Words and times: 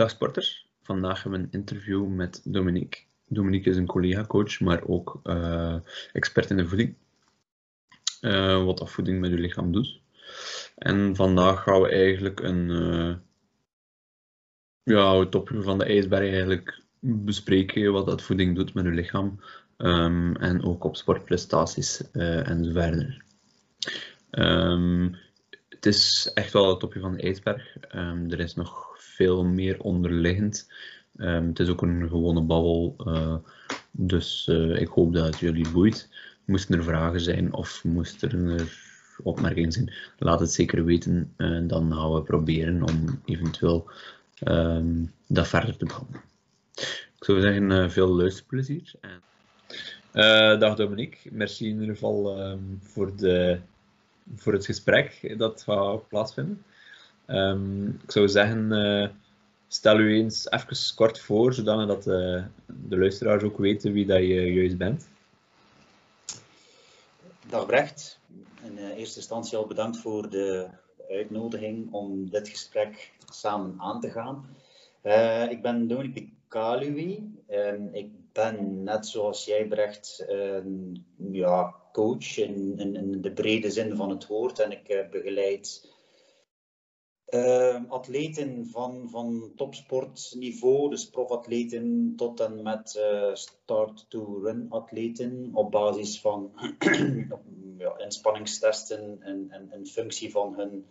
Dag 0.00 0.10
sporters, 0.10 0.66
vandaag 0.82 1.22
hebben 1.22 1.40
we 1.40 1.46
een 1.46 1.52
interview 1.52 2.06
met 2.06 2.40
Dominique. 2.44 3.00
Dominique 3.26 3.70
is 3.70 3.76
een 3.76 3.86
collega-coach, 3.86 4.60
maar 4.60 4.86
ook 4.86 5.20
uh, 5.24 5.76
expert 6.12 6.50
in 6.50 6.56
de 6.56 6.66
voeding. 6.66 6.94
Uh, 8.20 8.64
wat 8.64 8.78
dat 8.78 8.90
voeding 8.90 9.20
met 9.20 9.30
je 9.30 9.36
lichaam 9.36 9.72
doet. 9.72 10.00
En 10.76 11.16
vandaag 11.16 11.62
gaan 11.62 11.80
we 11.80 11.88
eigenlijk 11.88 12.40
een, 12.40 12.68
uh, 12.68 13.14
ja, 14.82 15.18
het 15.18 15.30
topje 15.30 15.62
van 15.62 15.78
de 15.78 15.84
ijsberg 15.84 16.30
eigenlijk 16.30 16.82
bespreken 17.00 17.92
wat 17.92 18.06
dat 18.06 18.22
voeding 18.22 18.56
doet 18.56 18.74
met 18.74 18.84
je 18.84 18.90
lichaam. 18.90 19.40
Um, 19.76 20.36
en 20.36 20.64
ook 20.64 20.84
op 20.84 20.96
sportprestaties 20.96 22.10
en 22.10 22.72
verder. 22.72 23.24
Um, 24.30 25.16
het 25.68 25.86
is 25.86 26.30
echt 26.34 26.52
wel 26.52 26.68
het 26.68 26.80
topje 26.80 27.00
van 27.00 27.12
de 27.16 27.22
ijsberg. 27.22 27.76
Um, 27.94 28.30
er 28.30 28.40
is 28.40 28.54
nog 28.54 28.89
veel 29.20 29.44
meer 29.44 29.80
onderliggend. 29.80 30.70
Um, 31.16 31.46
het 31.46 31.58
is 31.58 31.68
ook 31.68 31.82
een 31.82 32.08
gewone 32.08 32.40
babbel, 32.40 32.96
uh, 32.98 33.36
dus 33.90 34.46
uh, 34.50 34.80
ik 34.80 34.88
hoop 34.88 35.12
dat 35.12 35.26
het 35.26 35.38
jullie 35.38 35.70
boeit. 35.70 36.08
Moesten 36.44 36.78
er 36.78 36.84
vragen 36.84 37.20
zijn 37.20 37.52
of 37.52 37.84
moesten 37.84 38.48
er 38.48 38.78
opmerkingen 39.22 39.72
zijn, 39.72 39.92
laat 40.18 40.40
het 40.40 40.52
zeker 40.52 40.84
weten. 40.84 41.32
Uh, 41.36 41.68
dan 41.68 41.92
gaan 41.92 42.14
we 42.14 42.22
proberen 42.22 42.82
om 42.82 43.20
eventueel 43.24 43.90
um, 44.44 45.12
dat 45.26 45.48
verder 45.48 45.76
te 45.76 45.84
behandelen. 45.84 46.22
Ik 47.18 47.24
zou 47.24 47.40
zeggen, 47.40 47.90
veel 47.90 48.08
luisterplezier. 48.08 48.92
En... 49.00 50.58
dag 50.58 50.76
Dominique, 50.76 51.30
merci 51.32 51.68
in 51.68 51.80
ieder 51.80 51.94
geval 51.94 52.40
um, 52.50 52.78
voor, 52.82 53.16
de, 53.16 53.60
voor 54.36 54.52
het 54.52 54.64
gesprek 54.64 55.34
dat 55.38 55.62
gaat 55.62 56.08
plaatsvinden. 56.08 56.62
Um, 57.32 58.00
ik 58.02 58.10
zou 58.10 58.28
zeggen, 58.28 58.72
uh, 58.72 59.08
stel 59.68 59.98
u 59.98 60.14
eens 60.14 60.50
even 60.50 60.94
kort 60.94 61.18
voor, 61.18 61.54
zodat 61.54 62.06
uh, 62.06 62.44
de 62.66 62.98
luisteraars 62.98 63.42
ook 63.42 63.58
weten 63.58 63.92
wie 63.92 64.06
dat 64.06 64.18
je 64.18 64.52
juist 64.52 64.76
bent. 64.76 65.08
Dag 67.48 67.66
Brecht. 67.66 68.18
In 68.64 68.78
uh, 68.78 68.98
eerste 68.98 69.18
instantie 69.18 69.58
al 69.58 69.66
bedankt 69.66 69.96
voor 69.96 70.30
de 70.30 70.66
uitnodiging 71.08 71.92
om 71.92 72.30
dit 72.30 72.48
gesprek 72.48 73.12
samen 73.32 73.74
aan 73.78 74.00
te 74.00 74.10
gaan. 74.10 74.46
ik 75.50 75.62
ben 75.62 75.88
Dominique 75.88 76.20
de 76.20 76.28
Kalui. 76.48 77.32
ik 77.92 78.10
ben 78.32 78.82
net 78.82 79.06
zoals 79.06 79.44
jij 79.44 79.66
Brecht 79.66 80.24
ja, 81.32 81.74
coach 81.92 82.36
in, 82.36 82.78
in, 82.78 82.96
in, 82.96 83.20
de 83.20 83.32
brede 83.32 83.70
zin 83.70 83.96
van 83.96 84.10
het 84.10 84.26
woord 84.26 84.58
en 84.58 84.70
ik 84.72 85.06
begeleid 85.10 85.88
Uh, 87.30 87.76
atleten 87.88 88.66
van, 88.66 89.08
van 89.10 89.52
topsportniveau, 89.56 90.90
dus 90.90 91.10
profatleten 91.10 92.12
tot 92.16 92.40
en 92.40 92.62
met 92.62 92.94
uh, 92.98 93.34
start-to-run 93.34 94.66
atleten 94.68 95.50
op 95.52 95.70
basis 95.70 96.20
van 96.20 96.52
ja, 97.78 97.98
inspanningstesten 97.98 99.22
en, 99.22 99.46
en, 99.50 99.70
en 99.70 99.86
functie 99.86 100.30
van 100.30 100.54
hun 100.54 100.86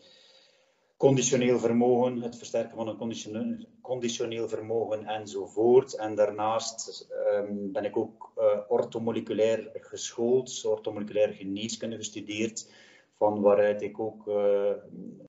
conditioneel 0.97 1.59
vermogen, 1.59 2.21
het 2.21 2.37
versterken 2.37 2.75
van 2.75 2.87
hun 2.87 3.67
conditioneel, 3.81 4.47
vermogen 4.47 5.05
enzovoort. 5.05 5.95
En 5.95 6.15
daarnaast 6.15 7.07
um, 7.33 7.71
ben 7.71 7.85
ik 7.85 7.97
ook 7.97 8.31
uh, 8.37 8.59
ortomoleculair 8.67 9.69
geschoold, 9.73 10.65
ortomoleculair 10.65 11.33
geneeskunde 11.33 11.95
gestudeerd, 11.95 12.71
van 13.17 13.41
waaruit 13.41 13.81
ik 13.81 13.99
ook 13.99 14.27
uh, 14.27 14.69
E-, 14.69 15.27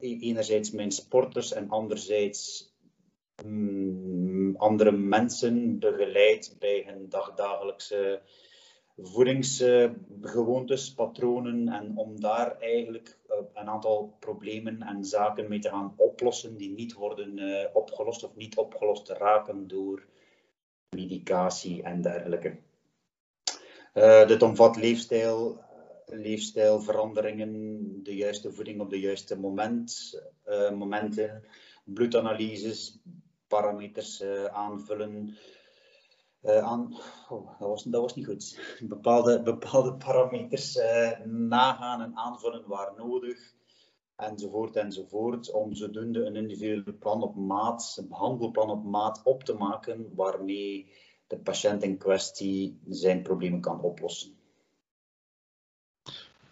enerzijds 0.00 0.70
mijn 0.70 0.90
sporters 0.90 1.52
en 1.52 1.68
anderzijds 1.68 2.72
um, 3.44 4.56
andere 4.56 4.92
mensen 4.92 5.78
begeleid 5.78 6.56
bij 6.58 6.84
hun 6.86 7.08
dagdagelijkse 7.08 8.22
voedingsgewoontes, 8.96 10.94
patronen 10.94 11.68
en 11.68 11.96
om 11.96 12.20
daar 12.20 12.58
eigenlijk 12.58 13.18
uh, 13.28 13.36
een 13.54 13.68
aantal 13.68 14.16
problemen 14.18 14.82
en 14.82 15.04
zaken 15.04 15.48
mee 15.48 15.58
te 15.58 15.68
gaan 15.68 15.94
oplossen 15.96 16.56
die 16.56 16.70
niet 16.70 16.92
worden 16.92 17.38
uh, 17.38 17.64
opgelost 17.72 18.24
of 18.24 18.36
niet 18.36 18.56
opgelost 18.56 19.08
raken 19.08 19.68
door 19.68 20.06
medicatie 20.96 21.82
en 21.82 22.02
dergelijke. 22.02 22.56
Uh, 23.94 24.26
dit 24.26 24.42
omvat 24.42 24.76
leefstijl, 24.76 25.60
leefstijlveranderingen, 26.10 27.80
de 28.02 28.16
juiste 28.16 28.52
voeding 28.52 28.80
op 28.80 28.90
de 28.90 29.00
juiste 29.00 29.38
moment, 29.38 30.20
uh, 30.46 30.70
momenten, 30.70 31.44
bloedanalyses, 31.84 32.98
parameters 33.46 34.20
uh, 34.20 34.44
aanvullen. 34.44 35.36
Uh, 36.42 36.58
aan, 36.58 36.96
oh, 37.28 37.58
dat, 37.58 37.68
was, 37.68 37.82
dat 37.82 38.00
was 38.00 38.14
niet 38.14 38.26
goed. 38.26 38.60
Bepaalde, 38.88 39.42
bepaalde 39.42 39.94
parameters 39.94 40.78
nagaan 41.24 42.02
en 42.02 42.16
aanvullen 42.16 42.68
waar 42.68 42.92
nodig. 42.96 43.54
Enzovoort 44.16 44.76
enzovoort. 44.76 45.52
Om 45.52 45.74
zodoende 45.74 46.24
een 46.24 46.36
individueel 46.36 46.98
plan 46.98 47.22
op 47.22 47.36
maat, 47.36 47.96
een 47.98 48.08
behandelplan 48.08 48.70
op 48.70 48.84
maat 48.84 49.20
op 49.24 49.44
te 49.44 49.54
maken 49.54 50.14
waarmee 50.14 50.92
de 51.26 51.38
patiënt 51.38 51.82
in 51.82 51.98
kwestie 51.98 52.80
zijn 52.88 53.22
problemen 53.22 53.60
kan 53.60 53.80
oplossen. 53.80 54.39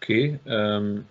Oké. 0.09 0.39
Ehm, 0.43 1.01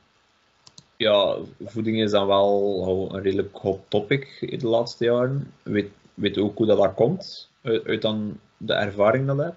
ja, 0.96 1.36
voeding 1.64 2.00
is 2.00 2.10
dan 2.10 2.26
wel 2.26 3.10
een 3.12 3.22
redelijk 3.22 3.56
hot 3.56 3.80
topic 3.88 4.40
in 4.40 4.58
de 4.58 4.66
laatste 4.66 5.04
jaren. 5.04 5.52
Weet, 5.62 5.90
weet 6.14 6.38
ook 6.38 6.56
hoe 6.56 6.66
dat, 6.66 6.78
dat 6.78 6.94
komt? 6.94 7.50
Uit, 7.62 7.84
uit 7.84 8.02
dan 8.02 8.40
de 8.56 8.72
ervaring 8.72 9.26
dat? 9.26 9.54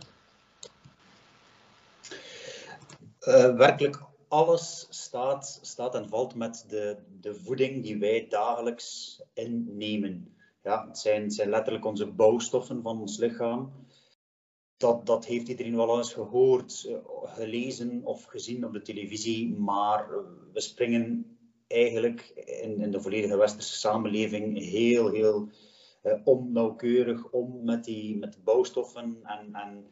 Uh, 3.21 3.55
werkelijk 3.55 4.01
alles 4.27 4.87
staat, 4.89 5.59
staat 5.61 5.95
en 5.95 6.09
valt 6.09 6.35
met 6.35 6.65
de, 6.67 6.97
de 7.21 7.35
voeding 7.35 7.83
die 7.83 7.97
wij 7.97 8.25
dagelijks 8.29 9.21
innemen. 9.33 10.35
Ja, 10.63 10.87
het, 10.87 10.97
zijn, 10.97 11.23
het 11.23 11.33
zijn 11.33 11.49
letterlijk 11.49 11.85
onze 11.85 12.05
bouwstoffen 12.05 12.81
van 12.81 12.99
ons 12.99 13.17
lichaam 13.17 13.71
dat, 14.81 15.05
dat 15.05 15.25
heeft 15.25 15.47
iedereen 15.47 15.75
wel 15.75 15.97
eens 15.97 16.13
gehoord, 16.13 16.85
eh, 16.89 16.95
gelezen 17.23 18.01
of 18.03 18.23
gezien 18.23 18.65
op 18.65 18.73
de 18.73 18.81
televisie, 18.81 19.55
maar 19.57 20.09
we 20.53 20.61
springen 20.61 21.37
eigenlijk 21.67 22.21
in, 22.61 22.79
in 22.79 22.91
de 22.91 23.01
volledige 23.01 23.37
westerse 23.37 23.77
samenleving 23.77 24.59
heel, 24.59 25.09
heel 25.09 25.49
uh, 26.03 26.13
onnauwkeurig 26.23 27.29
om 27.29 27.63
met 27.63 27.83
die 27.83 28.17
met 28.17 28.33
de 28.33 28.39
bouwstoffen 28.43 29.19
en, 29.23 29.53
en 29.53 29.85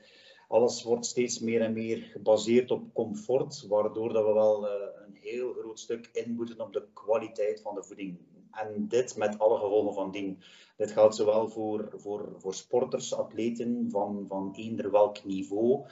alles 0.48 0.84
wordt 0.84 1.06
steeds 1.06 1.40
meer 1.40 1.62
en 1.62 1.74
meer 1.74 1.98
gebaseerd 1.98 2.72
op 2.72 2.94
comfort, 2.94 3.66
waardoor 3.68 4.14
dat 4.14 4.26
we 4.26 4.34
wel 4.34 4.66
uh, 4.66 4.72
een 5.06 5.16
heel 5.22 5.54
groot 5.54 5.80
stuk 5.80 6.10
inboeten 6.14 6.62
op 6.62 6.74
de 6.74 6.88
kwaliteit 6.94 7.62
van 7.62 7.76
de 7.76 7.84
voeding. 7.84 8.18
En 8.52 8.86
dit 8.88 9.18
met 9.18 9.40
alle 9.40 9.58
gevolgen 9.58 9.94
van 9.94 10.12
dien. 10.12 10.40
Dit 10.78 10.92
geldt 10.92 11.16
zowel 11.16 11.48
voor, 11.48 11.90
voor, 11.96 12.30
voor 12.38 12.54
sporters, 12.54 13.14
atleten 13.14 13.88
van, 13.90 14.26
van 14.28 14.54
eender 14.56 14.92
welk 14.92 15.26
niveau, 15.26 15.86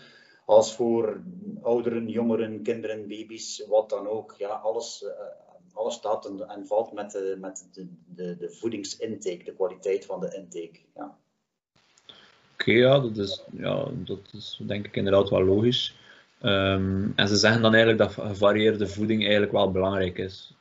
als 0.46 0.76
voor 0.76 1.22
ouderen, 1.62 2.10
jongeren, 2.10 2.62
kinderen, 2.62 3.08
baby's, 3.08 3.66
wat 3.68 3.90
dan 3.90 4.08
ook. 4.08 4.36
Ja, 4.38 4.50
alles, 4.50 5.04
uh, 5.04 5.10
alles 5.74 5.94
staat 5.94 6.26
en, 6.26 6.68
valt 6.68 6.92
met, 6.92 7.12
de, 7.12 7.38
met 7.40 7.68
de, 7.72 7.88
de, 8.06 8.38
de 8.38 8.50
voedingsintake, 8.50 9.44
de 9.44 9.54
kwaliteit 9.54 10.06
van 10.06 10.20
de 10.20 10.36
intake. 10.36 10.80
Ja. 10.96 11.18
Oké, 12.54 12.72
ja, 12.72 13.00
dat 13.00 13.18
is, 13.18 13.44
ja, 13.52 13.88
dat 13.94 14.20
is 14.32 14.62
denk 14.68 14.86
ik 14.86 14.96
inderdaad 14.96 15.30
wel 15.30 15.44
logisch. 15.44 15.96
Um, 16.42 17.14
en 17.16 17.28
ze 17.28 17.36
zeggen 17.36 17.62
dan 17.62 17.74
eigenlijk 17.74 18.04
dat 18.04 18.26
gevarieerde 18.28 18.88
voeding 18.88 19.22
eigenlijk 19.22 19.52
wel 19.52 19.72
belangrijk 19.72 20.18
is. 20.18 20.57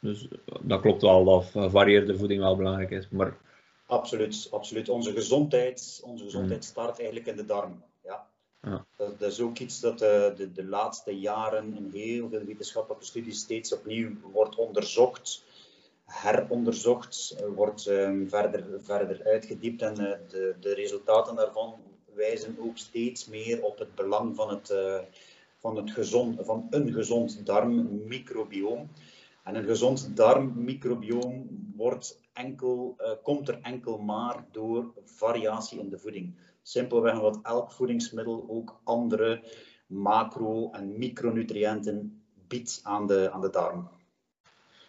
Dus 0.00 0.28
dat 0.62 0.80
klopt 0.80 1.02
wel, 1.02 1.24
dat 1.24 1.44
gevarieerde 1.44 2.18
voeding 2.18 2.40
wel 2.40 2.56
belangrijk 2.56 2.90
is. 2.90 3.08
Maar... 3.08 3.36
Absoluut, 3.86 4.48
absoluut. 4.50 4.88
Onze 4.88 5.12
gezondheid, 5.12 6.00
onze 6.04 6.24
gezondheid 6.24 6.60
mm. 6.60 6.66
start 6.66 6.98
eigenlijk 6.98 7.26
in 7.26 7.36
de 7.36 7.44
darm. 7.44 7.82
Ja. 8.04 8.26
ja. 8.62 8.86
Dat, 8.96 9.18
dat, 9.18 9.32
is 9.32 9.40
ook 9.40 9.58
iets 9.58 9.80
dat 9.80 9.98
de, 9.98 10.32
de, 10.36 10.52
de, 10.52 10.64
laatste 10.64 11.18
jaren 11.18 11.76
in 11.76 11.90
heel 11.92 12.28
veel 12.28 12.44
wetenschappelijke 12.44 13.04
studies 13.04 13.40
steeds 13.40 13.72
opnieuw 13.72 14.10
wordt 14.32 14.56
onderzocht, 14.56 15.44
heronderzocht, 16.04 17.36
wordt 17.54 17.86
um, 17.86 18.28
verder, 18.28 18.64
verder 18.82 19.24
uitgediept 19.24 19.82
en 19.82 20.00
uh, 20.00 20.12
de, 20.28 20.54
de 20.60 20.74
resultaten 20.74 21.36
daarvan 21.36 21.74
wijzen 22.14 22.56
ook 22.60 22.78
steeds 22.78 23.26
meer 23.26 23.62
op 23.62 23.78
het 23.78 23.94
belang 23.94 24.36
van, 24.36 24.48
het, 24.48 24.70
uh, 24.70 24.98
van, 25.58 25.76
het 25.76 25.90
gezond, 25.90 26.38
van 26.44 26.66
een 26.70 26.92
gezond 26.92 27.46
darmmicrobioom. 27.46 28.88
En 29.48 29.54
een 29.54 29.64
gezond 29.64 30.16
darmmicrobioom 30.16 31.46
wordt 31.76 32.20
enkel, 32.32 32.96
uh, 32.98 33.10
komt 33.22 33.48
er 33.48 33.58
enkel 33.62 33.98
maar 33.98 34.44
door 34.52 34.92
variatie 35.04 35.78
in 35.78 35.88
de 35.88 35.98
voeding. 35.98 36.34
Simpelweg 36.62 37.14
omdat 37.14 37.38
elk 37.42 37.72
voedingsmiddel 37.72 38.44
ook 38.48 38.80
andere 38.84 39.42
macro- 39.86 40.70
en 40.70 40.98
micronutriënten 40.98 42.22
biedt 42.48 42.80
aan 42.82 43.06
de, 43.06 43.30
aan 43.32 43.40
de 43.40 43.50
darm. 43.50 43.88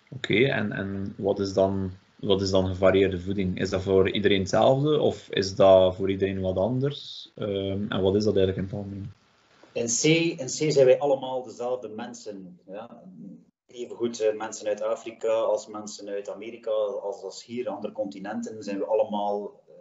Oké, 0.09 0.33
okay, 0.33 0.49
en, 0.49 0.71
en 0.71 1.13
wat 1.17 1.39
is 1.39 1.53
dan 1.53 1.91
wat 2.15 2.41
is 2.41 2.49
dan 2.49 2.67
gevarieerde 2.67 3.19
voeding? 3.19 3.59
Is 3.59 3.69
dat 3.69 3.81
voor 3.81 4.11
iedereen 4.11 4.39
hetzelfde 4.39 4.99
of 4.99 5.29
is 5.29 5.55
dat 5.55 5.95
voor 5.95 6.09
iedereen 6.09 6.41
wat 6.41 6.57
anders? 6.57 7.31
Ehm, 7.35 7.85
en 7.89 8.01
wat 8.01 8.15
is 8.15 8.23
dat 8.23 8.35
eigenlijk 8.35 8.57
in 8.57 8.63
het 8.63 8.73
algemeen? 8.73 9.11
In 9.71 9.85
C, 9.85 10.03
in 10.39 10.45
C 10.45 10.71
zijn 10.71 10.85
wij 10.85 10.99
allemaal 10.99 11.43
dezelfde 11.43 11.89
mensen. 11.89 12.59
Ja? 12.67 13.03
Even 13.71 13.95
goed 13.95 14.19
eh, 14.19 14.35
mensen 14.35 14.67
uit 14.67 14.81
Afrika 14.81 15.33
als 15.33 15.67
mensen 15.67 16.07
uit 16.07 16.29
Amerika, 16.29 16.71
als, 16.71 17.23
als 17.23 17.45
hier, 17.45 17.69
andere 17.69 17.93
continenten, 17.93 18.63
zijn 18.63 18.77
we 18.77 18.85
allemaal, 18.85 19.63
eh, 19.67 19.73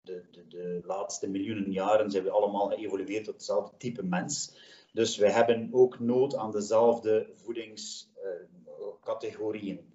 de, 0.00 0.24
de, 0.30 0.46
de 0.46 0.80
laatste 0.84 1.30
miljoenen 1.30 1.72
jaren, 1.72 2.10
zijn 2.10 2.24
we 2.24 2.30
allemaal 2.30 2.68
geëvolueerd 2.68 3.24
tot 3.24 3.34
hetzelfde 3.34 3.76
type 3.76 4.02
mens. 4.02 4.56
Dus 4.92 5.16
wij 5.16 5.30
hebben 5.30 5.68
ook 5.72 5.98
nood 5.98 6.36
aan 6.36 6.50
dezelfde 6.50 7.32
voedingscategorieën. 7.34 9.92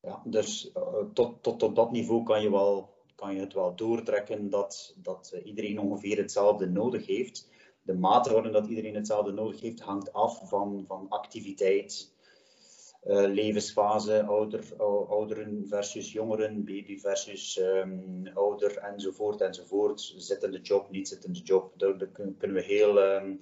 Ja, 0.00 0.22
dus 0.24 0.72
tot, 1.12 1.42
tot 1.42 1.62
op 1.62 1.74
dat 1.74 1.90
niveau 1.90 2.22
kan 2.22 2.42
je, 2.42 2.50
wel, 2.50 2.94
kan 3.14 3.34
je 3.34 3.40
het 3.40 3.52
wel 3.52 3.76
doortrekken 3.76 4.50
dat, 4.50 4.94
dat 4.96 5.40
iedereen 5.44 5.78
ongeveer 5.78 6.16
hetzelfde 6.16 6.66
nodig 6.66 7.06
heeft. 7.06 7.48
De 7.82 7.94
mate 7.94 8.32
waarin 8.32 8.52
dat 8.52 8.66
iedereen 8.66 8.94
hetzelfde 8.94 9.32
nodig 9.32 9.60
heeft, 9.60 9.80
hangt 9.80 10.12
af 10.12 10.48
van, 10.48 10.84
van 10.86 11.08
activiteit, 11.08 12.18
uh, 13.06 13.26
levensfase, 13.26 14.22
ouder, 14.22 14.64
ouderen 15.08 15.66
versus 15.68 16.12
jongeren, 16.12 16.64
baby 16.64 16.98
versus 16.98 17.56
um, 17.56 18.26
ouder 18.34 18.76
enzovoort 18.76 19.40
enzovoort. 19.40 20.14
Zittende 20.16 20.60
job, 20.60 20.90
niet 20.90 21.08
zittende 21.08 21.40
job. 21.40 21.78
Daar, 21.78 21.96
kunnen 22.38 22.56
we 22.56 22.62
heel, 22.62 23.02
um, 23.02 23.40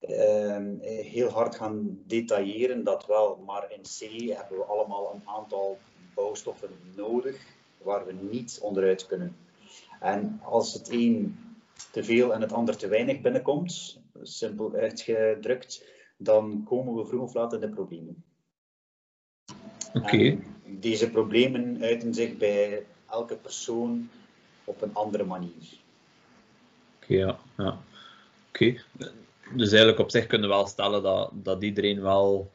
um, 0.00 0.78
heel 0.80 1.28
hard 1.28 1.54
gaan 1.54 2.02
detailleren, 2.06 2.84
dat 2.84 3.06
wel. 3.06 3.36
Maar 3.36 3.72
in 3.72 3.82
C 3.82 4.30
hebben 4.36 4.58
we 4.58 4.64
allemaal 4.64 5.14
een 5.14 5.22
aantal 5.24 5.78
bouwstoffen 6.14 6.70
nodig 6.96 7.56
waar 7.82 8.06
we 8.06 8.12
niet 8.12 8.58
onderuit 8.62 9.06
kunnen. 9.06 9.36
En 10.00 10.40
als 10.44 10.74
het 10.74 10.92
een 10.92 11.36
te 11.92 12.04
veel 12.04 12.34
en 12.34 12.40
het 12.40 12.52
ander 12.52 12.76
te 12.76 12.88
weinig 12.88 13.20
binnenkomt, 13.20 14.00
simpel 14.22 14.74
uitgedrukt, 14.74 15.84
dan 16.16 16.62
komen 16.64 16.94
we 16.94 17.06
vroeg 17.06 17.22
of 17.22 17.34
laat 17.34 17.52
in 17.52 17.60
de 17.60 17.68
problemen. 17.68 18.24
Oké. 20.02 20.38
Deze 20.64 21.10
problemen 21.10 21.82
uiten 21.82 22.14
zich 22.14 22.36
bij 22.36 22.84
elke 23.10 23.36
persoon 23.36 24.10
op 24.64 24.82
een 24.82 24.94
andere 24.94 25.24
manier. 25.24 25.78
Oké, 27.02 27.14
ja. 27.14 27.38
ja. 27.56 27.78
Oké. 28.48 28.80
Dus 29.54 29.68
eigenlijk 29.68 29.98
op 29.98 30.10
zich 30.10 30.26
kunnen 30.26 30.48
we 30.48 30.54
wel 30.54 30.66
stellen 30.66 31.02
dat, 31.02 31.30
dat 31.32 31.62
iedereen 31.62 32.02
wel 32.02 32.50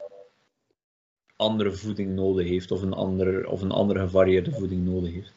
andere 1.36 1.72
voeding 1.72 2.14
nodig 2.14 2.48
heeft 2.48 2.70
of 2.70 2.82
een, 2.82 2.92
andere, 2.92 3.48
of 3.48 3.60
een 3.60 3.70
andere 3.70 4.00
gevarieerde 4.00 4.52
voeding 4.52 4.84
nodig 4.84 5.12
heeft. 5.12 5.32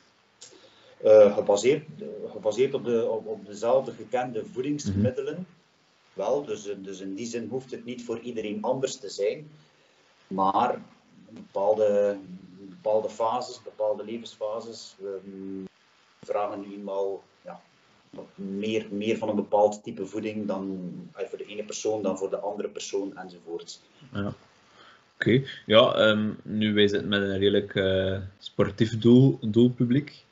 Uh, 1.03 1.35
gebaseerd, 1.35 1.83
gebaseerd 2.31 2.73
op, 2.73 2.85
de, 2.85 3.07
op, 3.09 3.27
op 3.27 3.45
dezelfde 3.45 3.91
gekende 3.91 4.45
voedingsmiddelen. 4.45 5.33
Mm 5.33 5.45
-hmm. 5.45 5.55
Wel, 6.13 6.45
dus, 6.45 6.69
dus 6.77 6.99
in 6.99 7.15
die 7.15 7.25
zin 7.25 7.47
hoeft 7.49 7.71
het 7.71 7.85
niet 7.85 8.03
voor 8.03 8.19
iedereen 8.19 8.61
anders 8.61 8.95
te 8.95 9.09
zijn. 9.09 9.49
Maar 10.27 10.81
bepaalde, 11.29 12.17
bepaalde 12.59 13.09
fases, 13.09 13.61
bepaalde 13.63 14.03
levensfases, 14.03 14.95
we 14.99 15.19
vragen 16.21 16.59
nu 16.59 16.73
eenmaal 16.73 17.23
ja, 17.41 17.61
meer, 18.35 18.85
meer 18.91 19.17
van 19.17 19.29
een 19.29 19.35
bepaald 19.35 19.83
type 19.83 20.05
voeding 20.05 20.47
dan 20.47 20.91
voor 21.13 21.37
de 21.37 21.45
ene 21.45 21.63
persoon 21.63 22.01
dan 22.01 22.17
voor 22.17 22.29
de 22.29 22.39
andere 22.39 22.69
persoon 22.69 23.17
enzovoort. 23.17 23.79
Ja. 24.13 24.33
Oké, 25.19 25.43
ja, 25.65 26.09
um, 26.09 26.37
nu 26.43 26.73
wij 26.73 26.87
zitten 26.87 27.09
met 27.09 27.21
een 27.21 27.37
redelijk 27.37 27.75
uh, 27.75 28.17
sportief 28.37 28.97
doel, 28.97 29.37
doelpubliek. 29.41 30.25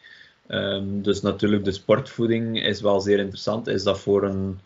Um, 0.48 1.02
dus 1.02 1.22
natuurlijk, 1.22 1.64
de 1.64 1.72
sportvoeding 1.72 2.64
is 2.64 2.82
wel 2.82 3.00
zeer 3.00 3.20
interessant. 3.20 3.68
Is 3.68 3.84
dat 3.84 4.00
voor, 4.00 4.24
een, 4.24 4.60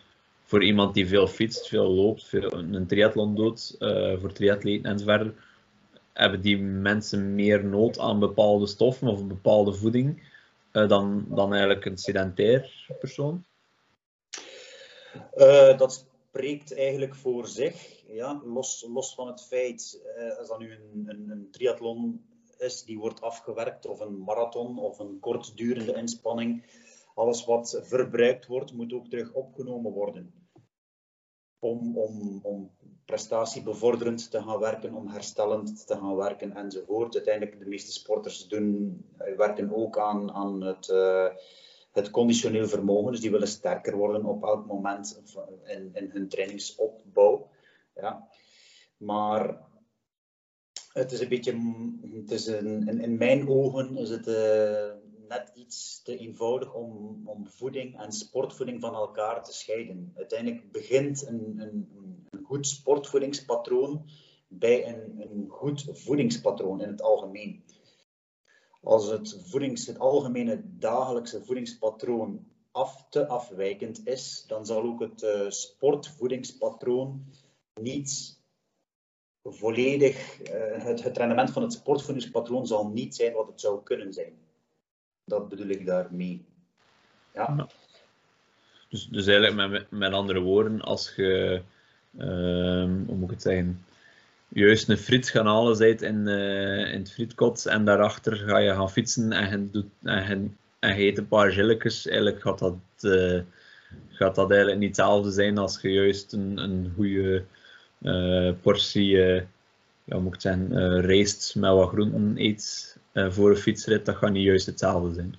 voor 0.44 0.64
iemand 0.64 0.94
die 0.94 1.06
veel 1.06 1.26
fietst, 1.26 1.68
veel 1.68 1.88
loopt, 1.88 2.24
veel, 2.24 2.52
een 2.52 2.86
triathlon 2.86 3.34
doet, 3.34 3.76
uh, 3.78 4.18
voor 4.18 4.32
triatleten 4.32 4.90
enzovoort, 4.90 5.34
hebben 6.20 6.40
die 6.40 6.58
mensen 6.58 7.34
meer 7.34 7.64
nood 7.64 7.98
aan 7.98 8.18
bepaalde 8.18 8.66
stoffen 8.66 9.08
of 9.08 9.26
bepaalde 9.26 9.74
voeding 9.74 10.22
uh, 10.72 10.88
dan, 10.88 11.26
dan 11.28 11.52
eigenlijk 11.52 11.84
een 11.84 11.98
sedentair 11.98 12.88
persoon? 12.98 13.44
Uh, 15.36 15.78
dat 15.78 16.06
spreekt 16.28 16.74
eigenlijk 16.74 17.14
voor 17.14 17.46
zich. 17.46 18.02
Ja, 18.06 18.40
los, 18.44 18.86
los 18.92 19.14
van 19.14 19.26
het 19.26 19.42
feit, 19.42 20.02
uh, 20.18 20.38
als 20.38 20.48
dat 20.48 20.58
nu 20.58 20.72
een, 20.72 21.04
een, 21.06 21.30
een 21.30 21.48
triathlon 21.50 22.24
is 22.58 22.84
die 22.84 22.98
wordt 22.98 23.20
afgewerkt, 23.20 23.86
of 23.86 24.00
een 24.00 24.18
marathon 24.18 24.78
of 24.78 24.98
een 24.98 25.18
kortdurende 25.20 25.94
inspanning. 25.94 26.64
Alles 27.14 27.44
wat 27.44 27.80
verbruikt 27.82 28.46
wordt, 28.46 28.72
moet 28.72 28.92
ook 28.92 29.08
terug 29.08 29.32
opgenomen 29.32 29.92
worden. 29.92 30.48
Om, 31.58 31.98
om, 31.98 32.40
om 32.42 32.70
prestatiebevorderend 33.10 34.30
te 34.30 34.42
gaan 34.42 34.58
werken, 34.58 34.94
om 34.94 35.08
herstellend 35.08 35.86
te 35.86 35.94
gaan 35.94 36.16
werken 36.16 36.56
enzovoort. 36.56 37.14
Uiteindelijk, 37.14 37.58
de 37.58 37.68
meeste 37.68 37.92
sporters 37.92 38.48
doen, 38.48 39.04
werken 39.36 39.74
ook 39.74 39.98
aan, 39.98 40.32
aan 40.32 40.62
het, 40.62 40.88
uh, 40.88 41.26
het 41.92 42.10
conditioneel 42.10 42.68
vermogen. 42.68 43.12
Dus 43.12 43.20
die 43.20 43.30
willen 43.30 43.48
sterker 43.48 43.96
worden 43.96 44.24
op 44.24 44.44
elk 44.44 44.66
moment 44.66 45.20
in, 45.64 45.90
in 45.94 46.10
hun 46.12 46.28
trainingsopbouw. 46.28 47.48
Ja. 47.94 48.28
Maar 48.96 49.68
het 50.92 51.12
is 51.12 51.20
een 51.20 51.28
beetje, 51.28 51.54
het 52.20 52.30
is 52.30 52.46
een, 52.46 53.00
in, 53.00 53.16
mijn 53.16 53.48
ogen 53.48 53.96
is 53.96 54.10
het 54.10 54.26
uh, 54.26 54.99
net 55.30 55.50
iets 55.54 56.02
te 56.02 56.16
eenvoudig 56.16 56.74
om, 56.74 57.22
om 57.24 57.46
voeding 57.48 58.00
en 58.00 58.12
sportvoeding 58.12 58.80
van 58.80 58.94
elkaar 58.94 59.44
te 59.44 59.52
scheiden. 59.52 60.12
Uiteindelijk 60.16 60.72
begint 60.72 61.26
een, 61.26 61.54
een, 61.58 61.88
een 62.30 62.44
goed 62.44 62.66
sportvoedingspatroon 62.66 64.04
bij 64.48 64.88
een, 64.88 65.20
een 65.20 65.46
goed 65.48 65.86
voedingspatroon 65.92 66.80
in 66.80 66.88
het 66.88 67.02
algemeen. 67.02 67.64
Als 68.82 69.06
het, 69.06 69.42
voedings, 69.46 69.86
het 69.86 69.98
algemene 69.98 70.62
dagelijkse 70.78 71.44
voedingspatroon 71.44 72.46
af 72.70 73.06
te 73.08 73.26
afwijkend 73.26 74.06
is, 74.06 74.44
dan 74.46 74.66
zal 74.66 74.82
ook 74.82 75.00
het 75.00 75.22
uh, 75.22 75.50
sportvoedingspatroon 75.50 77.24
niet 77.80 78.38
volledig, 79.42 80.40
uh, 80.40 80.84
het, 80.84 81.02
het 81.02 81.16
rendement 81.16 81.50
van 81.50 81.62
het 81.62 81.72
sportvoedingspatroon 81.72 82.66
zal 82.66 82.88
niet 82.88 83.14
zijn 83.14 83.32
wat 83.32 83.46
het 83.46 83.60
zou 83.60 83.82
kunnen 83.82 84.12
zijn. 84.12 84.49
Dat 85.30 85.48
bedoel 85.48 85.68
ik 85.68 85.86
daarmee. 85.86 86.44
Ja. 87.34 87.54
ja. 87.56 87.68
Dus, 88.88 89.08
dus 89.10 89.26
eigenlijk 89.26 89.70
met, 89.70 89.90
met 89.90 90.12
andere 90.12 90.40
woorden, 90.40 90.80
als 90.80 91.12
je, 91.16 91.62
ik 93.22 93.30
het 93.30 93.42
zeggen, 93.42 93.84
juist 94.48 94.88
een 94.88 94.98
friet 94.98 95.28
gaan 95.28 95.46
halen 95.46 95.78
bent 95.78 96.02
in, 96.02 96.26
uh, 96.26 96.92
in 96.92 96.98
het 96.98 97.12
frietkot 97.12 97.66
en 97.66 97.84
daarachter 97.84 98.36
ga 98.36 98.58
je 98.58 98.74
gaan 98.74 98.90
fietsen 98.90 99.32
en 99.32 99.50
je, 99.50 99.70
doet, 99.70 99.86
en 100.02 100.56
en 100.78 100.96
je 100.96 101.06
eet 101.06 101.18
een 101.18 101.28
paar 101.28 101.50
gilletjes, 101.50 102.06
eigenlijk 102.06 102.40
gaat 102.40 102.58
dat, 102.58 102.74
uh, 103.00 103.40
gaat 104.08 104.34
dat 104.34 104.50
eigenlijk 104.50 104.80
niet 104.80 104.96
hetzelfde 104.96 105.30
zijn 105.30 105.58
als 105.58 105.80
je 105.80 105.92
juist 105.92 106.32
een, 106.32 106.58
een 106.58 106.92
goede 106.94 107.44
uh, 108.02 108.52
portie, 108.60 109.16
ja, 110.04 110.18
moet 110.18 110.34
ik 110.34 110.40
zeggen, 110.40 111.00
rijst 111.00 111.54
met 111.54 111.70
wat 111.70 111.88
groenten 111.88 112.34
eet 112.36 112.98
voor 113.12 113.50
een 113.50 113.56
fietsrit, 113.56 114.06
dat 114.06 114.16
gaat 114.16 114.32
niet 114.32 114.44
juist 114.44 114.66
hetzelfde 114.66 115.14
zijn. 115.14 115.34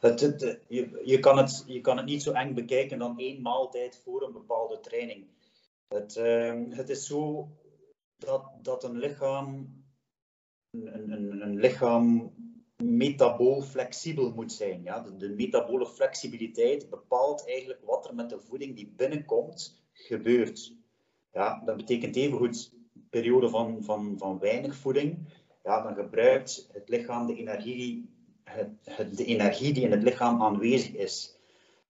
Het, 0.00 0.20
het, 0.20 0.58
je, 0.68 1.02
je, 1.04 1.18
kan 1.18 1.38
het, 1.38 1.64
je 1.66 1.80
kan 1.80 1.96
het 1.96 2.06
niet 2.06 2.22
zo 2.22 2.32
eng 2.32 2.54
bekijken 2.54 2.98
dan 2.98 3.18
één 3.18 3.42
maaltijd 3.42 4.00
voor 4.04 4.22
een 4.22 4.32
bepaalde 4.32 4.80
training. 4.80 5.24
Het, 5.88 6.16
uh, 6.16 6.54
het 6.70 6.88
is 6.88 7.06
zo 7.06 7.48
dat, 8.16 8.42
dat 8.62 8.84
een 8.84 8.98
lichaam, 8.98 9.74
een, 10.70 11.12
een, 11.12 11.42
een 11.42 11.56
lichaam 11.56 12.32
metabool 12.82 13.62
flexibel 13.62 14.32
moet 14.32 14.52
zijn. 14.52 14.82
Ja? 14.82 15.00
De, 15.00 15.16
de 15.16 15.28
metabole 15.28 15.86
flexibiliteit 15.86 16.90
bepaalt 16.90 17.46
eigenlijk 17.46 17.80
wat 17.84 18.08
er 18.08 18.14
met 18.14 18.30
de 18.30 18.40
voeding 18.40 18.76
die 18.76 18.92
binnenkomt 18.96 19.82
gebeurt. 19.92 20.74
Ja, 21.32 21.62
dat 21.64 21.76
betekent 21.76 22.16
evengoed 22.16 22.72
periode 23.10 23.48
van, 23.48 23.84
van, 23.84 24.18
van 24.18 24.38
weinig 24.38 24.76
voeding. 24.76 25.18
Ja, 25.62 25.82
dan 25.82 25.94
gebruikt 25.94 26.68
het 26.72 26.88
lichaam 26.88 27.26
de 27.26 27.36
energie, 27.36 28.10
het, 28.44 28.70
het, 28.84 29.16
de 29.16 29.24
energie 29.24 29.72
die 29.72 29.84
in 29.84 29.90
het 29.90 30.02
lichaam 30.02 30.42
aanwezig 30.42 30.94
is. 30.94 31.38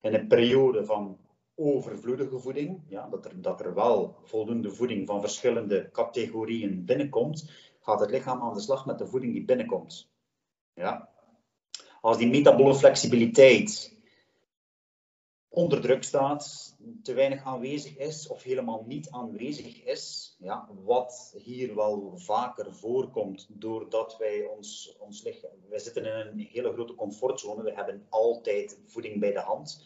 In 0.01 0.15
een 0.15 0.27
periode 0.27 0.85
van 0.85 1.19
overvloedige 1.55 2.39
voeding, 2.39 2.81
ja, 2.87 3.09
dat, 3.09 3.25
er, 3.25 3.41
dat 3.41 3.61
er 3.61 3.75
wel 3.75 4.17
voldoende 4.25 4.71
voeding 4.71 5.07
van 5.07 5.21
verschillende 5.21 5.91
categorieën 5.93 6.85
binnenkomt, 6.85 7.51
gaat 7.81 8.01
het 8.01 8.11
lichaam 8.11 8.43
aan 8.43 8.55
de 8.55 8.61
slag 8.61 8.87
met 8.87 8.99
de 8.99 9.07
voeding 9.07 9.33
die 9.33 9.45
binnenkomt. 9.45 10.11
Ja. 10.75 11.09
Als 12.01 12.19
die 12.19 12.29
metabole 12.29 12.75
flexibiliteit 12.75 13.97
onder 15.53 15.81
druk 15.81 16.03
staat, 16.03 16.77
te 17.03 17.15
weinig 17.15 17.45
aanwezig 17.45 17.97
is 17.97 18.29
of 18.29 18.43
helemaal 18.43 18.85
niet 18.87 19.11
aanwezig 19.11 19.85
is. 19.85 20.37
Ja, 20.39 20.69
wat 20.85 21.35
hier 21.37 21.75
wel 21.75 22.13
vaker 22.17 22.75
voorkomt 22.75 23.47
doordat 23.49 24.17
wij 24.19 24.47
ons, 24.57 24.97
ons 24.99 25.23
lichaam... 25.23 25.51
Wij 25.69 25.79
zitten 25.79 26.05
in 26.05 26.13
een 26.13 26.39
hele 26.39 26.73
grote 26.73 26.95
comfortzone. 26.95 27.63
We 27.63 27.75
hebben 27.75 28.07
altijd 28.09 28.81
voeding 28.87 29.21
bij 29.21 29.33
de 29.33 29.41
hand. 29.41 29.85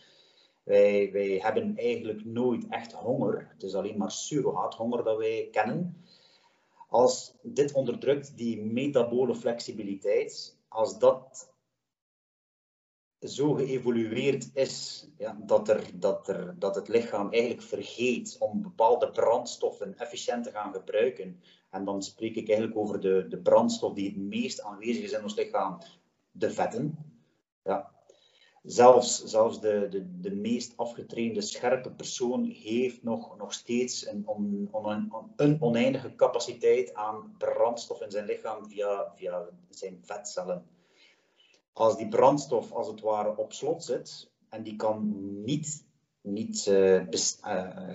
Wij, 0.62 1.12
wij 1.12 1.38
hebben 1.42 1.76
eigenlijk 1.76 2.24
nooit 2.24 2.66
echt 2.68 2.92
honger. 2.92 3.48
Het 3.50 3.62
is 3.62 3.74
alleen 3.74 3.98
maar 3.98 4.12
surrogaat 4.12 4.74
honger 4.74 5.04
dat 5.04 5.16
wij 5.16 5.48
kennen. 5.50 6.04
Als 6.88 7.34
dit 7.42 7.72
onderdrukt, 7.72 8.36
die 8.36 8.62
metabole 8.62 9.34
flexibiliteit, 9.34 10.58
als 10.68 10.98
dat 10.98 11.53
zo 13.24 13.52
geëvolueerd 13.52 14.50
is 14.54 15.06
ja, 15.18 15.36
dat, 15.46 15.68
er, 15.68 15.90
dat, 15.94 16.28
er, 16.28 16.54
dat 16.58 16.74
het 16.74 16.88
lichaam 16.88 17.32
eigenlijk 17.32 17.62
vergeet 17.62 18.36
om 18.38 18.62
bepaalde 18.62 19.10
brandstoffen 19.10 19.98
efficiënt 19.98 20.44
te 20.44 20.50
gaan 20.50 20.72
gebruiken. 20.72 21.40
En 21.70 21.84
dan 21.84 22.02
spreek 22.02 22.36
ik 22.36 22.48
eigenlijk 22.48 22.78
over 22.78 23.00
de, 23.00 23.26
de 23.28 23.38
brandstof 23.38 23.92
die 23.92 24.06
het 24.08 24.16
meest 24.16 24.62
aanwezig 24.62 25.02
is 25.02 25.12
in 25.12 25.22
ons 25.22 25.34
lichaam, 25.34 25.78
de 26.30 26.50
vetten. 26.50 26.98
Ja. 27.62 27.92
Zelfs, 28.62 29.24
zelfs 29.24 29.60
de, 29.60 29.86
de, 29.90 30.20
de 30.20 30.34
meest 30.34 30.76
afgetrainde, 30.76 31.40
scherpe 31.40 31.90
persoon 31.90 32.44
heeft 32.44 33.02
nog, 33.02 33.36
nog 33.36 33.52
steeds 33.52 34.06
een, 34.06 34.28
een 35.36 35.62
oneindige 35.62 36.14
capaciteit 36.14 36.94
aan 36.94 37.34
brandstof 37.38 38.00
in 38.00 38.10
zijn 38.10 38.24
lichaam 38.24 38.68
via, 38.68 39.12
via 39.16 39.48
zijn 39.68 39.98
vetcellen 40.02 40.66
als 41.74 41.96
die 41.96 42.08
brandstof 42.08 42.72
als 42.72 42.86
het 42.88 43.00
ware 43.00 43.36
op 43.36 43.52
slot 43.52 43.84
zit 43.84 44.30
en 44.48 44.62
die 44.62 44.76
kan 44.76 45.14
niet, 45.44 45.86
niet 46.20 46.66
uh, 46.66 47.02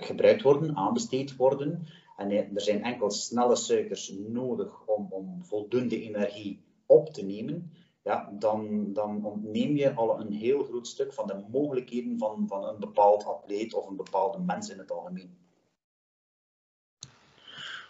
gebruikt 0.00 0.42
worden, 0.42 0.76
aanbesteed 0.76 1.36
worden, 1.36 1.86
en 2.16 2.30
er 2.30 2.60
zijn 2.60 2.82
enkel 2.82 3.10
snelle 3.10 3.56
suikers 3.56 4.12
nodig 4.28 4.86
om, 4.86 5.06
om 5.10 5.44
voldoende 5.44 6.02
energie 6.02 6.62
op 6.86 7.08
te 7.08 7.22
nemen, 7.22 7.72
ja, 8.02 8.32
dan, 8.38 8.92
dan 8.92 9.24
ontneem 9.24 9.76
je 9.76 9.94
al 9.94 10.20
een 10.20 10.32
heel 10.32 10.64
groot 10.64 10.86
stuk 10.86 11.12
van 11.12 11.26
de 11.26 11.44
mogelijkheden 11.50 12.18
van, 12.18 12.44
van 12.48 12.64
een 12.64 12.78
bepaald 12.78 13.24
atleet 13.24 13.74
of 13.74 13.86
een 13.86 13.96
bepaalde 13.96 14.38
mens 14.38 14.70
in 14.70 14.78
het 14.78 14.90
algemeen. 14.90 15.38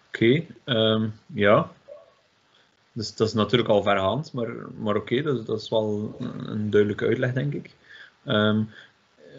Oké, 0.08 0.46
ehm, 0.64 1.08
ja, 1.26 1.72
dus 2.92 3.16
dat 3.16 3.26
is 3.28 3.34
natuurlijk 3.34 3.70
al 3.70 3.82
verhand, 3.82 4.32
maar, 4.32 4.54
maar 4.78 4.96
oké, 4.96 5.22
dat, 5.22 5.60
is 5.60 5.68
wel 5.68 6.16
een, 6.18 6.70
duidelijke 6.70 7.06
uitleg, 7.06 7.32
denk 7.32 7.54
ik. 7.54 7.70
Um, 8.24 8.68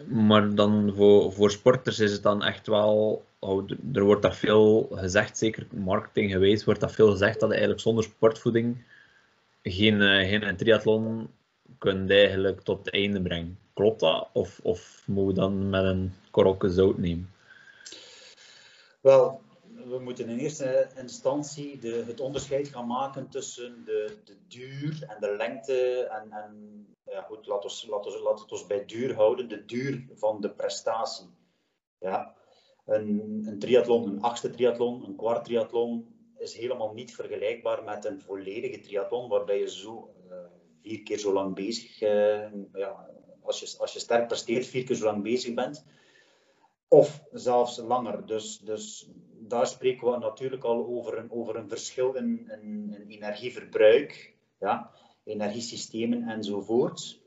maar 0.08 0.54
dan 0.54 0.92
voor, 0.96 1.32
voor 1.32 1.50
sporters 1.50 1.98
is 1.98 2.12
het 2.12 2.22
dan 2.22 2.42
echt 2.42 2.66
wel, 2.66 3.24
oh, 3.38 3.70
er 3.92 4.02
wordt 4.02 4.22
dat 4.22 4.36
veel 4.36 4.88
gezegd, 4.92 5.38
zeker 5.38 5.66
marketing 5.70 6.30
geweest, 6.30 6.64
wordt 6.64 6.80
dat 6.80 6.92
veel 6.92 7.10
gezegd 7.10 7.40
dat 7.40 7.50
eigenlijk 7.50 7.80
zonder 7.80 8.04
sportvoeding 8.04 8.84
geen, 9.62 10.00
uh, 10.00 10.28
geen 10.28 10.56
triathlon 10.56 11.28
kunt 11.78 12.10
eigenlijk 12.10 12.60
tot 12.60 12.78
het 12.78 12.94
einde 12.94 13.22
brengen. 13.22 13.58
Klopt 13.74 14.00
dat? 14.00 14.28
Of, 14.32 14.60
of 14.62 15.02
moet 15.06 15.28
je 15.28 15.40
dan 15.40 15.70
met 15.70 15.84
een 15.84 16.14
korrelke 16.30 16.70
zout 16.70 16.98
nemen? 16.98 17.30
Wel, 19.00 19.40
we 19.74 19.98
moeten 19.98 20.28
in 20.28 20.38
eerste 20.38 20.90
instantie 20.96 21.78
de, 21.78 22.04
het 22.06 22.20
onderscheid 22.20 22.68
gaan 22.68 22.86
maken 22.86 23.28
tussen 23.28 23.84
de, 23.84 24.18
de 24.24 24.36
duur 24.48 25.04
en 25.08 25.20
de 25.20 25.36
lengte. 25.36 26.08
En, 26.10 26.32
en 26.32 26.86
ja, 27.04 27.22
goed, 27.22 27.46
laten 27.46 27.88
we 27.88 28.28
het 28.40 28.52
ons 28.52 28.66
bij 28.66 28.84
duur 28.84 29.14
houden, 29.14 29.48
de 29.48 29.64
duur 29.64 30.06
van 30.14 30.40
de 30.40 30.50
prestatie. 30.50 31.26
Ja. 31.98 32.34
Een, 32.86 33.42
een 33.46 33.58
triathlon, 33.58 34.08
een 34.08 34.22
achtste 34.22 34.50
triathlon, 34.50 35.04
een 35.04 35.16
kwart 35.16 35.44
triathlon 35.44 36.12
is 36.38 36.56
helemaal 36.56 36.92
niet 36.92 37.14
vergelijkbaar 37.14 37.84
met 37.84 38.04
een 38.04 38.20
volledige 38.20 38.80
triathlon, 38.80 39.28
waarbij 39.28 39.58
je 39.58 39.70
zo 39.70 40.14
uh, 40.30 40.36
vier 40.80 41.02
keer 41.02 41.18
zo 41.18 41.32
lang 41.32 41.54
bezig, 41.54 42.00
uh, 42.00 42.52
ja, 42.72 43.10
als, 43.42 43.60
je, 43.60 43.78
als 43.78 43.92
je 43.92 43.98
sterk 43.98 44.26
presteert, 44.26 44.66
vier 44.66 44.84
keer 44.84 44.96
zo 44.96 45.04
lang 45.04 45.22
bezig 45.22 45.54
bent. 45.54 45.84
Of 46.88 47.22
zelfs 47.32 47.76
langer. 47.76 48.26
Dus, 48.26 48.58
dus 48.58 49.10
daar 49.52 49.66
spreken 49.66 50.10
we 50.10 50.18
natuurlijk 50.18 50.64
al 50.64 50.86
over 50.86 51.18
een, 51.18 51.30
over 51.30 51.56
een 51.56 51.68
verschil 51.68 52.12
in, 52.12 52.50
in, 52.62 52.94
in 52.94 53.08
energieverbruik, 53.08 54.36
ja, 54.58 54.90
energiesystemen 55.24 56.28
enzovoort. 56.28 57.20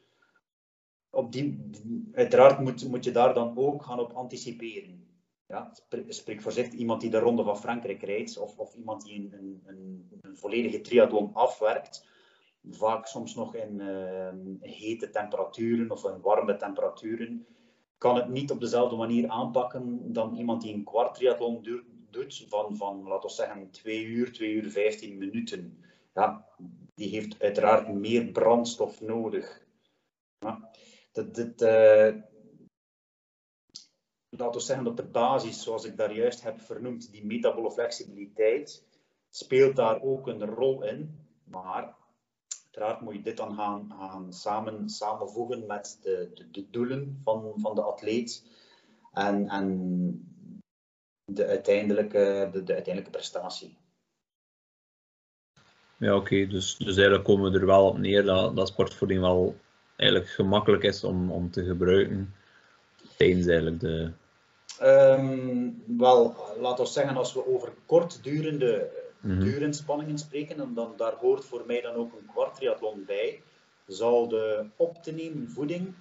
Op 1.09 1.31
die, 1.31 1.69
uiteraard 2.13 2.59
moet, 2.59 2.87
moet 2.87 3.03
je 3.03 3.11
daar 3.11 3.33
dan 3.33 3.57
ook 3.57 3.83
gaan 3.83 3.99
op 3.99 4.11
anticiperen. 4.11 5.03
Ja, 5.47 5.71
spreek 6.07 6.41
voor 6.41 6.51
zich 6.51 6.71
iemand 6.71 7.01
die 7.01 7.09
de 7.09 7.19
Ronde 7.19 7.43
van 7.43 7.57
Frankrijk 7.57 8.03
rijdt, 8.03 8.37
of, 8.37 8.57
of 8.57 8.75
iemand 8.75 9.03
die 9.03 9.15
een, 9.15 9.61
een, 9.65 10.07
een 10.21 10.37
volledige 10.37 10.81
triathlon 10.81 11.33
afwerkt, 11.33 12.07
vaak 12.69 13.07
soms 13.07 13.35
nog 13.35 13.55
in 13.55 13.79
uh, 13.79 14.29
hete 14.59 15.09
temperaturen 15.09 15.91
of 15.91 16.03
in 16.03 16.21
warme 16.21 16.55
temperaturen, 16.55 17.45
kan 17.97 18.15
het 18.15 18.29
niet 18.29 18.51
op 18.51 18.59
dezelfde 18.59 18.95
manier 18.95 19.29
aanpakken 19.29 20.13
dan 20.13 20.35
iemand 20.35 20.61
die 20.61 20.73
een 20.73 20.83
kwart 20.83 21.15
triathlon 21.15 21.63
van, 22.47 22.77
van 22.77 23.07
laten 23.07 23.29
we 23.29 23.35
zeggen, 23.35 23.71
2 23.71 24.05
uur, 24.05 24.33
2 24.33 24.51
uur 24.51 24.69
15 24.69 25.17
minuten. 25.17 25.83
Ja, 26.13 26.45
die 26.95 27.09
heeft 27.09 27.41
uiteraard 27.41 27.93
meer 27.93 28.25
brandstof 28.25 29.01
nodig. 29.01 29.65
Ja, 30.39 30.69
dat, 31.11 31.61
uh, 31.61 32.21
laten 34.29 34.59
we 34.59 34.65
zeggen, 34.65 34.87
op 34.87 34.97
de 34.97 35.07
basis, 35.07 35.63
zoals 35.63 35.85
ik 35.85 35.97
daar 35.97 36.13
juist 36.13 36.43
heb 36.43 36.61
vernoemd, 36.61 37.11
die 37.11 37.25
metabole 37.25 37.71
flexibiliteit, 37.71 38.85
speelt 39.29 39.75
daar 39.75 40.01
ook 40.01 40.27
een 40.27 40.45
rol 40.45 40.83
in. 40.83 41.27
Maar 41.43 41.95
uiteraard 42.63 43.01
moet 43.01 43.13
je 43.13 43.21
dit 43.21 43.37
dan 43.37 43.55
gaan, 43.55 43.91
gaan 43.97 44.33
samen, 44.33 44.89
samenvoegen 44.89 45.65
met 45.65 45.99
de, 46.01 46.31
de, 46.33 46.51
de 46.51 46.69
doelen 46.69 47.21
van, 47.23 47.53
van 47.55 47.75
de 47.75 47.81
atleet. 47.81 48.43
En, 49.13 49.49
en 49.49 50.34
de 51.25 51.45
uiteindelijke, 51.45 52.49
de, 52.51 52.63
de 52.63 52.73
uiteindelijke 52.73 53.17
prestatie. 53.17 53.77
Ja, 55.97 56.15
oké. 56.15 56.47
Dus, 56.47 56.77
dus 56.77 56.95
eigenlijk 56.95 57.23
komen 57.23 57.51
we 57.51 57.59
er 57.59 57.65
wel 57.65 57.87
op 57.87 57.97
neer 57.97 58.23
dat, 58.23 58.55
dat 58.55 58.67
sportvoeding 58.67 59.21
wel 59.21 59.55
eigenlijk 59.95 60.29
gemakkelijk 60.29 60.83
is 60.83 61.03
om, 61.03 61.31
om 61.31 61.51
te 61.51 61.63
gebruiken 61.63 62.33
tijdens 63.17 63.47
eigenlijk 63.47 63.79
de... 63.79 64.11
Um, 64.81 65.83
wel, 65.97 66.35
laten 66.59 66.83
we 66.83 66.91
zeggen, 66.91 67.17
als 67.17 67.33
we 67.33 67.47
over 67.47 67.73
kortdurende 67.85 69.03
mm 69.19 69.39
duurinspanningen 69.39 70.17
spreken, 70.17 70.59
en 70.59 70.73
dan, 70.73 70.93
daar 70.97 71.13
hoort 71.13 71.45
voor 71.45 71.63
mij 71.67 71.81
dan 71.81 71.95
ook 71.95 72.13
een 72.13 72.25
kwart 72.31 72.55
triathlon 72.55 73.03
bij, 73.05 73.41
zal 73.87 74.27
de 74.27 74.65
op 74.75 75.03
te 75.03 75.11
nemen 75.11 75.49
voeding 75.49 75.93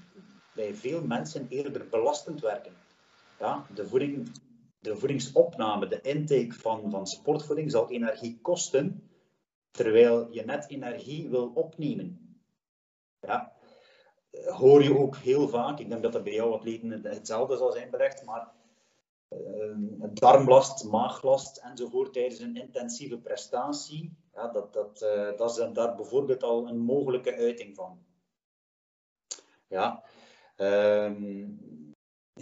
bij 0.55 0.75
veel 0.75 1.03
mensen 1.07 1.47
eerder 1.49 1.87
belastend 1.91 2.41
werken. 2.41 2.73
Ja, 3.39 3.67
de 3.75 3.87
voeding 3.87 4.31
de 4.85 4.97
voedingsopname, 4.97 5.87
de 5.87 6.01
intake 6.01 6.53
van, 6.53 6.91
van 6.91 7.07
sportvoeding 7.07 7.71
zal 7.71 7.91
energie 7.91 8.39
kosten, 8.41 9.11
terwijl 9.71 10.33
je 10.33 10.45
net 10.45 10.69
energie 10.69 11.29
wil 11.29 11.51
opnemen. 11.55 12.39
Ja. 13.21 13.53
Hoor 14.31 14.83
je 14.83 14.99
ook 14.99 15.17
heel 15.17 15.49
vaak, 15.49 15.79
ik 15.79 15.89
denk 15.89 16.03
dat 16.03 16.13
dat 16.13 16.25
bij 16.25 16.33
jouw 16.33 16.53
atleten 16.53 17.03
hetzelfde 17.03 17.57
zal 17.57 17.73
zijn 17.73 17.91
berecht, 17.91 18.25
maar 18.25 18.53
uh, 19.29 19.77
darmlast, 20.13 20.85
maaglast 20.85 21.57
enzovoort 21.57 22.13
tijdens 22.13 22.41
een 22.41 22.57
intensieve 22.57 23.19
prestatie, 23.19 24.17
ja, 24.35 24.49
dat, 24.49 24.73
dat, 24.73 25.03
uh, 25.03 25.37
dat 25.37 25.59
is 25.59 25.73
daar 25.73 25.95
bijvoorbeeld 25.95 26.43
al 26.43 26.69
een 26.69 26.79
mogelijke 26.79 27.35
uiting 27.35 27.77
van. 27.77 27.99
Ja. 29.69 30.05
Uh, 30.57 31.13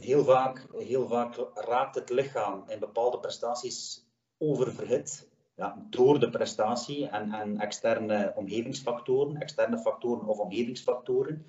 heel 0.04 0.24
vaak, 0.24 0.66
heel 0.76 1.08
vaak 1.08 1.36
raakt 1.54 1.94
het 1.94 2.10
lichaam 2.10 2.64
in 2.68 2.78
bepaalde 2.78 3.18
prestaties 3.18 4.06
oververhit 4.38 5.30
ja, 5.54 5.86
door 5.90 6.20
de 6.20 6.30
prestatie 6.30 7.08
en, 7.08 7.32
en 7.32 7.60
externe 7.60 8.32
omgevingsfactoren, 8.36 9.36
externe 9.36 9.78
factoren 9.78 10.28
of 10.28 10.38
omgevingsfactoren, 10.38 11.46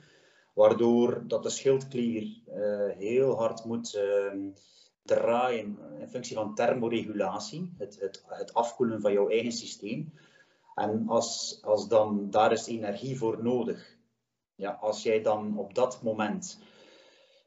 waardoor 0.54 1.24
dat 1.28 1.44
de 1.44 1.50
schildklier 1.50 2.42
uh, 2.48 2.96
heel 2.98 3.36
hard 3.36 3.66
moet 3.66 3.94
uh, 3.96 4.52
draaien 5.04 5.80
in 6.00 6.10
functie 6.10 6.36
van 6.36 6.56
thermoregulatie, 6.56 7.74
het, 7.78 8.00
het, 8.00 8.24
het 8.28 8.54
afkoelen 8.54 9.02
van 9.02 9.14
jouw 9.14 9.30
eigen 9.30 9.52
systeem. 9.52 10.14
En 10.76 11.08
als, 11.08 11.60
als 11.62 11.88
dan, 11.88 12.30
daar 12.30 12.52
is 12.52 12.68
energie 12.68 13.18
voor 13.18 13.44
nodig. 13.44 13.98
Ja, 14.56 14.72
als 14.72 15.04
jij 15.04 15.22
dan 15.22 15.58
op 15.58 15.76
dat 15.76 16.02
moment 16.04 16.60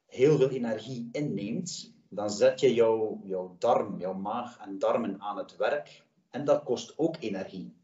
heel 0.07 0.37
veel 0.37 0.49
energie 0.49 1.09
inneemt, 1.13 1.95
dan 2.09 2.31
zet 2.31 2.61
je 2.61 2.75
jouw, 2.75 3.21
jouw 3.25 3.57
darm, 3.59 3.99
jouw 3.99 4.15
maag 4.15 4.59
en 4.59 4.79
darmen 4.79 5.21
aan 5.21 5.37
het 5.37 5.57
werk. 5.57 6.05
En 6.31 6.45
dat 6.45 6.63
kost 6.63 6.99
ook 6.99 7.17
energie. 7.21 7.75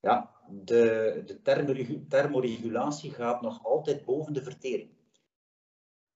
Ja, 0.00 0.30
de, 0.48 1.22
de 1.26 1.40
thermoregulatie 2.08 3.10
gaat 3.10 3.40
nog 3.40 3.64
altijd 3.64 4.04
boven 4.04 4.32
de 4.32 4.42
vertering. 4.42 4.90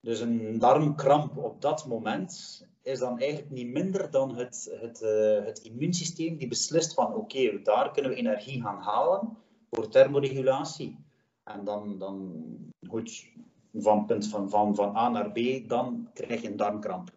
Dus 0.00 0.20
een 0.20 0.58
darmkramp 0.58 1.36
op 1.36 1.60
dat 1.60 1.86
moment 1.86 2.62
is 2.82 2.98
dan 2.98 3.18
eigenlijk 3.18 3.50
niet 3.50 3.72
minder 3.72 4.10
dan 4.10 4.36
het, 4.36 4.76
het, 4.80 5.02
uh, 5.02 5.44
het 5.44 5.58
immuunsysteem 5.58 6.36
die 6.36 6.48
beslist 6.48 6.94
van 6.94 7.14
oké, 7.14 7.62
daar 7.62 7.90
kunnen 7.90 8.10
we 8.10 8.16
energie 8.16 8.62
gaan 8.62 8.82
halen 8.82 9.36
voor 9.70 9.88
thermoregulatie. 9.88 10.98
En 11.44 11.64
dan, 11.64 11.98
dan 11.98 12.44
goed, 12.88 13.26
van 13.74 14.06
punt 14.06 14.28
van, 14.28 14.50
van, 14.50 14.74
van 14.74 14.96
A 14.96 15.08
naar 15.08 15.30
B, 15.30 15.38
dan 15.68 16.08
krijg 16.14 16.42
je 16.42 16.48
een 16.48 16.56
darmkramp. 16.56 17.10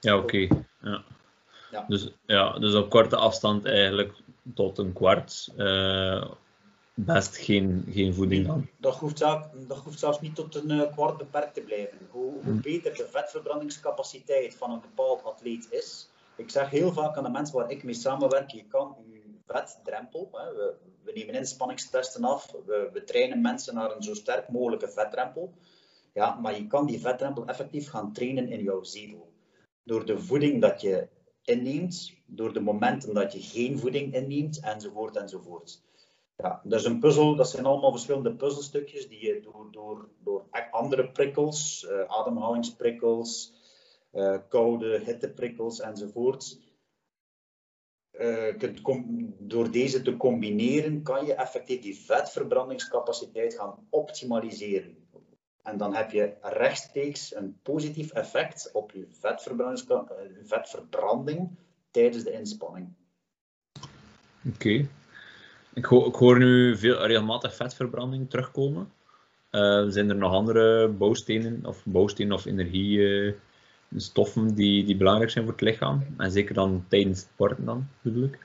Ja, 0.00 0.16
oké. 0.16 0.48
Ja. 0.80 1.04
Ja. 1.70 1.84
Dus, 1.88 2.12
ja, 2.26 2.58
dus 2.58 2.74
op 2.74 2.90
korte 2.90 3.16
afstand 3.16 3.64
eigenlijk 3.64 4.14
tot 4.54 4.78
een 4.78 4.92
kwart. 4.92 5.52
Uh, 5.56 6.30
best 6.94 7.36
geen, 7.36 7.84
geen 7.90 8.14
voeding 8.14 8.46
dan. 8.46 8.68
Dat 8.76 8.96
hoeft, 8.96 9.18
zelf, 9.18 9.48
dat 9.68 9.78
hoeft 9.78 9.98
zelfs 9.98 10.20
niet 10.20 10.34
tot 10.34 10.54
een 10.54 10.70
uh, 10.70 10.92
kwart 10.92 11.16
beperkt 11.16 11.54
te 11.54 11.60
blijven. 11.60 11.98
Hoe, 12.10 12.32
hoe, 12.32 12.42
hm. 12.42 12.60
beter 12.60 12.94
de 12.94 13.08
vetverbrandingscapaciteit 13.10 14.54
van 14.54 14.70
een 14.70 14.80
bepaald 14.80 15.24
atleet 15.24 15.66
is. 15.70 16.08
Ik 16.36 16.50
zeg 16.50 16.70
heel 16.70 16.92
vaak 16.92 17.16
aan 17.16 17.24
de 17.24 17.30
mensen 17.30 17.56
waar 17.56 17.70
ik 17.70 17.84
mee 17.84 17.94
samenwerk, 17.94 18.50
je 18.50 18.64
kan 18.64 18.96
je 19.10 19.11
vetdrempel, 19.46 20.28
hè, 20.32 20.54
we, 20.54 20.74
we, 21.04 21.12
nemen 21.12 21.34
inspanningstesten 21.34 22.24
af, 22.24 22.52
we, 22.66 22.90
we 22.92 23.04
trainen 23.04 23.40
mensen 23.40 23.74
naar 23.74 23.96
een 23.96 24.02
zo 24.02 24.14
sterk 24.14 24.48
mogelijke 24.48 24.88
vetdrempel. 24.88 25.52
Ja, 26.14 26.34
maar 26.34 26.56
je 26.56 26.66
kan 26.66 26.86
die 26.86 27.00
vetdrempel 27.00 27.46
effectief 27.46 27.88
gaan 27.88 28.12
trainen 28.12 28.48
in 28.48 28.62
jouw 28.62 28.82
zetel. 28.82 29.32
Door 29.82 30.06
de 30.06 30.18
voeding 30.18 30.60
dat 30.60 30.80
je 30.80 31.08
inneemt, 31.42 32.12
door 32.26 32.52
de 32.52 32.60
momenten 32.60 33.14
dat 33.14 33.32
je 33.32 33.40
geen 33.40 33.78
voeding 33.78 34.14
inneemt, 34.14 34.60
enzovoort 34.60 35.16
enzovoort. 35.16 35.82
Ja, 36.36 36.60
dat 36.64 36.80
is 36.80 36.86
een 36.86 37.00
puzzel, 37.00 37.36
dat 37.36 37.50
zijn 37.50 37.66
allemaal 37.66 37.90
verschillende 37.90 38.34
puzzelstukjes 38.34 39.08
die 39.08 39.26
je 39.26 39.40
door, 39.40 39.68
door, 39.70 40.08
door 40.22 40.44
andere 40.70 41.10
prikkels, 41.10 41.86
uh, 41.88 42.00
ademhalingsprikkels, 42.00 43.52
uh, 44.12 44.38
koude 44.48 45.00
hitteprikkels 45.04 45.80
enzovoort, 45.80 46.58
kunt 48.82 48.82
door 49.38 49.70
deze 49.70 50.02
te 50.02 50.16
combineren, 50.16 51.02
kan 51.02 51.26
je 51.26 51.34
effectief 51.34 51.80
die 51.80 51.96
vetverbrandingscapaciteit 51.98 53.54
gaan 53.54 53.86
optimaliseren. 53.90 54.96
En 55.62 55.76
dan 55.76 55.94
heb 55.94 56.10
je 56.10 56.32
rechtstreeks 56.40 57.34
een 57.34 57.56
positief 57.62 58.12
effect 58.12 58.70
op 58.72 58.92
je 58.92 59.06
vetverbranding 60.42 61.50
tijdens 61.90 62.24
de 62.24 62.32
inspanning. 62.32 62.88
Oké. 64.54 64.88
Ik, 65.74 65.90
ik, 65.90 66.14
hoor 66.14 66.38
nu 66.38 66.76
veel 66.76 67.06
regelmatig 67.06 67.54
vetverbranding 67.54 68.30
terugkomen. 68.30 68.92
Uh, 69.50 69.84
zijn 69.88 70.08
er 70.08 70.16
nog 70.16 70.32
andere 70.32 70.88
bouwstenen 70.88 71.66
of 71.66 71.82
bouwstenen 71.84 72.32
of 72.32 72.46
uh, 72.46 73.32
die, 74.54 74.84
die 74.84 74.96
belangrijk 74.96 75.30
zijn 75.30 75.44
voor 75.44 75.52
het 75.52 75.62
lichaam? 75.62 76.06
En 76.16 76.30
zeker 76.30 76.54
dan 76.54 76.84
tijdens 76.88 77.20
sporten 77.20 77.64
dan, 77.64 77.88
bedoel 78.00 78.24
ik? 78.24 78.38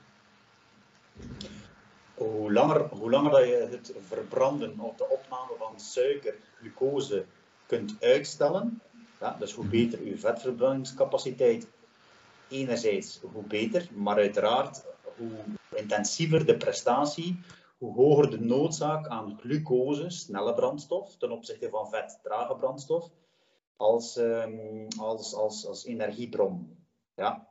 Hoe 2.14 2.52
langer, 2.52 2.80
hoe 2.80 3.10
langer 3.10 3.30
dat 3.30 3.44
je 3.44 3.68
het 3.70 3.94
verbranden 4.06 4.78
of 4.78 4.96
de 4.96 5.08
opname 5.08 5.52
van 5.58 5.80
suiker, 5.80 6.34
glucose 6.58 7.24
kunt 7.66 7.96
uitstellen, 8.00 8.80
ja, 9.20 9.36
dus 9.38 9.52
hoe 9.52 9.66
beter 9.66 10.04
je 10.04 10.18
vetverbrandingscapaciteit 10.18 11.68
enerzijds, 12.48 13.20
hoe 13.32 13.44
beter, 13.44 13.88
maar 13.94 14.16
uiteraard 14.16 14.84
hoe 15.16 15.30
intensiever 15.74 16.46
de 16.46 16.56
prestatie, 16.56 17.40
hoe 17.78 17.94
hoger 17.94 18.30
de 18.30 18.40
noodzaak 18.40 19.06
aan 19.06 19.38
glucose, 19.40 20.10
snelle 20.10 20.54
brandstof, 20.54 21.16
ten 21.16 21.30
opzichte 21.30 21.68
van 21.68 21.88
vet, 21.88 22.18
trage 22.22 22.54
brandstof, 22.54 23.10
als, 23.78 24.16
um, 24.16 24.86
als, 24.98 25.34
als, 25.34 25.66
als 25.66 25.84
energiebron. 25.84 26.86
Ja. 27.14 27.48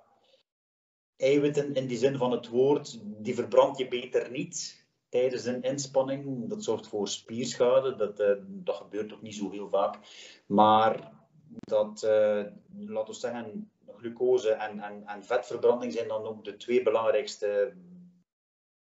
Eiwitten 1.18 1.74
in 1.74 1.88
die 1.88 1.98
zin 1.98 2.18
van 2.18 2.32
het 2.32 2.48
woord, 2.48 3.00
die 3.04 3.36
verbrand 3.36 3.78
je 3.78 3.88
beter 3.88 4.32
niet 4.32 4.86
tijdens 5.10 5.46
een 5.46 5.62
inspanning. 5.62 6.50
Dat 6.50 6.64
zorgt 6.64 6.88
voor 6.88 7.08
spierschade, 7.08 7.96
dat, 7.96 8.20
uh, 8.20 8.32
dat 8.48 8.76
gebeurt 8.76 9.14
ook 9.14 9.22
niet 9.22 9.36
zo 9.36 9.52
heel 9.52 9.70
vaak. 9.70 10.00
Maar 10.48 11.12
dat, 11.60 12.04
uh, 12.06 12.44
laten 12.78 13.14
we 13.14 13.20
zeggen, 13.20 13.72
glucose 13.88 14.52
en, 14.52 14.80
en, 14.80 15.06
en 15.06 15.24
vetverbranding 15.24 15.94
zijn 15.94 16.08
dan 16.08 16.24
ook 16.26 16.44
de 16.44 16.58
twee 16.58 16.84
belangrijkste 16.84 17.74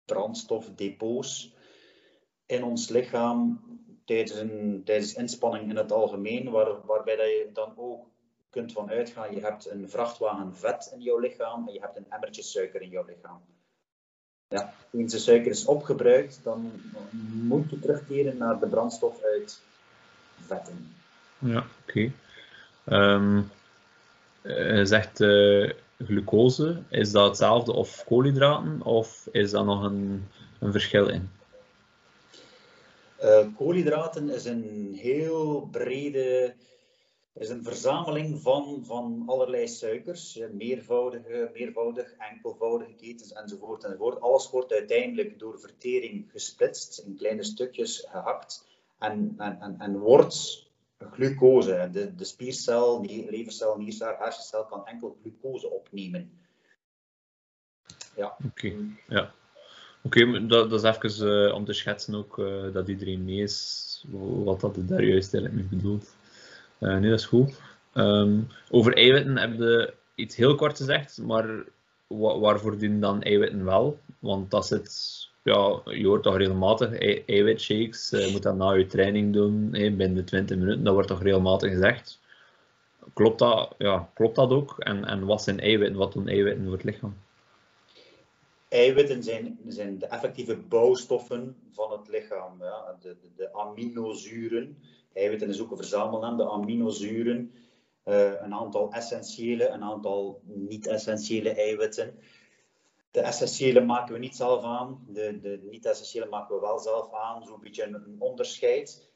brandstofdepots 0.04 1.54
in 2.46 2.64
ons 2.64 2.88
lichaam 2.88 3.60
tijdens, 4.84 5.14
inspanning 5.14 5.70
in 5.70 5.76
het 5.76 5.92
algemeen, 5.92 6.50
waar, 6.50 6.86
waarbij 6.86 7.16
dat 7.16 7.26
je 7.26 7.50
dan 7.52 7.72
ook 7.76 8.06
kunt 8.50 8.72
van 8.72 8.90
uitgaan, 8.90 9.34
je 9.34 9.40
hebt 9.40 9.70
een 9.70 9.90
vrachtwagen 9.90 10.56
vet 10.56 10.90
in 10.94 11.00
jouw 11.00 11.18
lichaam 11.18 11.68
en 11.68 11.72
je 11.72 11.80
hebt 11.80 11.96
een 11.96 12.10
emmertje 12.10 12.42
suiker 12.42 12.82
in 12.82 12.88
jouw 12.88 13.04
lichaam. 13.06 13.40
Ja, 14.48 14.74
eens 14.92 15.12
de 15.12 15.18
suiker 15.18 15.50
is 15.50 15.64
opgebruikt, 15.64 16.40
dan 16.42 16.72
moet 17.42 17.70
je 17.70 17.78
terugkeren 17.78 18.36
naar 18.36 18.58
de 18.58 18.66
brandstof 18.66 19.22
uit 19.22 19.60
vetten. 20.40 20.94
Ja, 21.38 21.66
oké. 21.82 22.12
Ehm, 22.84 23.40
eh, 24.42 24.84
zegt 24.84 25.20
uh, 25.20 25.70
glucose, 25.98 26.82
is 26.88 27.12
dat 27.12 27.28
hetzelfde 27.28 27.72
of 27.72 28.04
koolhydraten 28.04 28.82
of 28.82 29.28
is 29.30 29.50
dat 29.50 29.64
nog 29.64 29.82
een, 29.82 30.28
een 30.58 30.72
verschil 30.72 31.08
in? 31.08 31.30
Uh, 33.22 33.46
koolhydraten 33.56 34.28
is 34.28 34.44
een 34.44 34.94
heel 34.94 35.68
brede, 35.70 36.54
is 37.34 37.48
een 37.48 37.64
verzameling 37.64 38.40
van, 38.40 38.84
van 38.84 39.22
allerlei 39.26 39.68
suikers, 39.68 40.38
meervoudige, 40.52 41.50
meervoudig, 41.52 42.14
enkelvoudige 42.18 42.94
ketens 42.94 43.32
enzovoort, 43.32 43.84
enzovoort. 43.84 44.20
Alles 44.20 44.50
wordt 44.50 44.72
uiteindelijk 44.72 45.38
door 45.38 45.60
vertering 45.60 46.30
gesplitst, 46.30 46.98
in 46.98 47.16
kleine 47.16 47.44
stukjes 47.44 48.06
gehakt 48.08 48.66
en, 48.98 49.34
en, 49.38 49.60
en, 49.60 49.74
en 49.78 49.98
wordt 49.98 50.66
glucose. 50.98 51.88
De, 51.92 52.14
de 52.14 52.24
spiercel, 52.24 53.02
die 53.02 53.30
levercel, 53.30 53.76
niercel, 53.78 54.16
hersencel 54.18 54.64
kan 54.64 54.86
enkel 54.86 55.16
glucose 55.20 55.70
opnemen. 55.70 56.40
Ja. 58.16 58.36
Oké, 58.46 58.74
ja. 59.08 59.34
Oké, 60.04 60.46
dat, 60.46 60.70
dat, 60.70 60.84
is 60.84 60.96
even 60.96 61.46
uh, 61.48 61.54
om 61.54 61.64
te 61.64 61.72
schetsen 61.72 62.14
ook 62.14 62.38
uh, 62.38 62.72
dat 62.72 62.88
iedereen 62.88 63.24
mee 63.24 63.42
is 63.42 64.04
wat 64.44 64.60
dat 64.60 64.76
daar 64.76 65.04
juist 65.04 65.32
mee 65.32 65.66
bedoelt. 65.70 66.14
Uh, 66.78 66.98
nee, 66.98 67.10
dat 67.10 67.18
is 67.18 67.26
goed. 67.26 67.60
Um, 67.94 68.48
over 68.70 68.96
eiwitten 68.96 69.36
heb 69.38 69.58
je 69.58 69.94
iets 70.14 70.36
heel 70.36 70.54
kort 70.54 70.76
gezegd, 70.76 71.18
maar 71.18 71.64
waarvoor 72.06 72.78
dienen 72.78 73.00
dan 73.00 73.22
eiwitten 73.22 73.64
wel? 73.64 73.98
Want 74.18 74.50
dat 74.50 74.66
zit 74.66 74.90
ja, 75.42 75.80
je 75.84 76.06
hoort 76.06 76.22
toch 76.22 76.36
regelmatig 76.36 76.98
eiwitshakes, 77.26 78.10
je 78.10 78.28
moet 78.32 78.42
dat 78.42 78.56
na 78.56 78.72
je 78.72 78.86
training 78.86 79.32
doen, 79.32 79.70
binnen 79.70 80.14
de 80.14 80.24
20 80.24 80.56
minuten, 80.56 80.84
dat 80.84 80.94
wordt 80.94 81.08
toch 81.08 81.22
regelmatig 81.22 81.70
gezegd. 81.70 82.20
Klopt 83.14 83.38
dat, 83.38 83.74
ja, 83.78 84.08
klopt 84.14 84.36
dat 84.36 84.50
ook? 84.50 84.78
En, 84.78 85.04
en 85.04 85.24
wat 85.24 85.42
zijn 85.42 85.60
eiwitten, 85.60 85.98
wat 85.98 86.12
doen 86.12 86.28
eiwitten 86.28 86.64
voor 86.64 86.72
het 86.72 86.84
lichaam? 86.84 87.14
Eiwitten 88.72 89.22
zijn, 89.22 89.58
zijn 89.66 89.98
de 89.98 90.06
effectieve 90.06 90.56
bouwstoffen 90.56 91.56
van 91.70 91.92
het 91.92 92.08
lichaam, 92.08 92.62
ja, 92.62 92.96
de, 93.00 93.16
de, 93.20 93.28
de 93.36 93.52
aminozuren. 93.54 94.78
Eiwitten 95.12 95.48
is 95.48 95.60
ook 95.60 95.70
een 95.70 95.76
verzamelnaam, 95.76 96.36
de 96.36 96.50
aminozuren. 96.50 97.52
Uh, 98.04 98.42
een 98.42 98.54
aantal 98.54 98.92
essentiële, 98.92 99.68
een 99.68 99.82
aantal 99.82 100.40
niet-essentiële 100.44 101.50
eiwitten. 101.50 102.18
De 103.10 103.20
essentiële 103.20 103.80
maken 103.80 104.12
we 104.12 104.18
niet 104.18 104.36
zelf 104.36 104.64
aan, 104.64 105.04
de, 105.08 105.40
de 105.40 105.60
niet-essentiële 105.70 106.26
maken 106.26 106.54
we 106.54 106.60
wel 106.60 106.78
zelf 106.78 107.12
aan, 107.12 107.44
zo'n 107.44 107.60
beetje 107.60 107.84
een, 107.84 108.16
onderscheid. 108.18 109.11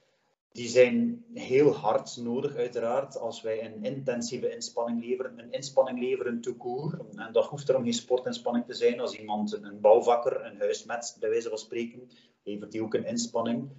Die 0.52 0.68
zijn 0.68 1.24
heel 1.34 1.72
hard 1.72 2.16
nodig, 2.16 2.56
uiteraard, 2.56 3.18
als 3.18 3.42
wij 3.42 3.64
een 3.64 3.84
intensieve 3.84 4.50
inspanning 4.54 5.04
leveren. 5.04 5.38
Een 5.38 5.52
inspanning 5.52 6.00
leveren 6.00 6.40
te 6.40 6.56
koer. 6.56 7.06
En 7.14 7.32
dat 7.32 7.46
hoeft 7.46 7.68
erom 7.68 7.82
geen 7.82 7.92
sportinspanning 7.92 8.66
te 8.66 8.74
zijn. 8.74 9.00
Als 9.00 9.18
iemand 9.18 9.52
een 9.52 9.80
bouwvakker, 9.80 10.44
een 10.44 10.58
huismet, 10.58 11.16
bij 11.20 11.28
wijze 11.28 11.48
van 11.48 11.58
spreken, 11.58 12.10
levert 12.42 12.72
die 12.72 12.82
ook 12.82 12.94
een 12.94 13.06
inspanning. 13.06 13.70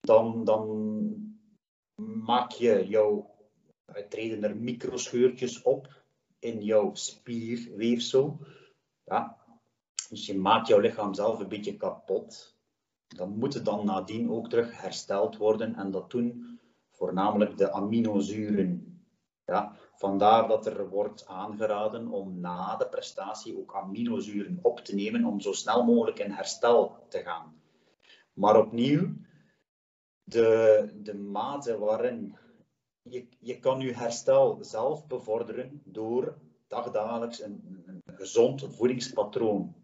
Dan, 0.00 0.44
dan 0.44 1.38
maak 2.24 2.50
je 2.50 2.86
jouw, 2.88 3.34
treden 4.08 4.44
er 4.44 4.56
microscheurtjes 4.56 5.62
op 5.62 6.02
in 6.38 6.62
jouw 6.62 6.94
spierweefsel. 6.94 8.38
Ja, 9.04 9.44
dus 10.08 10.26
je 10.26 10.38
maakt 10.38 10.68
jouw 10.68 10.78
lichaam 10.78 11.14
zelf 11.14 11.38
een 11.38 11.48
beetje 11.48 11.76
kapot. 11.76 12.53
Dan 13.14 13.38
moet 13.38 13.64
dan 13.64 13.84
nadien 13.84 14.30
ook 14.30 14.48
terug 14.48 14.80
hersteld 14.80 15.36
worden. 15.36 15.74
En 15.74 15.90
dat 15.90 16.10
doen 16.10 16.58
voornamelijk 16.90 17.58
de 17.58 17.72
aminozuren. 17.72 18.98
Ja, 19.44 19.76
vandaar 19.94 20.48
dat 20.48 20.66
er 20.66 20.88
wordt 20.88 21.26
aangeraden 21.26 22.08
om 22.08 22.40
na 22.40 22.76
de 22.76 22.88
prestatie 22.88 23.58
ook 23.58 23.74
aminozuren 23.74 24.58
op 24.62 24.80
te 24.80 24.94
nemen 24.94 25.24
om 25.24 25.40
zo 25.40 25.52
snel 25.52 25.84
mogelijk 25.84 26.18
in 26.18 26.30
herstel 26.30 27.06
te 27.08 27.18
gaan. 27.18 27.62
Maar 28.32 28.58
opnieuw, 28.58 29.12
de, 30.22 30.90
de 31.02 31.14
mate 31.14 31.78
waarin 31.78 32.36
je, 33.02 33.28
je 33.38 33.58
kan 33.58 33.80
je 33.80 33.92
herstel 33.92 34.58
zelf 34.60 35.06
bevorderen 35.06 35.82
door 35.84 36.38
dagdagelijks 36.68 37.42
een, 37.42 37.82
een 37.86 38.02
gezond 38.16 38.66
voedingspatroon 38.76 39.74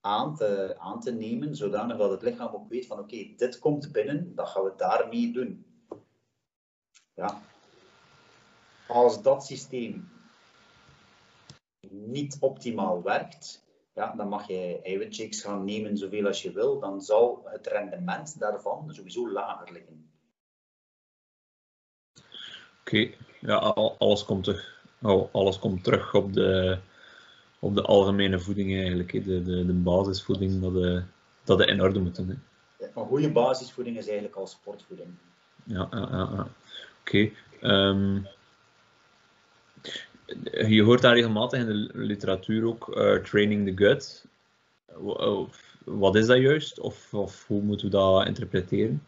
aan 0.00 0.36
te, 0.36 0.74
aan 0.78 1.00
te 1.00 1.12
nemen, 1.12 1.56
zodanig 1.56 1.96
dat 1.96 2.10
het 2.10 2.22
lichaam 2.22 2.54
ook 2.54 2.68
weet 2.68 2.86
van 2.86 2.98
oké, 2.98 3.32
dit 3.36 3.58
komt 3.58 3.92
binnen, 3.92 4.34
dan 4.34 4.46
gaan 4.46 4.64
we 4.64 4.72
daarmee 4.76 5.32
doen. 5.32 5.66
Ja. 7.14 7.42
Als 8.88 9.22
dat 9.22 9.44
systeem 9.46 10.08
niet 11.90 12.36
optimaal 12.40 13.02
werkt, 13.02 13.66
ja, 13.94 14.14
dan 14.16 14.28
mag 14.28 14.46
je 14.46 14.80
eiwitshakes 14.82 15.42
gaan 15.42 15.64
nemen 15.64 15.96
zoveel 15.96 16.26
als 16.26 16.42
je 16.42 16.52
wil, 16.52 16.80
dan 16.80 17.00
zal 17.00 17.42
het 17.44 17.66
rendement 17.66 18.38
daarvan 18.38 18.94
sowieso 18.94 19.30
lager 19.32 19.72
liggen. 19.72 20.10
Oké, 22.80 23.10
ja, 23.40 23.56
alles 23.98 24.24
komt, 24.24 24.44
terug, 24.44 24.84
alles 25.32 25.58
komt 25.58 25.84
terug 25.84 26.14
op 26.14 26.32
de, 26.32 26.78
op 27.58 27.74
de 27.74 27.82
algemene 27.82 28.38
voeding 28.38 28.74
eigenlijk, 28.74 29.12
de, 29.12 29.42
de, 29.42 29.66
de 29.66 29.72
basisvoeding, 29.72 30.60
dat 30.60 30.72
de, 30.72 31.02
dat 31.44 31.58
de 31.58 31.66
in 31.66 31.82
orde 31.82 32.00
moet. 32.00 32.22
Ja, 32.78 32.86
een 32.94 33.06
goede 33.06 33.32
basisvoeding 33.32 33.96
is 33.96 34.06
eigenlijk 34.06 34.36
al 34.36 34.46
sportvoeding. 34.46 35.08
Ja, 35.64 35.88
ja, 35.90 36.08
ja. 36.10 36.48
oké. 37.00 37.30
Ehm, 37.60 38.20
je 40.68 40.82
hoort 40.82 41.02
daar 41.02 41.14
regelmatig 41.14 41.60
in 41.60 41.66
de 41.66 41.90
literatuur 41.92 42.64
ook 42.64 42.88
uh, 42.88 43.16
training 43.16 43.66
the 43.66 43.84
gut. 43.84 44.26
Wat 45.84 46.14
is 46.14 46.26
dat 46.26 46.38
juist? 46.38 46.80
Of, 46.80 47.14
of 47.14 47.46
hoe 47.46 47.62
moeten 47.62 47.86
we 47.86 47.92
dat 47.92 48.26
interpreteren? 48.26 49.02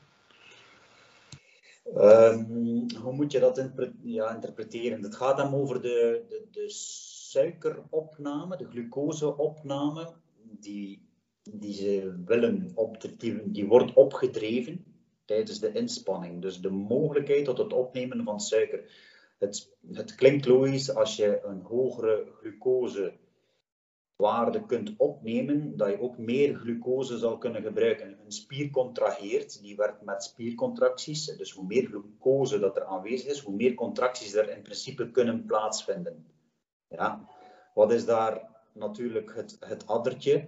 Um, 1.96 2.86
hoe 3.02 3.12
moet 3.12 3.32
je 3.32 3.40
dat 3.40 3.68
ja, 4.02 4.34
interpreteren? 4.34 5.02
Het 5.02 5.16
gaat 5.16 5.36
dan 5.36 5.54
over 5.54 5.82
de, 5.82 6.22
de, 6.28 6.42
de 6.50 6.68
suikeropname, 7.30 8.56
de 8.56 8.66
glucoseopname, 8.66 10.12
die, 10.60 11.08
die 11.42 11.72
ze 11.72 12.22
willen 12.24 12.74
die, 13.44 13.66
wordt 13.66 13.92
opgedreven 13.94 14.84
tijdens 15.24 15.60
de 15.60 15.72
inspanning. 15.72 16.42
Dus 16.42 16.60
de 16.60 16.70
mogelijkheid 16.70 17.44
tot 17.44 17.58
het 17.58 17.72
opnemen 17.72 18.24
van 18.24 18.40
suiker. 18.40 18.90
Het, 19.38 19.76
het 19.92 20.14
klinkt 20.14 20.46
logisch 20.46 20.94
als 20.94 21.16
je 21.16 21.40
een 21.44 21.60
hogere 21.60 22.26
glucose 22.32 23.12
waarde 24.16 24.66
kunt 24.66 24.94
opnemen, 24.96 25.76
dat 25.76 25.88
je 25.88 26.00
ook 26.00 26.18
meer 26.18 26.54
glucose 26.54 27.18
zal 27.18 27.38
kunnen 27.38 27.62
gebruiken. 27.62 28.18
Een 28.24 28.32
spier 28.32 28.70
contraheert, 28.70 29.62
die 29.62 29.76
werkt 29.76 30.02
met 30.02 30.24
spiercontracties. 30.24 31.24
Dus 31.36 31.52
hoe 31.52 31.66
meer 31.66 31.86
glucose 31.86 32.58
dat 32.58 32.76
er 32.76 32.84
aanwezig 32.84 33.30
is, 33.30 33.40
hoe 33.40 33.54
meer 33.54 33.74
contracties 33.74 34.34
er 34.34 34.56
in 34.56 34.62
principe 34.62 35.10
kunnen 35.10 35.44
plaatsvinden. 35.44 36.24
Ja. 36.90 37.28
Wat 37.74 37.92
is 37.92 38.04
daar 38.04 38.48
natuurlijk 38.72 39.34
het, 39.34 39.56
het 39.60 39.86
addertje? 39.86 40.46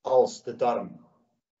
Als 0.00 0.42
de 0.42 0.56
darm 0.56 1.06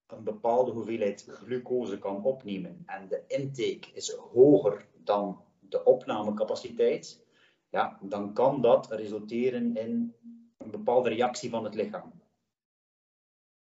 een 0.06 0.24
bepaalde 0.24 0.70
hoeveelheid 0.70 1.26
glucose 1.28 1.98
kan 1.98 2.24
opnemen 2.24 2.82
en 2.86 3.08
de 3.08 3.24
intake 3.26 3.92
is 3.92 4.10
hoger 4.10 4.86
dan 4.94 5.44
de 5.60 5.84
opnamecapaciteit, 5.84 7.24
ja, 7.70 7.98
dan 8.02 8.32
kan 8.32 8.60
dat 8.60 8.90
resulteren 8.90 9.76
in 9.76 10.14
een 10.58 10.70
bepaalde 10.70 11.08
reactie 11.08 11.50
van 11.50 11.64
het 11.64 11.74
lichaam. 11.74 12.12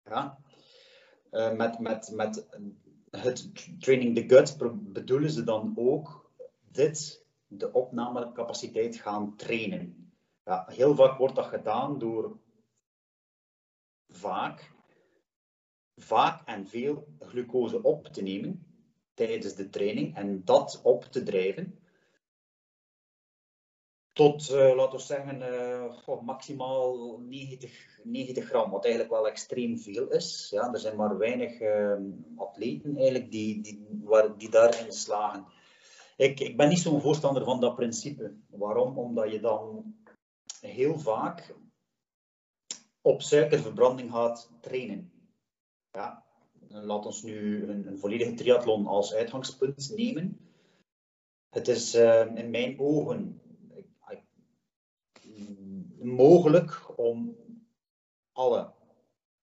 Ja? 0.03 0.37
Uh, 1.31 1.51
met, 1.51 1.79
met, 1.79 2.11
met 2.13 2.47
het 3.09 3.49
training 3.79 4.15
the 4.15 4.35
gut 4.35 4.57
bedoelen 4.93 5.31
ze 5.31 5.43
dan 5.43 5.73
ook 5.75 6.31
dit, 6.71 7.25
de 7.49 7.71
opnamecapaciteit 7.71 8.95
gaan 8.95 9.35
trainen. 9.35 10.13
Ja, 10.43 10.65
heel 10.67 10.95
vaak 10.95 11.17
wordt 11.17 11.35
dat 11.35 11.45
gedaan 11.45 11.99
door 11.99 12.39
vaak, 14.07 14.71
vaak 15.95 16.47
en 16.47 16.67
veel 16.67 17.07
glucose 17.19 17.81
op 17.81 18.07
te 18.07 18.21
nemen 18.21 18.65
tijdens 19.13 19.55
de 19.55 19.69
training 19.69 20.15
en 20.15 20.45
dat 20.45 20.79
op 20.83 21.03
te 21.03 21.23
drijven 21.23 21.79
tot, 24.19 24.49
uh, 24.49 24.75
laten 24.75 24.97
we 24.97 25.05
zeggen, 25.05 25.41
uh, 25.41 26.21
maximaal 26.21 27.19
90, 27.19 27.99
90 28.03 28.45
gram, 28.45 28.71
wat 28.71 28.83
eigenlijk 28.83 29.13
wel 29.13 29.27
extreem 29.27 29.77
veel 29.77 30.07
is. 30.07 30.47
Ja, 30.51 30.73
er 30.73 30.79
zijn 30.79 30.95
maar 30.95 31.17
weinig 31.17 31.59
uh, 31.59 31.97
atleten 32.35 32.95
eigenlijk 32.95 33.31
die, 33.31 33.61
die, 33.61 33.87
waar, 34.03 34.37
die 34.37 34.49
daarin 34.49 34.91
slagen. 34.91 35.45
Ik, 36.19 36.39
ik 36.39 36.57
ben 36.57 36.69
niet 36.69 36.79
zo'n 36.79 37.01
voorstander 37.01 37.43
van 37.43 37.59
dat 37.59 37.75
principe. 37.75 38.35
Waarom? 38.49 38.97
Omdat 38.97 39.31
je 39.31 39.39
dan 39.39 39.95
heel 40.61 40.99
vaak 40.99 41.55
op 43.01 43.21
suikerverbranding 43.21 44.11
gaat 44.11 44.51
trainen. 44.61 45.11
Ja, 45.91 46.25
laat 46.67 47.05
ons 47.05 47.23
nu 47.23 47.67
een, 47.69 47.87
een 47.87 47.99
volledige 47.99 48.33
triathlon 48.33 48.87
als 48.87 49.13
uitgangspunt 49.13 49.93
nemen. 49.95 50.39
Het 51.49 51.67
is 51.67 51.95
uh, 51.95 52.35
in 52.35 52.49
mijn 52.49 52.79
ogen 52.79 53.41
mogelijk 56.01 56.97
om 56.99 57.37
alle, 58.31 58.73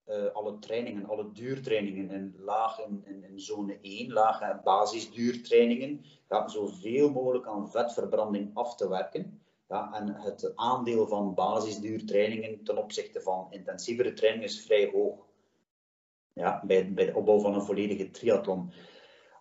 uh, 0.09 0.27
alle 0.33 0.59
trainingen, 0.59 1.07
alle 1.07 1.33
duurtrainingen 1.33 2.11
in 2.11 2.35
laag 2.39 2.79
in, 2.81 3.05
in, 3.05 3.41
zone 3.41 3.79
1, 3.83 4.13
lage 4.13 4.61
basisduurtrainingen, 4.65 6.05
ja, 6.29 6.49
zoveel 6.49 7.11
mogelijk 7.11 7.47
aan 7.47 7.71
vetverbranding 7.71 8.51
af 8.55 8.77
te 8.77 8.89
werken. 8.89 9.41
Ja, 9.69 9.93
en 9.93 10.15
het 10.15 10.53
aandeel 10.55 11.07
van 11.07 11.35
basisduurtrainingen 11.35 12.65
ten 12.65 12.79
opzichte 12.79 13.21
van 13.21 13.47
intensievere 13.51 14.13
trainingen 14.13 14.49
is 14.49 14.65
vrij 14.65 14.91
hoog. 14.91 15.27
Ja, 16.33 16.63
bij, 16.67 16.93
bij 16.93 17.05
de 17.05 17.15
opbouw 17.15 17.41
van 17.41 17.55
een 17.55 17.63
volledige 17.63 18.11
triathlon. 18.11 18.73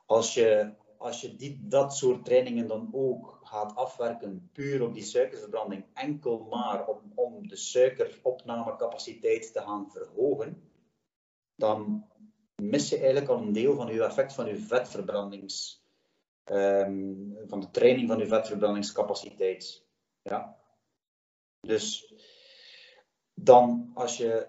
Als 0.05 0.33
je, 0.33 0.73
als 0.97 1.21
je 1.21 1.57
dat 1.61 1.95
soort 1.95 2.25
trainingen 2.25 2.67
dan 2.67 2.89
ook 2.91 3.34
gaat 3.47 3.75
afwerken 3.75 4.49
puur 4.53 4.83
op 4.83 4.93
die 4.93 5.03
suikerverbranding, 5.03 5.85
enkel 5.93 6.39
maar 6.49 6.87
om, 6.87 7.11
om 7.15 7.47
de 7.47 7.55
suikeropnamecapaciteit 7.55 9.53
te 9.53 9.59
gaan 9.59 9.91
verhogen, 9.91 10.69
dan 11.55 12.05
mis 12.55 12.89
je 12.89 12.97
eigenlijk 12.97 13.27
al 13.27 13.37
een 13.37 13.53
deel 13.53 13.75
van 13.75 13.93
je 13.93 14.03
effect 14.03 14.33
van 14.33 14.47
je 14.47 14.57
vetverbrandings, 14.57 15.83
um, 16.45 17.37
van 17.47 17.59
de 17.59 17.71
training 17.71 18.07
van 18.07 18.17
je 18.17 18.27
vetverbrandingscapaciteit. 18.27 19.85
Ja. 20.21 20.57
Dus 21.59 22.13
dan 23.33 23.91
als 23.93 24.17
je 24.17 24.47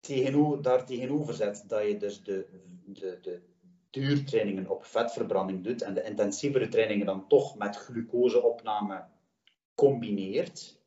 tegenover, 0.00 0.62
daar 0.62 0.86
tegenover 0.86 1.34
zet 1.34 1.64
dat 1.66 1.86
je 1.86 1.96
dus 1.96 2.22
de, 2.22 2.46
de, 2.84 3.18
de, 3.20 3.42
duurtrainingen 3.90 4.68
op 4.68 4.84
vetverbranding 4.84 5.64
doet 5.64 5.82
en 5.82 5.94
de 5.94 6.02
intensievere 6.02 6.68
trainingen 6.68 7.06
dan 7.06 7.28
toch 7.28 7.56
met 7.56 7.76
glucoseopname 7.76 9.04
combineert. 9.74 10.80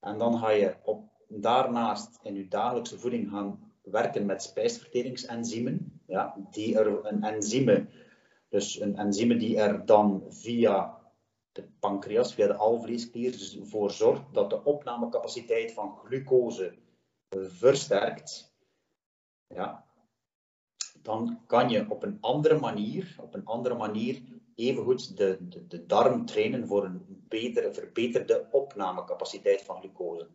En 0.00 0.18
dan 0.18 0.38
ga 0.38 0.50
je 0.50 0.76
op, 0.82 1.10
daarnaast 1.28 2.18
in 2.22 2.34
je 2.34 2.48
dagelijkse 2.48 2.98
voeding 2.98 3.30
gaan 3.30 3.72
werken 3.82 4.26
met 4.26 4.42
spijsverteringsenzymen. 4.42 6.00
Ja, 6.06 6.36
die 6.50 6.78
er 6.78 7.06
een 7.06 7.22
enzyme, 7.22 7.86
dus 8.48 8.80
een 8.80 8.96
enzyme 8.96 9.36
die 9.36 9.58
er 9.58 9.86
dan 9.86 10.24
via 10.28 11.00
de 11.52 11.68
pancreas, 11.80 12.34
via 12.34 12.46
de 12.46 12.56
alvleesklier, 12.56 13.58
voor 13.62 13.90
zorgt 13.90 14.22
dat 14.32 14.50
de 14.50 14.64
opnamecapaciteit 14.64 15.72
van 15.72 15.96
glucose 15.96 16.74
versterkt. 17.30 18.54
Ja, 19.46 19.84
dan 21.02 21.38
kan 21.46 21.68
je 21.68 21.84
op 21.88 22.02
een 22.02 22.18
andere 22.20 22.58
manier, 22.58 23.14
op 23.18 23.34
een 23.34 23.44
andere 23.44 23.74
manier 23.74 24.22
evengoed 24.54 25.16
de, 25.16 25.36
de, 25.40 25.66
de 25.66 25.86
darm 25.86 26.26
trainen 26.26 26.66
voor 26.66 26.84
een 26.84 27.24
betere, 27.28 27.74
verbeterde 27.74 28.46
opnamecapaciteit 28.50 29.62
van 29.62 29.78
glucose. 29.78 30.26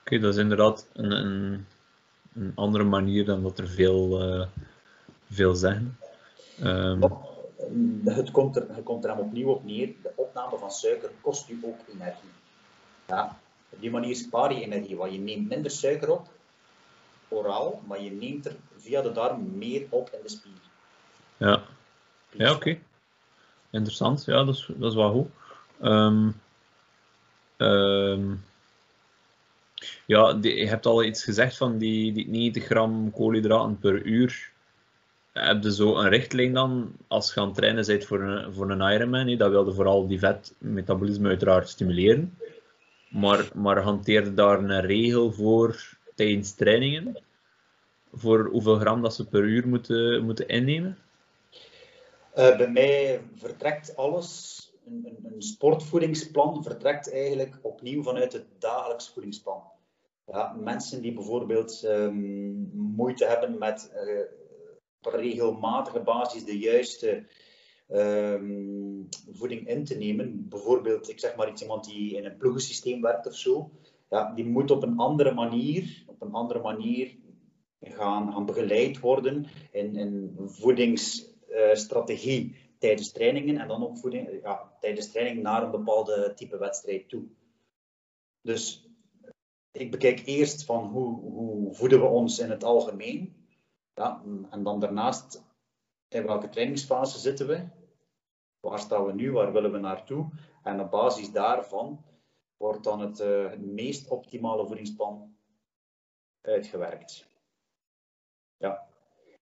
Oké, 0.00 0.18
dat 0.18 0.34
is 0.34 0.40
inderdaad 0.40 0.88
een, 0.92 1.10
een, 1.10 1.66
een, 2.34 2.52
andere 2.54 2.84
manier 2.84 3.24
dan 3.24 3.42
dat 3.42 3.58
er 3.58 3.68
veel, 3.68 4.22
uh, 4.22 4.46
veel 5.30 5.54
zeggen. 5.54 5.98
Um... 6.62 7.02
Het, 8.04 8.30
komt 8.30 8.56
er, 8.56 8.74
het 8.74 8.84
komt 8.84 9.04
er 9.04 9.18
opnieuw 9.18 9.48
op 9.48 9.64
neer, 9.64 9.94
de 10.02 10.12
opname 10.16 10.58
van 10.58 10.70
suiker 10.70 11.10
kost 11.20 11.48
u 11.48 11.58
ook 11.62 11.78
energie. 11.92 12.28
Ja, 13.06 13.38
op 13.68 13.80
die 13.80 13.90
manier 13.90 14.16
spaar 14.16 14.54
je 14.54 14.60
energie, 14.60 14.96
want 14.96 15.12
je 15.12 15.18
neemt 15.18 15.48
minder 15.48 15.70
suiker 15.70 16.10
op, 16.10 16.28
oraal, 17.28 17.82
maar 17.86 18.02
je 18.02 18.10
neemt 18.10 18.46
er 18.46 18.56
via 18.76 19.02
de 19.02 19.12
darm 19.12 19.58
meer 19.58 19.86
op 19.88 20.10
in 20.12 20.18
de 20.22 20.28
spier. 20.28 20.52
Ja, 21.36 21.62
ja 22.30 22.52
oké. 22.52 22.78
Interessant, 23.70 24.24
ja, 24.24 24.44
dat 24.44 24.54
is, 24.54 24.70
dat 24.76 24.90
is 24.90 24.96
wel 24.96 25.10
goed. 25.10 25.28
Um, 25.82 26.40
um, 27.56 28.42
ja, 30.06 30.38
je 30.40 30.68
hebt 30.68 30.86
al 30.86 31.04
iets 31.04 31.24
gezegd 31.24 31.56
van 31.56 31.78
die, 31.78 32.12
die 32.12 32.28
90 32.28 32.64
gram 32.64 33.10
koolhydraten 33.10 33.78
per 33.78 34.02
uur. 34.02 34.52
heb 35.32 35.62
je 35.62 35.72
zo 35.72 35.98
een 35.98 36.08
richtlijn 36.08 36.52
dan, 36.52 36.92
als 37.08 37.34
je 37.34 37.40
aan 37.40 37.46
het 37.46 37.56
trainen 37.56 37.86
bent 37.86 38.04
voor 38.04 38.20
een, 38.20 38.52
voor 38.52 38.70
een 38.70 38.92
Ironman, 38.92 39.36
dat 39.36 39.50
wilde 39.50 39.74
vooral 39.74 40.06
die 40.06 40.18
vetmetabolisme 40.18 41.28
uiteraard 41.28 41.68
stimuleren, 41.68 42.38
maar, 43.08 43.48
maar 43.54 43.82
hanteerde 43.82 44.34
daar 44.34 44.58
een 44.58 44.80
regel 44.80 45.32
voor 45.32 45.93
tijdens 46.14 46.54
trainingen? 46.54 47.22
Voor 48.12 48.48
hoeveel 48.48 48.78
gram 48.78 49.02
dat 49.02 49.14
ze 49.14 49.28
per 49.28 49.42
uur 49.42 49.68
moeten, 49.68 50.24
moeten 50.24 50.48
innemen? 50.48 50.98
Uh, 52.36 52.56
bij 52.56 52.70
mij 52.70 53.20
vertrekt 53.34 53.96
alles, 53.96 54.60
een, 54.86 55.06
een, 55.06 55.32
een, 55.32 55.42
sportvoedingsplan 55.42 56.62
vertrekt 56.62 57.12
eigenlijk 57.12 57.58
opnieuw 57.62 58.02
vanuit 58.02 58.32
het 58.32 58.46
dagelijks 58.58 59.08
voedingsplan. 59.08 59.62
Ja, 60.26 60.56
mensen 60.60 61.02
die 61.02 61.12
bijvoorbeeld 61.12 61.82
um, 61.84 62.70
moeite 62.72 63.24
hebben 63.24 63.58
met 63.58 63.92
uh, 63.94 64.20
regelmatige 65.00 66.00
basis 66.00 66.44
de 66.44 66.58
juiste 66.58 67.26
um, 67.88 69.08
voeding 69.32 69.68
in 69.68 69.84
te 69.84 69.94
nemen, 69.94 70.48
bijvoorbeeld, 70.48 71.08
ik 71.08 71.20
zeg 71.20 71.36
maar 71.36 71.60
iemand 71.60 71.84
die 71.84 72.16
in 72.16 72.24
een 72.24 72.36
ploegensysteem 72.36 73.00
werkt 73.00 73.26
of 73.26 73.36
zo, 73.36 73.70
ja, 74.10 74.32
die 74.34 74.44
moet 74.44 74.70
op 74.70 74.82
een 74.82 74.98
andere 74.98 75.34
manier, 75.34 76.03
een 76.24 76.32
andere 76.32 76.60
manier 76.60 77.16
gaan, 77.80 78.32
gaan 78.32 78.46
begeleid 78.46 79.00
worden 79.00 79.46
in, 79.70 79.96
in 79.96 80.34
voedingsstrategie 80.36 82.56
tijdens 82.78 83.12
trainingen 83.12 83.58
en 83.58 83.68
dan 83.68 83.82
ook 83.82 84.10
ja, 84.42 84.72
tijdens 84.80 85.10
training 85.10 85.42
naar 85.42 85.62
een 85.62 85.70
bepaalde 85.70 86.32
type 86.34 86.58
wedstrijd 86.58 87.08
toe. 87.08 87.24
Dus 88.40 88.88
ik 89.72 89.90
bekijk 89.90 90.26
eerst 90.26 90.64
van 90.64 90.84
hoe, 90.84 91.20
hoe 91.20 91.74
voeden 91.74 92.00
we 92.00 92.06
ons 92.06 92.38
in 92.38 92.50
het 92.50 92.64
algemeen. 92.64 93.42
Ja, 93.94 94.22
en 94.50 94.62
dan 94.62 94.80
daarnaast, 94.80 95.44
in 96.08 96.26
welke 96.26 96.48
trainingsfase 96.48 97.18
zitten 97.18 97.46
we? 97.46 97.64
Waar 98.60 98.78
staan 98.78 99.06
we 99.06 99.12
nu? 99.12 99.32
Waar 99.32 99.52
willen 99.52 99.72
we 99.72 99.78
naartoe? 99.78 100.30
En 100.62 100.80
op 100.80 100.90
basis 100.90 101.32
daarvan 101.32 102.04
wordt 102.56 102.84
dan 102.84 103.00
het 103.00 103.20
uh, 103.20 103.56
meest 103.56 104.08
optimale 104.08 104.66
voedingsplan 104.66 105.34
uitgewerkt. 106.46 107.26
Ja. 108.56 108.82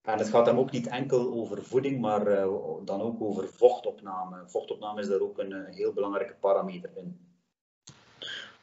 En 0.02 0.18
het 0.18 0.28
gaat 0.28 0.44
dan 0.44 0.58
ook 0.58 0.70
niet 0.70 0.86
enkel 0.86 1.32
over 1.32 1.62
voeding, 1.62 2.00
maar 2.00 2.28
uh, 2.28 2.46
dan 2.84 3.00
ook 3.00 3.20
over 3.20 3.48
vochtopname. 3.48 4.42
Vochtopname 4.46 5.00
is 5.00 5.08
daar 5.08 5.20
ook 5.20 5.38
een, 5.38 5.52
een 5.52 5.72
heel 5.72 5.92
belangrijke 5.92 6.34
parameter 6.40 6.90
in. 6.94 7.18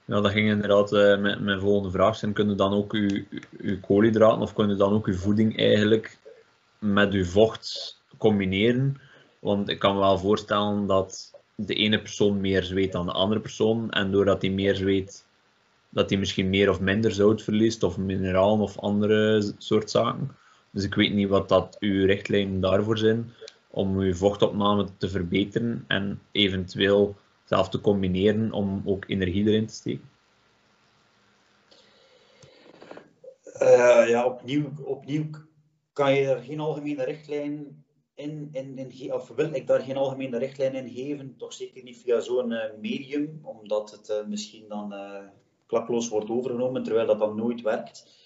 Ja, 0.05 0.21
dat 0.21 0.31
ging 0.31 0.49
inderdaad 0.49 0.91
uh, 0.91 1.19
met 1.19 1.39
mijn 1.41 1.59
volgende 1.59 1.91
vraag 1.91 2.15
zijn. 2.15 2.33
Kun 2.33 2.49
je 2.49 2.55
dan 2.55 2.73
ook 2.73 2.93
uw, 2.93 3.23
uw 3.57 3.79
koolhydraten 3.79 4.41
of 4.41 4.53
kun 4.53 4.69
je 4.69 4.75
dan 4.75 4.93
ook 4.93 5.07
uw 5.07 5.15
voeding 5.15 5.57
eigenlijk 5.57 6.17
met 6.79 7.13
uw 7.13 7.25
vocht 7.25 7.97
combineren? 8.17 9.01
Want 9.39 9.69
ik 9.69 9.79
kan 9.79 9.93
me 9.93 9.99
wel 9.99 10.17
voorstellen 10.17 10.85
dat 10.85 11.31
de 11.55 11.73
ene 11.73 12.01
persoon 12.01 12.41
meer 12.41 12.63
zweet 12.63 12.91
dan 12.91 13.05
de 13.05 13.11
andere 13.11 13.41
persoon. 13.41 13.91
En 13.91 14.11
doordat 14.11 14.41
hij 14.41 14.51
meer 14.51 14.75
zweet, 14.75 15.25
dat 15.89 16.09
hij 16.09 16.19
misschien 16.19 16.49
meer 16.49 16.69
of 16.69 16.79
minder 16.79 17.11
zout 17.11 17.41
verliest, 17.41 17.83
of 17.83 17.97
mineralen 17.97 18.59
of 18.59 18.79
andere 18.79 19.51
soort 19.57 19.89
zaken. 19.89 20.31
Dus 20.71 20.83
ik 20.83 20.95
weet 20.95 21.13
niet 21.13 21.29
wat 21.29 21.49
dat 21.49 21.77
uw 21.79 22.05
richtlijnen 22.05 22.59
daarvoor 22.59 22.97
zijn 22.97 23.31
om 23.67 23.97
uw 23.97 24.13
vochtopname 24.13 24.87
te 24.97 25.09
verbeteren 25.09 25.85
en 25.87 26.21
eventueel 26.31 27.15
zelf 27.43 27.69
te 27.69 27.81
combineren 27.81 28.51
om 28.51 28.81
ook 28.85 29.03
energie 29.07 29.47
erin 29.47 29.65
te 29.65 29.73
steken? 29.73 30.09
Uh, 33.61 34.09
ja, 34.09 34.25
opnieuw, 34.25 34.71
opnieuw 34.83 35.25
kan 35.93 36.13
je 36.13 36.27
er 36.27 36.43
geen 36.43 36.59
algemene 36.59 37.03
richtlijn 37.03 37.83
in, 38.15 38.49
in, 38.51 39.13
of 39.13 39.27
wil 39.27 39.53
ik 39.53 39.67
daar 39.67 39.81
geen 39.81 39.97
algemene 39.97 40.37
richtlijn 40.37 40.73
in 40.73 40.89
geven, 40.89 41.35
toch 41.37 41.53
zeker 41.53 41.83
niet 41.83 41.97
via 41.97 42.19
zo'n 42.19 42.51
uh, 42.51 42.63
medium, 42.81 43.39
omdat 43.43 43.91
het 43.91 44.09
uh, 44.09 44.27
misschien 44.27 44.65
dan 44.67 44.93
klakloos 45.69 46.09
wordt 46.09 46.29
overgenomen, 46.29 46.83
terwijl 46.83 47.07
dat 47.07 47.19
dan 47.19 47.35
nooit 47.35 47.61
werkt. 47.61 48.17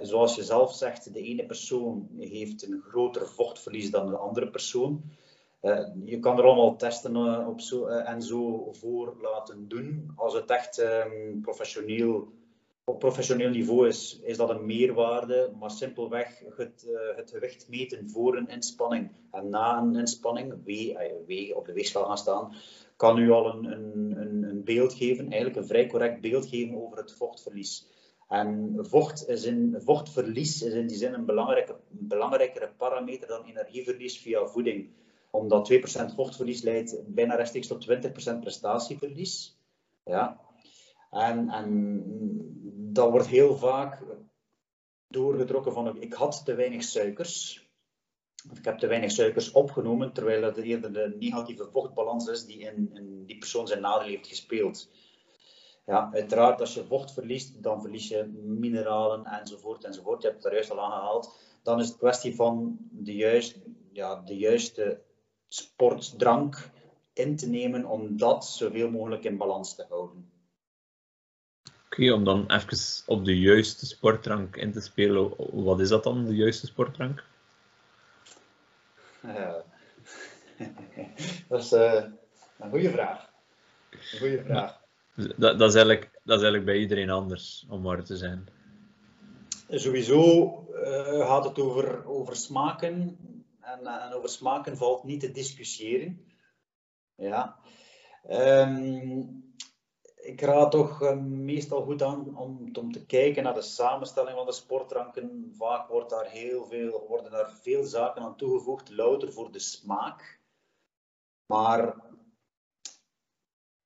zoals 0.00 0.34
je 0.34 0.42
zelf 0.42 0.74
zegt, 0.74 1.12
de 1.12 1.22
ene 1.22 1.46
persoon 1.46 2.08
heeft 2.18 2.66
een 2.66 2.82
groter 2.88 3.26
vochtverlies 3.26 3.90
dan 3.90 4.10
de 4.10 4.16
andere 4.16 4.50
persoon. 4.50 5.02
je 6.04 6.18
kan 6.20 6.38
er 6.38 6.44
allemaal 6.44 6.76
testen 6.76 7.46
op 7.46 7.60
zo, 7.60 7.86
en 7.86 8.22
zo 8.22 8.68
voor 8.72 9.16
laten 9.20 9.68
doen. 9.68 10.12
Als 10.16 10.34
het 10.34 10.50
echt 10.50 10.78
um, 10.78 11.40
professioneel 11.40 12.28
op 12.84 12.98
professioneel 12.98 13.50
niveau 13.50 13.88
is, 13.88 14.20
is 14.22 14.36
dat 14.36 14.50
een 14.50 14.66
meerwaarde, 14.66 15.52
maar 15.58 15.70
simpelweg 15.70 16.42
het, 16.56 16.86
het 17.16 17.30
gewicht 17.30 17.68
meten 17.68 18.10
voor 18.10 18.36
een 18.36 18.48
inspanning 18.48 19.10
en 19.30 19.48
na 19.48 19.78
een 19.78 19.96
inspanning, 19.96 20.52
eh, 20.52 21.12
wee 21.26 21.56
op 21.56 21.66
de 21.66 21.72
weegschaal 21.72 22.04
gaan 22.04 22.18
staan, 22.18 22.54
kan 22.96 23.18
u 23.18 23.30
al 23.30 23.54
een, 23.54 23.64
een, 23.64 24.46
een, 24.48 24.64
beeld 24.64 24.94
geven, 24.94 25.24
eigenlijk 25.24 25.56
een 25.56 25.66
vrij 25.66 25.86
correct 25.86 26.20
beeld 26.20 26.46
geven 26.46 26.82
over 26.82 26.98
het 26.98 27.12
vochtverlies. 27.12 27.86
En 28.28 28.76
vocht 28.80 29.28
is 29.28 29.44
in, 29.44 29.74
vochtverlies 29.78 30.62
is 30.62 30.72
in 30.72 30.86
die 30.86 30.96
zin 30.96 31.14
een, 31.14 31.24
belangrijke, 31.24 31.76
belangrijkere 31.88 32.72
parameter 32.76 33.28
dan 33.28 33.44
energieverlies 33.44 34.18
via 34.18 34.46
voeding. 34.46 34.90
Omdat 35.30 35.72
2% 35.72 36.14
vochtverlies 36.14 36.62
leidt 36.62 37.02
bijna 37.06 37.34
rechtstreeks 37.34 37.66
tot 37.66 37.86
20% 37.90 38.38
prestatieverlies. 38.40 39.58
Ja, 40.04 40.40
en, 41.10 41.48
en 41.50 42.02
dat 42.92 43.10
wordt 43.10 43.26
heel 43.26 43.56
vaak 43.56 44.02
doorgetrokken 45.08 45.72
van 45.72 46.00
ik 46.00 46.12
had 46.12 46.44
te 46.44 46.54
weinig 46.54 46.82
suikers. 46.82 47.63
Ik 48.52 48.64
heb 48.64 48.78
te 48.78 48.86
weinig 48.86 49.10
suikers 49.10 49.50
opgenomen, 49.50 50.12
terwijl 50.12 50.40
dat 50.40 50.56
eerder 50.56 50.92
de 50.92 51.16
negatieve 51.18 51.68
vochtbalans 51.72 52.28
is 52.28 52.44
die 52.46 52.58
in, 52.58 52.90
in 52.94 53.24
die 53.26 53.38
persoon 53.38 53.66
zijn 53.66 53.80
nadeel 53.80 54.08
heeft 54.08 54.26
gespeeld. 54.26 54.88
Ja, 55.86 56.10
uiteraard, 56.12 56.60
als 56.60 56.74
je 56.74 56.84
vocht 56.84 57.12
verliest, 57.12 57.62
dan 57.62 57.80
verlies 57.80 58.08
je 58.08 58.24
mineralen 58.44 59.24
enzovoort 59.24 59.84
enzovoort. 59.84 60.22
Je 60.22 60.28
hebt 60.28 60.42
het 60.42 60.52
er 60.52 60.58
juist 60.58 60.70
al 60.70 60.80
aangehaald. 60.80 61.38
Dan 61.62 61.80
is 61.80 61.88
het 61.88 61.96
kwestie 61.96 62.34
van 62.34 62.78
de, 62.90 63.14
juist, 63.14 63.56
ja, 63.92 64.22
de 64.24 64.36
juiste 64.36 65.00
sportdrank 65.48 66.70
in 67.12 67.36
te 67.36 67.48
nemen 67.48 67.84
om 67.84 68.16
dat 68.16 68.46
zoveel 68.46 68.90
mogelijk 68.90 69.24
in 69.24 69.36
balans 69.36 69.74
te 69.74 69.86
houden. 69.88 70.30
Oké, 71.86 72.12
om 72.12 72.24
dan 72.24 72.50
even 72.50 72.78
op 73.06 73.24
de 73.24 73.38
juiste 73.38 73.86
sportdrank 73.86 74.56
in 74.56 74.72
te 74.72 74.80
spelen, 74.80 75.34
wat 75.64 75.80
is 75.80 75.88
dat 75.88 76.02
dan, 76.02 76.24
de 76.24 76.34
juiste 76.34 76.66
sportdrank? 76.66 77.24
Dat 81.48 81.60
is 81.60 81.72
uh, 81.72 82.04
een 82.58 82.70
goede 82.70 82.90
vraag. 82.90 83.30
Een 83.90 84.18
goede 84.18 84.42
vraag. 84.44 84.82
Dat, 85.16 85.58
dat, 85.58 85.68
is 85.68 85.74
eigenlijk, 85.74 86.20
dat 86.24 86.38
is 86.38 86.42
eigenlijk 86.42 86.64
bij 86.64 86.78
iedereen 86.78 87.10
anders, 87.10 87.66
om 87.68 87.82
waar 87.82 88.04
te 88.04 88.16
zijn. 88.16 88.48
Sowieso 89.68 90.48
uh, 90.72 91.26
gaat 91.26 91.44
het 91.44 91.58
over, 91.58 92.06
over 92.06 92.36
smaken. 92.36 93.18
En, 93.60 93.86
en, 93.86 94.12
over 94.12 94.28
smaken 94.28 94.76
valt 94.76 95.04
niet 95.04 95.20
te 95.20 95.30
discussiëren. 95.30 96.26
Ja. 97.14 97.56
Um, 98.30 99.43
ik 100.24 100.40
raad 100.40 100.70
toch 100.70 101.02
uh, 101.02 101.16
meestal 101.22 101.82
goed 101.82 102.02
aan 102.02 102.36
om, 102.36 102.68
om 102.72 102.92
te 102.92 103.06
kijken 103.06 103.42
naar 103.42 103.54
de 103.54 103.62
samenstelling 103.62 104.36
van 104.36 104.46
de 104.46 104.52
sportdranken. 104.52 105.52
Vaak 105.56 105.88
wordt 105.88 106.10
daar 106.10 106.26
heel 106.26 106.64
veel, 106.64 107.06
worden 107.08 107.30
daar 107.30 107.52
veel 107.62 107.84
zaken 107.84 108.22
aan 108.22 108.36
toegevoegd, 108.36 108.90
louter 108.90 109.32
voor 109.32 109.52
de 109.52 109.58
smaak. 109.58 110.40
Maar 111.46 111.96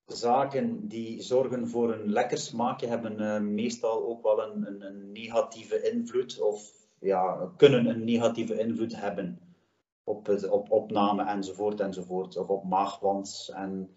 zaken 0.05 0.89
die 0.89 1.23
zorgen 1.23 1.69
voor 1.69 1.93
een 1.93 2.13
lekker 2.13 2.39
smaakje 2.39 2.87
hebben 2.87 3.21
uh, 3.21 3.39
meestal 3.41 4.07
ook 4.07 4.23
wel 4.23 4.43
een, 4.43 4.67
een, 4.67 4.83
een, 4.83 5.13
negatieve 5.13 5.91
invloed 5.91 6.41
of 6.41 6.73
ja, 6.99 7.53
kunnen 7.57 7.87
een 7.87 8.05
negatieve 8.05 8.59
invloed 8.59 8.97
hebben 8.97 9.41
op 10.05 10.71
opname 10.71 11.25
enzovoort 11.25 11.81
enzovoort 11.81 12.37
of 12.37 12.49
op 12.49 12.65
maagwand 12.65 13.51
en 13.55 13.97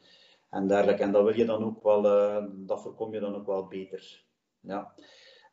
en 0.52 0.68
dergelijke. 0.68 1.04
En 1.04 1.12
dat 1.12 1.24
wil 1.24 1.36
je 1.36 1.46
dan 1.46 1.64
ook 1.64 1.84
wel, 1.84 2.06
uh, 2.06 2.46
dat 2.50 2.82
voorkom 2.82 3.14
je 3.14 3.20
dan 3.20 3.36
ook 3.36 3.46
wel 3.46 3.68
beter. 3.68 4.24
Ja. 4.60 4.94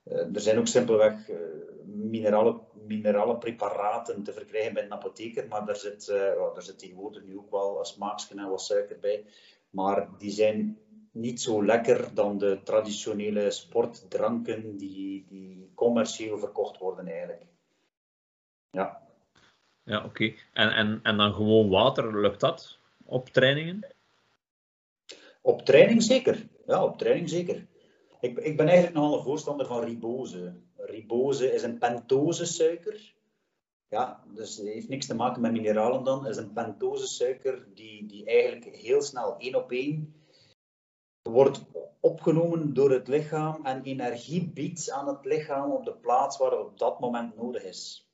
Uh, 0.04 0.34
er 0.34 0.40
zijn 0.40 0.58
ook 0.58 0.66
simpelweg 0.66 1.28
uh, 1.28 1.36
minerale, 1.84 2.60
minerale 2.86 3.38
preparaten 3.38 4.22
te 4.22 4.32
verkrijgen 4.32 4.74
bij 4.74 4.84
een 4.84 4.92
apotheker, 4.92 5.48
maar 5.48 5.66
daar 5.66 5.76
zit, 5.76 6.06
daar 6.06 6.62
zit 6.62 6.78
tegenwoordig 6.78 7.22
nu 7.22 7.38
ook 7.38 7.50
wel 7.50 7.78
een 7.78 7.84
smaaksje 7.84 8.34
en 8.34 8.48
wat 8.48 8.62
suiker 8.62 8.98
bij. 8.98 9.24
Maar 9.70 10.08
die 10.18 10.30
zijn 10.30 10.78
niet 11.12 11.40
zo 11.40 11.64
lekker 11.64 12.14
dan 12.14 12.38
de 12.38 12.60
traditionele 12.64 13.50
sportdranken 13.50 14.76
die, 14.76 15.26
die 15.28 15.70
commercieel 15.74 16.38
verkocht 16.38 16.78
worden 16.78 17.06
eigenlijk. 17.06 17.42
Ja. 18.70 19.06
Ja, 19.82 20.04
oké. 20.04 20.34
En, 20.52 20.70
en, 20.70 21.00
en 21.02 21.16
dan 21.16 21.32
gewoon 21.32 21.68
water, 21.68 22.20
lukt 22.20 22.40
dat 22.40 22.78
op 23.04 23.28
trainingen? 23.28 23.96
Op 25.48 25.62
training 25.62 26.02
zeker. 26.02 26.48
Ja, 26.66 26.84
op 26.84 26.98
training 26.98 27.28
zeker. 27.28 27.66
Ik, 28.20 28.38
ik 28.38 28.56
ben 28.56 28.66
eigenlijk 28.66 28.96
nogal 28.96 29.16
een 29.16 29.24
voorstander 29.24 29.66
van 29.66 29.84
ribose. 29.84 30.54
Ribose 30.76 31.52
is 31.52 31.62
een 31.62 31.78
pentose 31.78 32.44
suiker. 32.44 33.14
Ja, 33.88 34.24
dus 34.34 34.56
het 34.56 34.66
heeft 34.66 34.88
niks 34.88 35.06
te 35.06 35.14
maken 35.14 35.40
met 35.40 35.52
mineralen 35.52 36.04
dan. 36.04 36.24
Het 36.24 36.36
is 36.36 36.42
een 36.42 36.52
pentosesuiker 36.52 37.68
die, 37.74 38.06
die 38.06 38.24
eigenlijk 38.24 38.76
heel 38.76 39.02
snel 39.02 39.36
één 39.38 39.54
op 39.54 39.72
één 39.72 40.14
wordt 41.22 41.64
opgenomen 42.00 42.74
door 42.74 42.90
het 42.90 43.08
lichaam 43.08 43.66
en 43.66 43.82
energie 43.82 44.48
biedt 44.48 44.90
aan 44.90 45.08
het 45.08 45.24
lichaam 45.24 45.70
op 45.70 45.84
de 45.84 45.94
plaats 45.94 46.38
waar 46.38 46.50
het 46.50 46.60
op 46.60 46.78
dat 46.78 47.00
moment 47.00 47.36
nodig 47.36 47.62
is. 47.62 48.08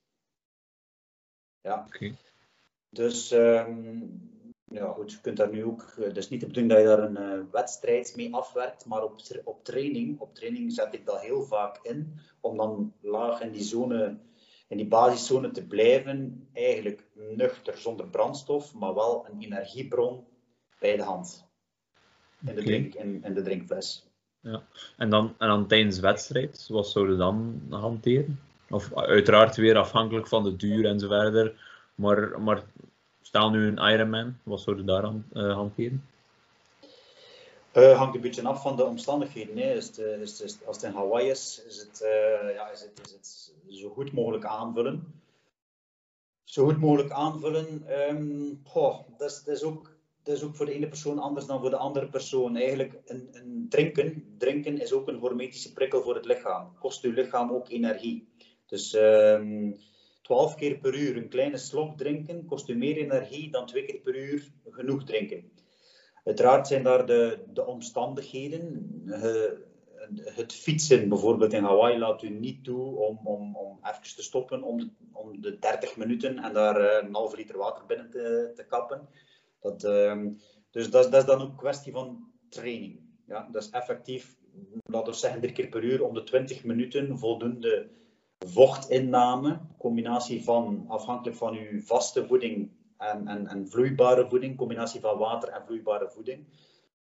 Ja. 1.60 1.86
Dus 2.88 3.30
ehm, 3.30 3.98
ja, 4.70 4.92
goed, 4.92 5.12
je 5.12 5.20
kunt 5.20 5.36
daar 5.36 5.50
nu 5.50 5.64
ook. 5.64 5.94
eh, 5.98 6.04
Het 6.04 6.16
is 6.16 6.28
niet 6.28 6.40
de 6.40 6.46
bedoeling 6.46 6.72
dat 6.72 6.82
je 6.82 6.88
daar 6.88 7.02
een 7.10 7.16
eh, 7.16 7.52
wedstrijd 7.52 8.12
mee 8.16 8.34
afwerkt, 8.34 8.86
maar 8.86 9.02
op, 9.02 9.20
op 9.44 9.64
training, 9.64 10.20
op 10.20 10.34
training 10.34 10.72
zet 10.72 10.94
ik 10.94 11.06
dat 11.06 11.20
heel 11.20 11.42
vaak 11.42 11.78
in, 11.82 12.18
om 12.40 12.56
dan 12.56 12.92
laag 13.00 13.40
in 13.40 13.52
die 13.52 13.62
zone, 13.62 14.18
in 14.68 14.76
die 14.76 14.88
basiszone 14.88 15.50
te 15.50 15.66
blijven, 15.66 16.48
eigenlijk 16.52 17.06
nuchter, 17.14 17.76
zonder 17.78 18.08
brandstof, 18.08 18.74
maar 18.74 18.94
wel 18.94 19.26
een 19.30 19.42
energiebron 19.42 20.24
bij 20.78 20.96
de 20.96 21.02
hand. 21.02 21.48
In 22.46 22.54
de, 22.54 22.62
drink, 22.62 22.94
in, 22.94 23.24
in 23.24 23.34
de 23.34 23.42
drinkfles. 23.42 24.08
En 24.96 25.10
dan, 25.10 25.34
en 25.38 25.48
dan 25.48 25.66
tijdens 25.66 25.96
de 25.96 26.02
wedstrijd, 26.02 26.66
wat 26.68 26.88
zouden 26.88 27.18
dan 27.18 27.62
hanteren? 27.70 28.40
Of 28.70 28.94
uiteraard 28.94 29.56
weer 29.56 29.76
afhankelijk 29.76 30.26
van 30.28 30.44
de 30.44 30.56
duur 30.56 30.84
en 30.86 30.98
zo 30.98 31.08
verder. 31.08 31.72
Maar, 31.94 32.40
maar 32.40 32.62
stel 33.26 33.50
nu 33.50 33.66
een 33.66 33.92
Ironman, 33.92 34.38
wat 34.42 34.60
zouden 34.60 34.86
daar 34.86 35.04
aan 35.04 35.26
eh, 35.32 35.54
hanteren? 35.54 36.04
Eh, 37.72 37.96
hangt 37.96 38.14
een 38.14 38.20
beetje 38.20 38.42
af 38.42 38.62
van 38.62 38.76
de 38.76 38.84
omstandigheden. 38.84 39.56
Hè. 39.56 39.74
Is 39.74 39.98
eh, 39.98 40.20
is, 40.20 40.56
als 40.64 40.76
het 40.76 40.84
in 40.84 40.92
Hawaii 40.92 41.28
is, 41.28 41.62
is 41.66 41.78
het, 41.78 42.02
eh, 42.02 42.54
ja, 42.54 42.68
het, 42.70 43.00
is 43.04 43.12
het 43.12 43.52
zo 43.68 43.88
goed 43.88 44.12
mogelijk 44.12 44.44
aanvullen. 44.44 45.22
Zo 46.44 46.64
goed 46.64 46.78
mogelijk 46.78 47.10
aanvullen. 47.10 47.86
ehm, 47.86 48.52
dat, 49.18 49.30
is, 49.30 49.42
dat, 49.44 49.62
ook, 49.62 49.90
dat 50.22 50.36
is 50.36 50.42
ook 50.42 50.56
voor 50.56 50.66
de 50.66 50.72
ene 50.72 50.88
persoon 50.88 51.18
anders 51.18 51.46
dan 51.46 51.60
voor 51.60 51.70
de 51.70 51.76
andere 51.76 52.08
persoon. 52.08 52.56
Eigenlijk, 52.56 53.00
een, 53.04 53.28
een 53.32 53.66
drinken, 53.68 54.34
drinken 54.38 54.80
is 54.80 54.92
ook 54.92 55.08
een 55.08 55.18
hormetische 55.18 55.72
prikkel 55.72 56.02
voor 56.02 56.14
het 56.14 56.24
lichaam. 56.24 56.72
Kost 56.78 57.04
uw 57.04 57.12
lichaam 57.12 57.50
ook 57.50 57.68
energie. 57.68 58.28
Dus 58.66 58.94
ehm 58.94 59.72
12 60.24 60.54
keer 60.54 60.78
per 60.78 60.94
uur 60.94 61.16
een 61.16 61.28
kleine 61.28 61.56
slok 61.56 61.98
drinken 61.98 62.44
kost 62.44 62.68
u 62.68 62.76
meer 62.76 62.96
energie 62.96 63.50
dan 63.50 63.66
twee 63.66 63.84
keer 63.84 64.00
per 64.00 64.16
uur 64.16 64.52
genoeg 64.70 65.04
drinken. 65.04 65.52
Uiteraard 66.24 66.66
zijn 66.66 66.82
daar 66.82 67.06
de, 67.06 67.44
de 67.52 67.66
omstandigheden. 67.66 68.90
Eh, 69.06 69.52
het 70.34 70.52
fietsen 70.52 71.08
bijvoorbeeld 71.08 71.52
in 71.52 71.64
Hawaii 71.64 71.98
laat 71.98 72.22
u 72.22 72.28
niet 72.30 72.64
toe 72.64 72.96
om, 72.96 73.20
om, 73.24 73.56
om 73.56 73.78
even 73.82 74.16
te 74.16 74.22
stoppen 74.22 74.62
om 74.62 74.78
de, 74.78 74.88
om 75.12 75.40
de 75.40 75.58
30 75.58 75.96
minuten 75.96 76.38
en 76.38 76.52
daar 76.52 76.76
eh, 76.80 77.06
een 77.06 77.14
halve 77.14 77.36
liter 77.36 77.58
water 77.58 77.86
binnen 77.86 78.10
te, 78.10 78.52
te 78.54 78.64
kappen. 78.64 79.08
Dat, 79.60 79.84
ehm, 79.84 80.30
dus 80.70 80.90
dat, 80.90 81.14
is- 81.14 81.24
dan 81.24 81.40
ook 81.40 81.48
een 81.48 81.56
kwestie 81.56 81.92
van 81.92 82.32
training. 82.48 83.00
Ja, 83.26 83.48
dat 83.52 83.62
is 83.62 83.70
effectief, 83.70 84.36
laten 84.84 85.12
we 85.12 85.18
zeggen, 85.18 85.40
drie 85.40 85.52
keer 85.52 85.68
per 85.68 85.82
uur 85.82 86.04
om 86.04 86.14
de 86.14 86.22
20 86.22 86.64
minuten 86.64 87.18
voldoende 87.18 87.88
vochtinname. 88.46 89.60
Combinatie 89.78 90.44
van, 90.44 90.84
afhankelijk 90.88 91.36
van 91.36 91.54
uw 91.54 91.80
vaste 91.80 92.26
voeding 92.26 92.70
en, 92.98 93.26
en, 93.26 93.46
en 93.46 93.68
vloeibare 93.68 94.28
voeding, 94.28 94.56
combinatie 94.56 95.00
van 95.00 95.18
water 95.18 95.48
en 95.48 95.64
vloeibare 95.66 96.10
voeding. 96.10 96.46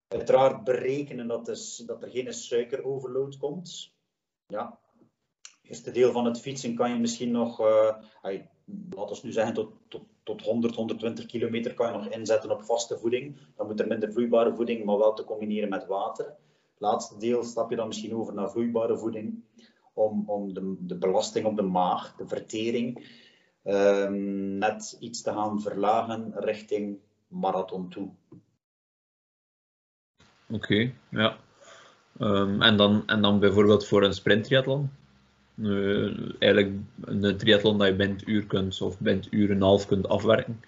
Uiteraard 0.07 0.63
berekenen 0.63 1.27
dat, 1.27 1.45
dus, 1.45 1.77
dat 1.77 2.03
er 2.03 2.09
geen 2.09 2.33
suikeroverload 2.33 3.37
komt. 3.37 3.93
Ja. 4.47 4.79
Het 5.41 5.69
eerste 5.69 5.91
deel 5.91 6.11
van 6.11 6.25
het 6.25 6.39
fietsen 6.39 6.75
kan 6.75 6.89
je 6.89 6.99
misschien 6.99 7.31
nog, 7.31 7.59
eh 7.59 7.95
ay, 8.21 8.49
laten 8.89 9.15
we 9.15 9.21
nu 9.23 9.31
zeggen, 9.31 9.53
tot, 9.53 9.71
tot, 9.87 10.03
tot 10.23 10.41
100, 10.41 10.75
120 10.75 11.25
kilometer 11.25 11.73
kan 11.73 11.91
je 11.91 11.97
nog 11.97 12.07
inzetten 12.07 12.51
op 12.51 12.63
vaste 12.63 12.97
voeding. 12.97 13.37
Dan 13.55 13.67
moet 13.67 13.79
er 13.79 13.87
minder 13.87 14.11
vloeibare 14.11 14.55
voeding, 14.55 14.85
maar 14.85 14.97
wel 14.97 15.13
te 15.13 15.23
combineren 15.23 15.69
met 15.69 15.85
water. 15.85 16.35
Laatste 16.77 17.17
deel 17.17 17.43
stap 17.43 17.69
je 17.69 17.75
dan 17.75 17.87
misschien 17.87 18.15
over 18.15 18.33
naar 18.33 18.51
vloeibare 18.51 18.97
voeding, 18.97 19.43
om, 19.95 20.23
om 20.29 20.53
de, 20.53 20.75
de 20.79 20.95
belasting 20.95 21.45
op 21.45 21.55
de 21.55 21.61
maag, 21.61 22.15
de 22.15 22.27
vertering, 22.27 23.07
ehm, 23.63 24.57
net 24.57 24.97
iets 24.99 25.21
te 25.21 25.31
gaan 25.31 25.61
verlagen 25.61 26.33
richting 26.35 26.97
marathon 27.27 27.89
toe. 27.89 28.09
Oké, 30.49 30.91
ja. 31.09 31.37
Ehm, 32.19 32.61
en, 32.61 32.77
dan, 32.77 33.03
en 33.07 33.21
dan 33.21 33.39
bijvoorbeeld 33.39 33.87
voor 33.87 34.03
een 34.03 34.13
sprinttriathlon? 34.13 34.89
Eh, 35.61 36.41
eigenlijk 36.41 36.73
een 37.01 37.37
triathlon 37.37 37.77
dat 37.77 37.87
je 37.87 38.03
het 38.03 38.27
uur 38.27 38.45
kunt 38.45 38.81
of 38.81 38.99
het 38.99 39.27
uur 39.31 39.49
en 39.49 39.55
een 39.55 39.61
half 39.61 39.85
kunt 39.85 40.07
afwerken. 40.07 40.61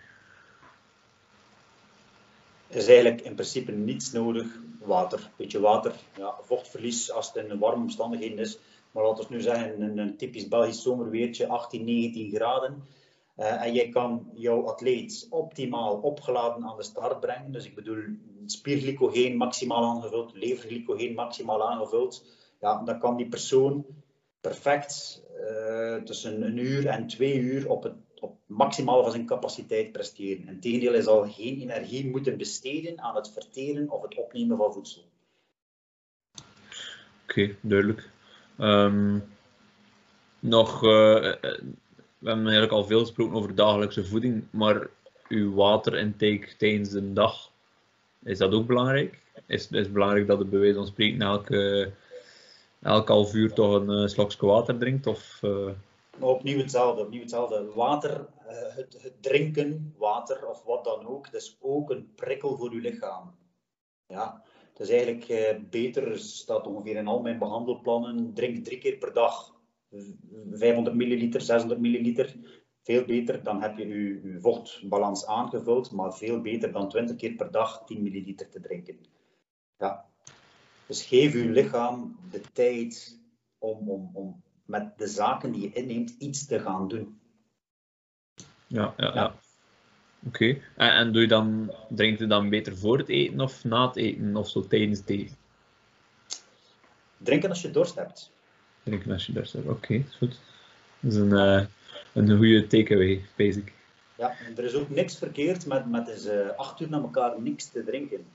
Er 2.70 2.78
is 2.78 2.88
eigenlijk 2.88 3.22
in 3.22 3.34
principe 3.34 3.72
niets 3.72 4.12
nodig. 4.12 4.46
Water, 4.80 5.30
beetje 5.36 5.60
water, 5.60 5.94
ja, 6.18 6.36
vochtverlies 6.42 7.12
als 7.12 7.34
het 7.34 7.46
in 7.46 7.60
warme 7.60 7.84
omstandigheden 7.84 8.38
is. 8.38 8.60
Maar 8.98 9.06
laten 9.06 9.28
we 9.28 9.34
nu 9.36 9.42
zeggen, 9.42 9.82
een, 9.82 9.98
een 9.98 10.18
typisch 10.18 10.48
Belgisch 10.48 10.82
zomerweertje, 10.82 11.48
18, 11.48 11.86
19 11.86 12.32
graden. 12.32 12.84
Eh, 13.36 13.62
en 13.62 13.74
jij 13.74 13.90
kan 13.90 14.32
jouw 14.34 14.68
atleet 14.68 15.28
optimaal 15.30 15.96
opgeladen 15.96 16.64
aan 16.64 16.78
de 16.78 16.84
start 16.84 17.20
brengen. 17.20 17.52
Dus 17.52 17.66
ik 17.66 17.76
bedoel, 17.76 18.04
spierglycogeen 18.46 19.38
maximaal 19.38 19.84
aangevuld, 19.84 20.34
leverglycogeen 20.36 21.14
maximaal 21.14 21.70
aangevuld. 21.70 22.26
Ja, 22.60 22.84
dan 22.84 23.00
kan 23.00 23.18
die 23.18 23.28
persoon 23.28 23.86
perfect 24.42 25.24
eh, 25.48 25.96
tussen 25.96 26.42
een 26.42 26.58
uur 26.58 26.88
en 26.88 27.08
twee 27.08 27.40
uur 27.40 27.70
op 27.70 27.84
het 27.84 27.96
op 28.20 28.38
maximaal 28.46 29.02
van 29.02 29.12
zijn 29.12 29.26
capaciteit 29.26 29.92
presteren. 29.92 30.48
Integendeel, 30.48 30.92
hij 30.92 31.02
zal 31.02 31.28
geen 31.30 31.62
energie 31.62 32.10
moeten 32.10 32.38
besteden 32.38 33.02
aan 33.02 33.16
het 33.16 33.32
verteren 33.32 33.90
of 33.90 34.02
het 34.02 34.16
opnemen 34.16 34.58
van 34.58 34.74
voedsel. 34.74 35.04
Oké, 37.24 37.56
duidelijk. 37.62 38.16
Ehm, 38.58 39.20
nog, 40.40 40.84
eh, 40.84 41.28
eh, 41.28 41.42
we 42.18 42.28
hebben 42.28 42.46
eigenlijk 42.46 42.72
al 42.72 42.86
veel 42.86 43.00
gesproken 43.00 43.36
over 43.36 43.56
dagelijkse 43.56 44.06
voeding, 44.06 44.44
maar 44.50 44.88
uw 45.28 45.54
waterintake 45.54 46.56
tijdens 46.58 46.90
de 46.90 47.14
dag, 47.14 47.52
is 48.24 48.38
dat 48.38 48.54
ook 48.54 48.68
belangrijk? 48.68 49.22
Is, 49.46 49.70
het 49.70 49.94
belangrijk 49.94 50.28
dat 50.28 50.38
je 50.38 50.46
bij 50.46 50.60
wijze 50.60 50.76
van 50.76 50.88
spreken 50.88 51.22
elke, 51.22 51.92
elk 52.82 53.08
half 53.08 53.34
uur 53.34 53.54
toch 53.54 53.88
een 53.88 54.10
slokje 54.10 54.46
water 54.46 54.78
drinkt? 54.78 55.08
Of, 55.08 55.42
opnieuw 56.20 56.58
hetzelfde, 56.58 57.02
opnieuw 57.02 57.22
hetzelfde. 57.22 57.66
Water, 57.76 58.26
het, 58.76 58.98
het, 59.02 59.14
drinken, 59.22 59.94
water 59.98 60.48
of 60.48 60.64
wat 60.64 60.84
dan 60.84 61.08
ook, 61.08 61.32
dat 61.32 61.42
is 61.42 61.58
ook 61.62 61.90
een 61.90 62.12
prikkel 62.16 62.58
voor 62.58 62.72
uw 62.72 62.80
lichaam. 62.80 63.36
Ja, 64.08 64.44
het 64.78 64.90
is 64.90 64.90
eigenlijk 64.90 65.30
uh, 65.30 65.70
beter, 65.70 66.20
staat 66.20 66.68
ongeveer 66.68 66.96
in 66.96 67.08
al 67.08 67.22
mijn 67.22 67.40
behandelplannen, 67.40 68.34
drink 68.34 68.66
drie 68.66 68.78
keer 68.78 68.98
per 68.98 69.14
dag 69.14 69.56
500 70.52 70.96
milliliter, 70.96 71.42
600 71.42 71.80
milliliter. 71.80 72.36
Veel 72.84 73.06
beter, 73.06 73.44
dan 73.44 73.62
heb 73.62 73.78
je 73.78 73.88
je, 73.88 74.22
je 74.24 74.38
vochtbalans 74.40 75.26
aangevuld, 75.26 75.92
maar 75.92 76.14
veel 76.14 76.42
beter 76.42 76.72
dan 76.72 76.90
20 76.90 77.16
keer 77.16 77.36
per 77.36 77.52
dag 77.52 77.84
10 77.86 78.04
milliliter 78.04 78.50
te 78.50 78.60
drinken. 78.60 78.98
Ja. 79.78 80.06
Dus 80.88 81.06
geef 81.06 81.34
uw 81.34 81.52
lichaam 81.52 82.18
de 82.32 82.42
tijd 82.54 83.20
om, 83.58 83.90
om, 83.90 84.10
om 84.14 84.44
met 84.66 84.98
de 84.98 85.08
zaken 85.08 85.52
die 85.52 85.62
je 85.62 85.74
inneemt 85.74 86.16
iets 86.20 86.46
te 86.46 86.60
gaan 86.60 86.88
doen. 86.88 87.20
Ja, 88.68 88.94
ja, 88.98 89.14
ja. 89.14 89.36
Oké. 90.26 90.44
Okay. 90.44 90.62
En, 90.76 90.92
en, 90.92 91.12
doe 91.12 91.22
je 91.22 91.28
dan, 91.28 91.72
drink 91.90 92.20
je 92.20 92.28
dan 92.28 92.50
beter 92.50 92.78
voor 92.78 92.98
het 92.98 93.10
eten 93.10 93.40
of 93.40 93.64
na 93.64 93.88
het 93.88 93.96
eten 93.96 94.36
of 94.36 94.50
zo 94.50 94.68
tijdens 94.68 95.00
het 95.00 95.10
eten? 95.10 95.36
Drinken 97.18 97.50
als 97.50 97.62
je 97.62 97.72
dorst 97.72 97.96
hebt. 97.96 98.32
Drinken 98.84 99.12
als 99.12 99.26
je 99.26 99.34
dorst 99.34 99.54
hebt, 99.54 99.66
oké, 99.66 99.76
okay, 99.76 100.06
is 100.10 100.16
goed. 100.16 100.40
Dat 101.00 101.12
is 101.12 101.18
een, 101.18 101.30
uh, 101.30 101.66
een 102.14 102.38
goede 102.38 102.68
takeaway, 102.68 103.26
basic. 103.36 103.74
Ja, 104.16 104.36
en 104.46 104.58
er 104.58 104.64
is 104.64 104.74
ook 104.74 104.90
niks 104.90 105.18
verkeerd 105.18 105.66
met, 105.66 105.90
met 105.90 106.08
eens 106.08 106.26
uh, 106.26 106.50
acht 106.56 106.80
uur 106.80 106.90
na 106.90 106.98
elkaar 106.98 107.42
niks 107.42 107.66
te 107.66 107.84
drinken. 107.84 108.26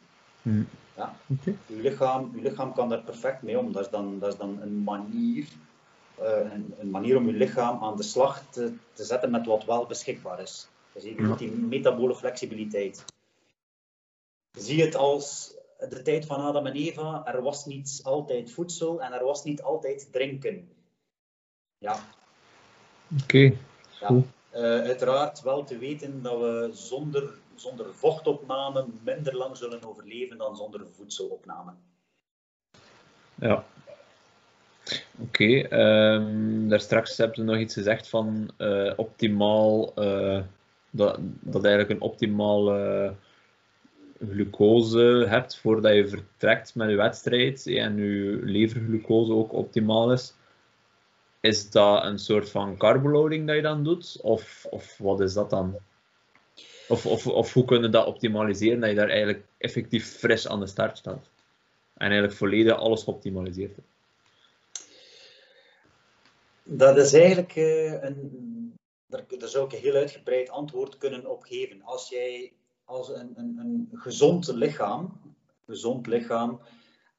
Hmm. 0.43 0.69
Ja. 0.97 1.17
Okay. 1.27 1.57
Uw, 1.69 1.81
lichaam, 1.81 2.33
uw 2.35 2.43
lichaam 2.43 2.75
kan 2.75 2.89
daar 2.89 3.03
perfect 3.03 3.43
mee 3.43 3.59
om. 3.59 3.73
Dat 3.73 3.85
is 3.85 3.91
dan, 3.91 4.19
dat 4.19 4.33
is 4.33 4.39
dan 4.39 4.59
een 4.63 4.83
manier 4.83 5.47
uh, 6.21 6.53
een, 6.53 6.75
een, 6.79 6.91
manier 6.91 7.17
om 7.17 7.27
je 7.27 7.33
lichaam 7.33 7.83
aan 7.83 7.97
de 7.97 8.03
slag 8.03 8.43
te, 8.51 8.73
te 8.93 9.05
zetten 9.05 9.31
met 9.31 9.47
wat 9.47 9.65
wel 9.65 9.87
beschikbaar 9.87 10.41
is. 10.41 10.69
Dus 10.93 11.03
je 11.03 11.15
ja. 11.17 11.35
die 11.35 11.51
metabole 11.51 12.15
flexibiliteit. 12.15 13.05
Zie 14.59 14.83
het 14.83 14.95
als 14.95 15.55
de 15.89 16.03
tijd 16.03 16.27
van 16.27 16.41
Adam 16.41 16.67
en 16.67 16.75
Eva. 16.75 17.27
Er 17.27 17.43
was 17.43 17.67
niet 17.67 18.01
altijd 18.03 18.53
voedsel 18.53 19.03
en 19.03 19.13
er 19.13 19.25
was 19.25 19.45
niet 19.45 19.63
altijd 19.63 20.09
drinken. 20.13 20.69
Ja. 21.79 21.99
Oké. 23.23 23.23
Okay. 23.23 23.59
Ja. 24.01 24.11
Uh, 24.55 24.61
uiteraard 24.61 25.43
wel 25.43 25.65
te 25.65 25.79
weten 25.79 26.23
dat 26.23 26.39
we 26.39 26.71
zonder, 26.73 27.35
zonder 27.55 27.95
vochtopname 27.95 28.87
minder 29.05 29.37
lang 29.37 29.57
zullen 29.57 29.85
overleven 29.85 30.39
dan 30.39 30.57
zonder 30.57 30.87
voedselopname. 30.87 31.73
Ja, 33.35 33.65
Oké, 35.19 35.59
ehm, 35.59 36.69
daar 36.69 36.81
straks 36.81 37.17
heb 37.17 37.35
je 37.35 37.43
nog 37.43 37.57
iets 37.57 37.75
gezegd 37.75 38.09
van 38.09 38.51
uh, 38.59 38.93
optimaal, 38.97 39.93
uh, 40.03 40.43
dat, 40.93 41.19
dat 41.41 41.65
eigenlijk 41.65 41.91
een 41.95 42.09
optimale 42.09 43.15
glucose 44.31 45.25
hebt 45.29 45.59
voordat 45.59 45.95
je 45.95 46.09
vertrekt 46.09 46.75
met 46.75 46.91
je 46.91 46.97
wedstrijd 46.97 47.67
en 47.67 47.97
je 47.97 48.39
leverglucose 48.43 49.33
ook 49.33 49.53
optimaal 49.53 50.13
is. 50.13 50.35
Is 51.41 51.71
dat 51.71 52.05
een 52.05 52.19
soort 52.19 52.51
van 52.51 52.77
carboloading 52.77 53.47
dat 53.47 53.57
je 53.57 53.63
dan 53.63 53.85
doet? 53.85 54.19
Of, 54.23 54.67
of 54.71 54.99
wat 54.99 55.21
is 55.21 55.33
dat 55.33 55.51
dan? 55.51 55.77
Of, 56.89 57.07
of, 57.07 57.27
of 57.27 57.53
hoe 57.53 57.65
kunnen 57.65 57.91
dat 57.91 58.07
optimaliseren 58.07 58.81
dat 58.81 58.91
je 58.91 58.97
daar 58.97 59.09
eigenlijk 59.09 59.45
effectief 59.59 60.07
fris 60.07 60.49
aan 60.49 60.61
de 60.61 60.67
start 60.67 60.99
staat? 60.99 61.31
En 61.95 62.07
eigenlijk 62.09 62.33
volledig 62.33 62.77
alles 62.77 63.03
geoptimaliseerd 63.03 63.77
hebt? 63.77 63.89
Dat 66.65 66.97
is 66.97 67.13
eigenlijk 67.13 67.57
uh, 67.57 68.03
een. 68.03 68.62
Daar, 69.13 69.39
daar, 69.39 69.49
zou 69.49 69.65
ik 69.65 69.73
een 69.73 69.79
heel 69.79 69.95
uitgebreid 69.95 70.51
antwoord 70.51 70.99
kunnen 70.99 71.31
op 71.31 71.43
geven. 71.43 71.83
Als 71.83 72.09
jij 72.09 72.53
als 72.85 73.09
een, 73.09 73.39
een, 73.39 73.59
een 73.59 73.89
gezond 73.93 74.47
lichaam, 74.47 75.21
gezond 75.67 76.07
lichaam 76.07 76.61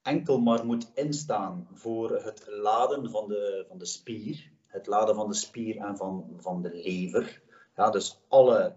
enkel 0.02 0.40
maar 0.40 0.66
moet 0.66 0.90
instaan 0.94 1.68
voor 1.72 2.10
het 2.10 2.46
laden 2.46 3.10
van 3.10 3.28
de, 3.28 3.64
van 3.68 3.78
de 3.78 3.84
spier, 3.84 4.52
het 4.66 4.86
laden 4.86 5.14
van 5.14 5.28
de 5.28 5.34
spier 5.34 5.76
en 5.76 5.96
van, 5.96 6.36
van 6.36 6.62
de 6.62 6.74
lever. 6.74 7.42
Ja, 7.76 7.90
dus 7.90 8.20
alle, 8.28 8.76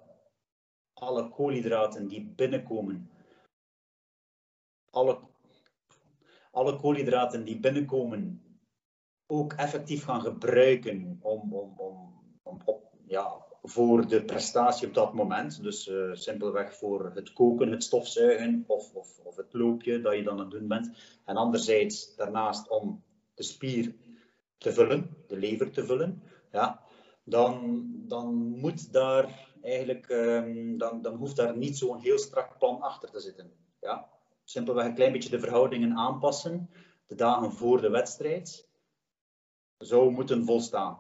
alle 0.94 1.30
koolhydraten 1.30 2.08
die 2.08 2.26
binnenkomen, 2.36 3.12
alle, 4.90 5.20
alle 6.52 6.80
koolhydraten 6.80 7.44
die 7.44 7.60
binnenkomen, 7.60 8.42
ook 9.26 9.54
effectief 9.54 10.04
gaan 10.04 10.22
gebruiken 10.22 11.18
om, 11.22 11.54
om, 11.54 11.80
om, 11.80 12.16
om 12.44 12.62
op, 12.66 12.87
ja, 13.08 13.46
voor 13.64 14.08
de 14.08 14.24
prestatie 14.24 14.88
op 14.88 14.94
dat 14.94 15.14
moment. 15.14 15.64
Dus 15.64 15.88
uh, 15.88 16.14
simpelweg 16.14 16.76
voor 16.76 17.12
het 17.14 17.34
koken, 17.34 17.72
het 17.72 17.84
stofzuigen 17.84 18.64
of, 18.68 18.94
of, 18.94 19.20
of, 19.24 19.36
het 19.36 19.54
loopje 19.54 20.02
dat 20.02 20.16
je 20.16 20.24
dan 20.24 20.34
aan 20.34 20.40
het 20.40 20.52
doen 20.52 20.68
bent. 20.68 20.92
En 21.26 21.36
anderzijds 21.36 22.16
daarnaast 22.16 22.70
om 22.70 23.04
de 23.34 23.44
spier 23.44 23.96
te 24.58 24.74
vullen, 24.74 25.18
de 25.28 25.38
lever 25.38 25.72
te 25.72 25.86
vullen. 25.86 26.24
Ja, 26.52 26.84
dan, 27.24 27.86
dan 28.08 28.36
moet 28.36 28.94
daar 28.94 29.48
eigenlijk, 29.62 30.10
um, 30.10 30.78
dan, 30.78 31.02
dan 31.02 31.16
hoeft 31.16 31.36
daar 31.36 31.58
niet 31.58 31.78
zo'n 31.78 32.00
heel 32.00 32.18
strak 32.18 32.58
plan 32.58 32.82
achter 32.82 33.12
te 33.12 33.20
zitten. 33.20 33.52
Ja, 33.82 34.10
simpelweg 34.44 34.86
een 34.86 34.96
klein 34.96 35.12
beetje 35.12 35.30
de 35.30 35.40
verhoudingen 35.40 35.98
aanpassen, 35.98 36.70
de 37.06 37.16
dagen 37.16 37.52
voor 37.52 37.82
de 37.82 37.90
wedstrijd, 37.90 38.70
zou 39.78 40.12
moeten 40.12 40.46
volstaan. 40.46 41.00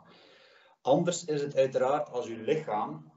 Anders 0.87 1.25
is 1.25 1.41
het 1.41 1.55
uiteraard 1.55 2.09
als 2.09 2.27
uw 2.27 2.43
lichaam 2.43 3.11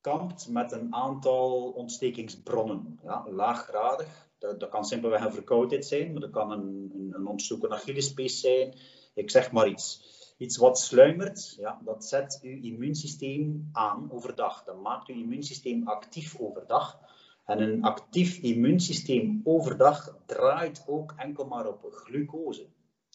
kampt 0.00 0.48
met 0.48 0.72
een 0.72 0.94
aantal 0.94 1.70
ontstekingsbronnen. 1.70 2.98
Ja, 3.02 3.26
laaggradig, 3.30 4.28
dat, 4.38 4.68
kan 4.68 4.84
simpelweg 4.84 5.24
een 5.24 5.32
verkoudheid 5.32 5.86
zijn, 5.86 6.12
maar 6.12 6.20
dat 6.20 6.30
kan 6.30 6.50
een, 6.50 6.90
een, 6.94 7.10
een 7.14 7.26
ontstoken 7.26 7.72
Achillespees 7.72 8.40
zijn. 8.40 8.78
Ik 9.14 9.30
zeg 9.30 9.52
maar 9.52 9.68
iets. 9.68 10.12
Iets 10.38 10.56
wat 10.56 10.78
sluimert, 10.78 11.54
ja, 11.58 11.80
dat 11.84 12.04
zet 12.04 12.38
uw 12.42 12.62
immuunsysteem 12.62 13.68
aan 13.72 14.12
overdag. 14.12 14.64
Dat 14.64 14.80
maakt 14.80 15.08
uw 15.08 15.14
immuunsysteem 15.14 15.88
actief 15.88 16.40
overdag. 16.40 17.00
En 17.44 17.60
een 17.60 17.82
actief 17.82 18.38
immuunsysteem 18.38 19.40
overdag 19.44 20.16
draait 20.26 20.84
ook 20.86 21.14
enkel 21.16 21.46
maar 21.46 21.66
op 21.66 21.92
glucose, 21.92 22.66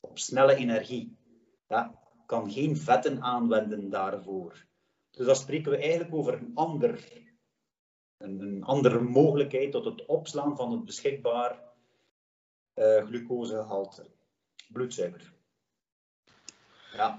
op 0.02 0.20
snelle 0.20 0.56
energie. 0.56 1.18
Ja, 1.68 2.08
kan 2.30 2.52
geen 2.52 2.78
vetten 2.78 3.22
aanwenden 3.22 3.90
daarvoor. 3.90 4.66
Dus 5.12 5.26
dan 5.26 5.36
spreken 5.36 5.72
we 5.72 5.78
eigenlijk 5.78 6.14
over 6.14 6.34
een, 6.34 6.52
ander, 6.54 7.12
een, 8.18 8.40
een 8.42 8.64
andere 8.64 9.00
mogelijkheid 9.00 9.72
tot 9.72 9.86
het 9.86 10.06
opslaan 10.06 10.56
van 10.56 10.72
het 10.72 10.86
beschikbaar 10.86 11.64
uh, 12.76 13.06
glucosegehalte, 13.06 14.06
bloedsuiker. 14.68 15.34
Ja. 16.94 17.18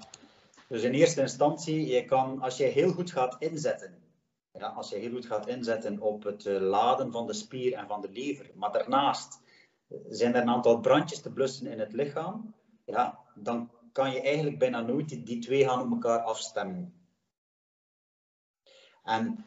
Dus 0.69 0.83
in 0.83 0.93
eerste 0.93 1.21
instantie, 1.21 1.87
je 1.87 2.05
kan, 2.05 2.41
als 2.41 2.57
je 2.57 2.65
heel 2.65 2.93
goed 2.93 3.11
gaat 3.11 3.37
inzetten, 3.39 4.03
ja, 4.53 4.67
als 4.67 4.91
je 4.91 4.97
heel 4.97 5.13
goed 5.13 5.27
gaat 5.27 5.47
inzetten 5.47 6.01
op 6.01 6.23
het 6.23 6.45
uh, 6.45 6.61
laden 6.61 7.13
van 7.13 7.27
de 7.27 7.33
spier 7.33 7.73
en 7.73 7.87
van 7.87 8.01
de 8.01 8.11
lever, 8.11 8.51
maar 8.55 8.73
daarnaast 8.73 9.41
zijn 10.09 10.35
er 10.35 10.43
een 10.43 10.49
aantal 10.49 10.81
brandjes 10.81 11.21
te 11.21 11.33
blussen 11.33 11.67
in 11.67 11.79
het 11.79 11.93
lichaam, 11.93 12.55
ja, 12.85 13.19
dan 13.35 13.71
kan 14.01 14.13
je 14.13 14.21
eigenlijk 14.21 14.59
bijna 14.59 14.81
nooit 14.81 15.27
die, 15.27 15.39
twee 15.39 15.65
gaan 15.65 15.83
op 15.83 15.91
elkaar 15.91 16.19
afstemmen. 16.19 16.95
En 19.03 19.45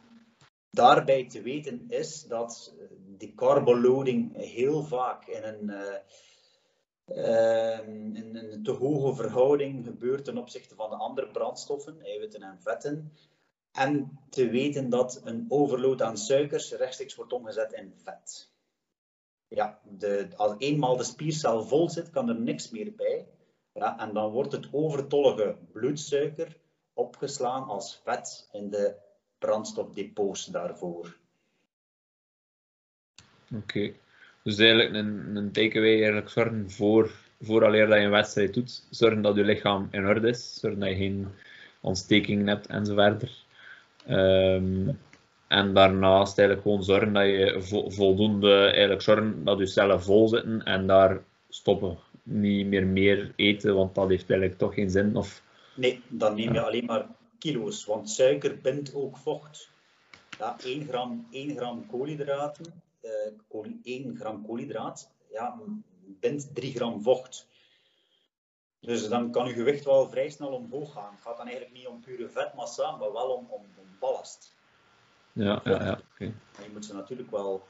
daarbij 0.69 1.27
te 1.27 1.41
weten 1.41 1.89
is 1.89 2.23
dat 2.23 2.75
eh, 2.79 2.85
die 2.99 3.33
carboloading 3.33 4.35
heel 4.35 4.83
vaak 4.83 5.27
in 5.27 5.43
een, 5.43 5.69
uh, 5.69 5.95
uh, 7.07 7.87
in 7.87 8.35
een 8.35 8.63
te 8.63 8.71
hoge 8.71 9.15
verhouding 9.15 9.85
gebeurt 9.85 10.25
ten 10.25 10.37
opzichte 10.37 10.75
van 10.75 10.89
de 10.89 10.95
andere 10.95 11.31
brandstoffen, 11.31 12.01
eiwitten 12.01 12.41
en 12.41 12.61
vetten. 12.61 13.13
En 13.71 14.19
te 14.29 14.49
weten 14.49 14.89
dat 14.89 15.21
een 15.23 15.45
overload 15.49 16.01
aan 16.01 16.17
suikers 16.17 16.71
rechtstreeks 16.71 17.15
wordt 17.15 17.33
omgezet 17.33 17.73
in 17.73 17.93
vet. 17.95 18.51
Ja, 19.47 19.79
de, 19.83 20.27
als 20.35 20.55
eenmaal 20.57 20.97
de 20.97 21.03
spiercel 21.03 21.63
vol 21.63 21.89
zit, 21.89 22.09
kan 22.09 22.29
er 22.29 22.39
niks 22.39 22.69
meer 22.69 22.95
bij. 22.95 23.27
Ja, 23.73 23.99
en 23.99 24.13
dan 24.13 24.31
wordt 24.31 24.51
het 24.51 24.67
overtollige 24.71 25.55
bloedsuiker 25.71 26.55
opgeslaan 26.93 27.63
als 27.63 28.01
vet 28.03 28.49
in 28.51 28.69
de 28.69 28.95
brandstofdepots 29.39 30.45
daarvoor. 30.45 31.15
Oké, 33.55 33.93
dus 34.43 34.57
eigenlijk 34.57 34.93
een, 34.93 35.35
een 35.35 35.51
takeaway 35.51 35.95
eigenlijk 35.95 36.29
zorgen 36.29 36.71
voor, 36.71 37.11
vooraleer 37.41 37.87
dat 37.87 37.97
je 37.97 38.03
een 38.03 38.11
wedstrijd 38.11 38.53
doet, 38.53 38.87
zorgen 38.89 39.21
dat 39.21 39.35
je 39.35 39.43
lichaam 39.43 39.87
in 39.91 40.07
orde 40.07 40.29
is, 40.29 40.53
zorgen 40.53 40.79
dat 40.79 40.89
je 40.89 40.95
geen 40.95 41.27
ontstekingen 41.81 42.47
hebt 42.47 42.67
enzovoort. 42.67 43.45
Um, 44.09 44.99
en 45.47 45.73
daarnaast 45.73 46.37
eigenlijk 46.37 46.67
gewoon 46.67 46.83
zorgen 46.83 47.13
dat 47.13 47.25
je 47.25 47.57
voldoende, 47.87 48.65
eigenlijk 48.65 49.01
zorgen 49.01 49.43
dat 49.43 49.59
je 49.59 49.65
cellen 49.65 50.01
vol 50.01 50.27
zitten 50.27 50.63
en 50.63 50.87
daar 50.87 51.23
stoppen 51.49 51.97
niet 52.23 52.67
meer 52.67 52.85
meer 52.85 53.33
eten, 53.35 53.75
want 53.75 53.95
dat 53.95 54.09
heeft 54.09 54.29
eigenlijk 54.29 54.59
toch 54.59 54.73
geen 54.73 54.89
zin? 54.89 55.15
Of... 55.15 55.41
Nee, 55.75 56.01
dan 56.07 56.35
neem 56.35 56.53
je 56.53 56.61
alleen 56.61 56.85
maar 56.85 57.07
kilo's, 57.39 57.85
want 57.85 58.09
suiker 58.09 58.57
bindt 58.61 58.95
ook 58.95 59.17
vocht. 59.17 59.69
Ja, 60.39 60.59
1 60.63 60.87
gram, 60.87 61.27
1 61.31 61.55
gram 61.55 61.85
koolhydraten, 61.85 62.83
uh, 63.51 63.65
1 63.83 64.15
gram 64.17 64.45
koolhydraat, 64.45 65.09
ja, 65.31 65.59
bindt 66.19 66.55
3 66.55 66.73
gram 66.73 67.01
vocht. 67.01 67.47
Dus 68.79 69.09
dan 69.09 69.31
kan 69.31 69.47
je 69.47 69.53
gewicht 69.53 69.85
wel 69.85 70.09
vrij 70.09 70.29
snel 70.29 70.49
omhoog 70.49 70.93
gaan. 70.93 71.13
Het 71.13 71.21
gaat 71.21 71.37
dan 71.37 71.45
eigenlijk 71.45 71.75
niet 71.75 71.87
om 71.87 72.01
pure 72.01 72.29
vetmassa, 72.29 72.91
maar 72.91 73.11
wel 73.13 73.29
om, 73.29 73.45
om, 73.49 73.61
om 73.77 73.85
ballast. 73.99 74.55
Ja, 75.31 75.61
ja, 75.63 75.83
ja. 75.83 75.99
Okay. 76.13 76.33
je 76.63 76.69
moet 76.73 76.85
ze 76.85 76.93
natuurlijk 76.93 77.31
wel 77.31 77.67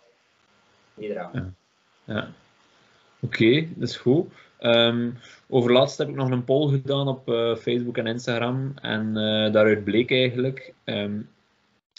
meedragen. 0.94 1.58
Ja. 2.04 2.14
ja. 2.14 2.32
Oké, 3.24 3.68
dat 3.76 3.90
is 3.90 3.98
goed. 3.98 4.32
Um, 4.60 5.18
over 5.50 5.72
laatst 5.72 5.98
heb 5.98 6.10
ik 6.10 6.16
nog 6.16 6.30
een 6.30 6.44
poll 6.44 6.72
gedaan 6.72 7.08
op 7.08 7.30
uh, 7.30 7.56
Facebook 7.56 7.98
en 7.98 8.08
Instagram. 8.08 8.74
En 8.82 9.08
uh, 9.08 9.54
daaruit 9.54 9.84
bleek 9.84 10.12
eigenlijk 10.12 10.74
um, 10.86 11.30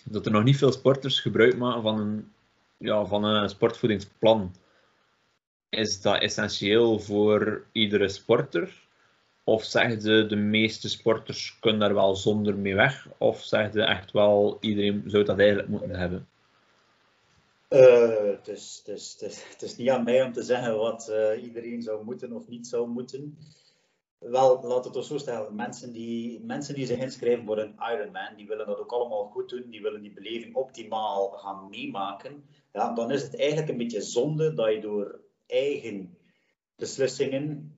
dat 0.05 0.27
er 0.27 0.33
nog 0.33 0.45
niet 0.45 0.57
veel 0.57 0.72
sporters 0.72 1.20
gebruik 1.20 1.57
maken 1.57 1.83
van 1.83 2.01
een, 2.01 2.33
ja, 2.79 3.05
van 3.05 3.25
een 3.25 3.49
sportvoedingsplan. 3.49 4.55
Is 5.68 6.01
dat 6.01 6.22
essentieel 6.22 6.99
voor 6.99 7.64
iedere 7.72 8.09
sporter? 8.09 8.83
Of 9.45 9.64
zeggen 9.64 10.01
ze 10.01 10.27
de 10.29 10.37
meeste 10.37 10.89
sporters 10.89 11.57
kunnen 11.61 11.81
daar 11.81 11.95
wel 11.95 12.16
zonder 12.16 12.57
mee 12.57 12.75
weg? 12.75 13.09
Of 13.18 13.43
zeggen 13.43 13.72
ze 13.72 13.83
echt 13.83 14.12
wel 14.12 14.59
iedereen 14.61 15.03
zou 15.07 15.25
dat 15.25 15.39
eigenlijk 15.39 15.68
moeten 15.68 15.91
hebben? 15.91 16.27
Uh, 17.69 18.31
het, 18.31 18.49
is, 18.49 18.83
het, 18.85 18.97
is, 18.97 19.43
het, 19.51 19.62
is, 19.62 19.77
niet 19.77 19.91
aan 19.91 20.05
mij 20.05 20.23
om 20.23 20.33
te 20.33 20.43
zeggen 20.43 20.77
wat 20.77 21.09
uh, 21.11 21.43
iedereen 21.43 21.83
zou 21.83 22.05
moeten 22.05 22.33
of 22.33 22.49
niet 22.49 22.67
zou 22.67 22.89
moeten. 22.89 23.39
Wel, 24.19 24.62
laat 24.62 24.85
het 24.85 24.97
ons 24.97 25.07
zo 25.07 25.19
stellen. 25.19 25.55
Mensen 25.55 25.93
die, 25.93 26.41
mensen 26.45 26.75
die 26.75 26.87
zich 26.87 26.99
inschrijven 26.99 27.45
voor 27.45 27.59
een 27.59 27.77
Ironman, 27.93 28.37
die 28.37 28.47
willen 28.47 28.67
dat 28.67 28.79
ook 28.79 28.93
allemaal 28.93 29.25
goed 29.25 29.49
doen. 29.49 29.71
Die 29.71 29.83
willen 29.83 30.03
die 30.03 30.12
beleving 30.12 30.55
optimaal 30.55 31.29
gaan 31.31 31.69
meemaken. 31.71 32.45
Ja, 32.73 32.95
dan 32.95 33.11
is 33.11 33.23
het 33.23 33.39
eigenlijk 33.39 33.69
een 33.69 33.77
beetje 33.77 34.03
zonde 34.03 34.55
dat 34.55 34.73
je 34.73 34.81
door 34.81 35.21
eigen 35.47 36.19
beslissingen 36.77 37.74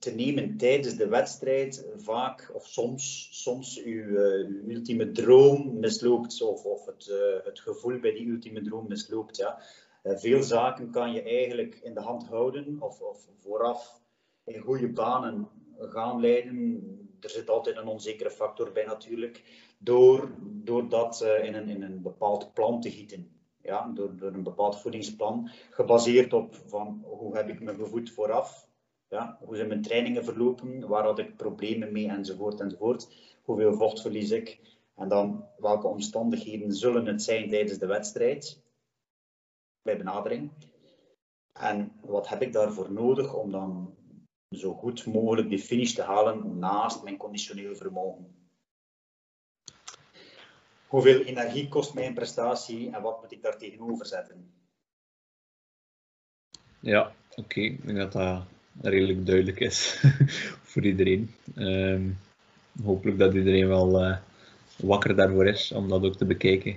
te 0.00 0.10
nemen 0.10 0.56
tijdens 0.56 0.96
de 0.96 1.08
wedstrijd 1.08 1.86
vaak 1.96 2.50
of 2.54 2.66
soms, 2.66 3.28
soms 3.42 3.82
uw, 3.82 4.16
uw 4.46 4.68
ultieme 4.68 5.10
droom 5.12 5.78
misloopt 5.78 6.42
of, 6.42 6.64
of 6.64 6.86
het, 6.86 7.08
uh, 7.10 7.44
het 7.44 7.60
gevoel 7.60 8.00
bij 8.00 8.12
die 8.12 8.28
ultieme 8.28 8.62
droom 8.62 8.88
misloopt. 8.88 9.36
Ja. 9.36 9.62
Uh, 10.02 10.16
veel 10.16 10.42
zaken 10.42 10.90
kan 10.90 11.12
je 11.12 11.22
eigenlijk 11.22 11.74
in 11.82 11.94
de 11.94 12.00
hand 12.00 12.26
houden 12.26 12.76
of, 12.82 13.00
of 13.00 13.28
vooraf 13.38 14.00
in 14.44 14.60
goede 14.60 14.88
banen 14.88 15.48
gaan 15.78 16.20
leiden. 16.20 16.82
Er 17.20 17.30
zit 17.30 17.50
altijd 17.50 17.76
een 17.76 17.88
onzekere 17.88 18.30
factor 18.30 18.72
bij 18.72 18.84
natuurlijk, 18.84 19.42
door, 19.78 20.30
door 20.40 20.88
dat 20.88 21.26
in, 21.42 21.54
een, 21.54 21.68
in 21.68 21.82
een 21.82 22.02
bepaald 22.02 22.54
plan 22.54 22.80
te 22.80 22.90
gieten. 22.90 23.30
Ja, 23.62 23.90
door, 23.94 24.16
door 24.16 24.32
een 24.32 24.42
bepaald 24.42 24.80
voedingsplan, 24.80 25.50
gebaseerd 25.70 26.32
op 26.32 26.54
van 26.66 27.04
hoe 27.04 27.36
heb 27.36 27.48
ik 27.48 27.60
me 27.60 27.74
gevoed 27.74 28.10
vooraf, 28.10 28.68
ja, 29.10 29.38
hoe 29.40 29.56
zijn 29.56 29.68
mijn 29.68 29.82
trainingen 29.82 30.24
verlopen, 30.24 30.88
waar 30.88 31.04
had 31.04 31.18
ik 31.18 31.36
problemen 31.36 31.92
mee 31.92 32.08
enzovoort 32.08 32.60
enzovoort, 32.60 33.08
hoeveel 33.42 33.74
vocht 33.74 34.00
verlies 34.00 34.30
ik 34.30 34.60
en 34.94 35.08
dan 35.08 35.44
welke 35.58 35.86
omstandigheden 35.86 36.72
zullen 36.72 37.06
het 37.06 37.22
zijn 37.22 37.48
tijdens 37.48 37.78
de 37.78 37.86
wedstrijd, 37.86 38.62
bij 39.82 39.96
benadering. 39.96 40.50
En 41.52 41.92
wat 42.00 42.28
heb 42.28 42.42
ik 42.42 42.52
daarvoor 42.52 42.92
nodig 42.92 43.34
om 43.34 43.50
dan 43.50 43.94
zo 44.56 44.74
goed 44.74 45.06
mogelijk 45.06 45.50
de 45.50 45.58
finish 45.58 45.92
te 45.92 46.02
halen 46.02 46.58
naast 46.58 47.02
mijn 47.02 47.16
conditioneel 47.16 47.76
vermogen? 47.76 48.34
Hoeveel 50.86 51.20
energie 51.20 51.68
kost 51.68 51.94
mijn 51.94 52.14
prestatie 52.14 52.90
en 52.90 53.02
wat 53.02 53.20
moet 53.20 53.32
ik 53.32 53.42
daar 53.42 53.58
tegenover 53.58 54.06
zetten? 54.06 54.54
Ja, 56.80 57.12
oké. 57.36 57.60
Ik 57.60 57.86
denk 57.86 57.98
dat 57.98 58.12
dat 58.12 58.46
redelijk 58.80 59.26
duidelijk 59.26 59.60
is 59.60 60.02
voor 60.70 60.82
iedereen. 60.82 61.30
Um, 61.56 62.18
hopelijk 62.84 63.18
dat 63.18 63.34
iedereen 63.34 63.68
wel 63.68 64.04
uh, 64.04 64.16
wakker 64.76 65.16
daarvoor 65.16 65.46
is 65.46 65.72
om 65.72 65.88
dat 65.88 66.04
ook 66.04 66.16
te 66.16 66.24
bekijken. 66.24 66.76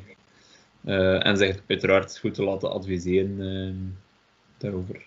Uh, 0.86 1.26
en 1.26 1.38
zich 1.38 1.60
uiteraard 1.68 2.20
goed 2.20 2.34
te 2.34 2.44
laten 2.44 2.72
adviseren 2.72 3.40
uh, 3.40 3.74
daarover. 4.58 5.06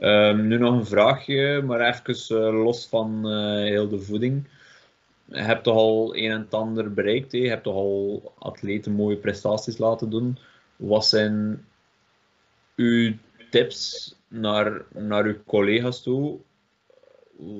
Um, 0.00 0.46
nu 0.46 0.58
nog 0.58 0.74
een 0.74 0.86
vraagje, 0.86 1.62
maar 1.62 1.80
even 1.80 2.36
uh, 2.36 2.64
los 2.64 2.86
van 2.86 3.32
heel 3.62 3.88
de 3.88 4.00
voeding. 4.00 4.44
Je 5.24 5.40
hebt 5.40 5.64
toch 5.64 5.76
al 5.76 6.16
een 6.16 6.30
en 6.30 6.46
ander 6.50 6.92
bereikt, 6.92 7.32
hè? 7.32 7.38
je 7.38 7.48
hebt 7.48 7.62
toch 7.62 7.74
al 7.74 8.32
atleten 8.38 8.92
mooie 8.92 9.16
prestaties 9.16 9.78
laten 9.78 10.10
doen. 10.10 10.38
Wat 10.76 11.06
zijn 11.06 11.64
uw 12.76 13.12
tips 13.50 14.14
naar, 14.28 14.84
naar 14.94 15.24
uw 15.24 15.36
collega's 15.46 16.02
toe? 16.02 16.38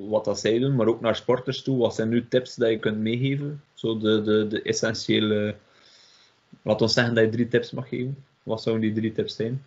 Wat 0.09 0.25
dat 0.25 0.39
zij 0.39 0.59
doen, 0.59 0.75
maar 0.75 0.87
ook 0.87 1.01
naar 1.01 1.15
sporters 1.15 1.61
toe. 1.63 1.77
Wat 1.77 1.95
zijn 1.95 2.11
uw 2.11 2.27
tips 2.27 2.55
dat 2.55 2.69
je 2.69 2.79
kunt 2.79 2.97
meegeven? 2.97 3.63
Zo 3.73 3.97
de, 3.97 4.21
de, 4.21 4.47
de 4.47 4.61
essentiële 4.61 5.55
Laat 6.61 6.81
ons 6.81 6.93
zeggen 6.93 7.15
dat 7.15 7.23
je 7.23 7.29
drie 7.29 7.47
tips 7.47 7.71
mag 7.71 7.89
geven. 7.89 8.25
Wat 8.43 8.61
zouden 8.61 8.85
die 8.85 8.93
drie 8.93 9.11
tips 9.11 9.35
zijn? 9.35 9.65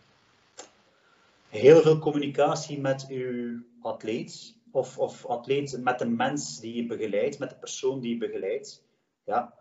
Heel 1.48 1.80
veel 1.80 1.98
communicatie 1.98 2.80
met 2.80 3.06
uw 3.08 3.62
atleet. 3.82 4.54
Of, 4.70 4.98
of 4.98 5.26
atleet 5.26 5.78
met 5.82 5.98
de 5.98 6.08
mens 6.08 6.60
die 6.60 6.74
je 6.74 6.86
begeleidt, 6.86 7.38
met 7.38 7.50
de 7.50 7.56
persoon 7.56 8.00
die 8.00 8.12
je 8.12 8.18
begeleidt. 8.18 8.84
Ja. 9.24 9.54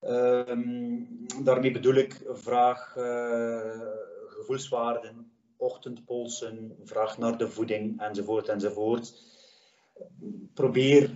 Um, 0.00 1.26
daarmee 1.44 1.70
bedoel 1.70 1.94
ik 1.94 2.22
vraag 2.28 2.96
uh, 2.96 3.80
gevoelswaarden, 4.26 5.30
ochtendpolsen, 5.56 6.76
vraag 6.84 7.18
naar 7.18 7.38
de 7.38 7.48
voeding 7.48 8.00
enzovoort 8.00 8.48
enzovoort. 8.48 9.14
Probeer 10.54 11.10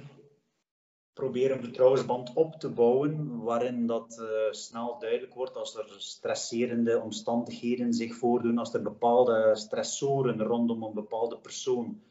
een 1.51 1.63
vertrouwensband 1.63 2.33
op 2.35 2.55
te 2.55 2.71
bouwen, 2.71 3.43
waarin 3.43 3.87
dat 3.87 4.19
uh, 4.21 4.27
snel 4.51 4.99
duidelijk 4.99 5.35
wordt 5.35 5.57
als 5.57 5.77
er 5.77 5.95
stresserende 5.97 7.01
omstandigheden 7.01 7.93
zich 7.93 8.15
voordoen, 8.15 8.59
als 8.59 8.75
er 8.75 8.83
bepaalde 8.83 9.57
stressoren 9.57 10.43
rondom 10.43 10.83
een 10.83 10.95
bepaalde 10.95 11.39
persoon 11.39 12.03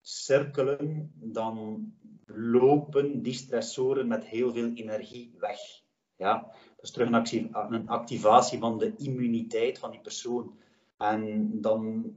cirkelen, 0.00 1.12
dan 1.14 1.86
lopen 2.26 3.22
die 3.22 3.34
stressoren 3.34 4.08
met 4.08 4.24
heel 4.24 4.52
veel 4.52 4.70
energie 4.74 5.34
weg. 5.38 5.58
Ja, 6.16 6.40
dat 6.76 6.84
is 6.84 6.90
terug 6.90 7.08
een 7.52 7.88
activatie 7.88 8.58
van 8.58 8.78
de 8.78 8.94
immuniteit 8.96 9.78
van 9.78 9.90
die 9.90 10.00
persoon. 10.00 10.58
En 11.02 11.50
dan 11.60 12.12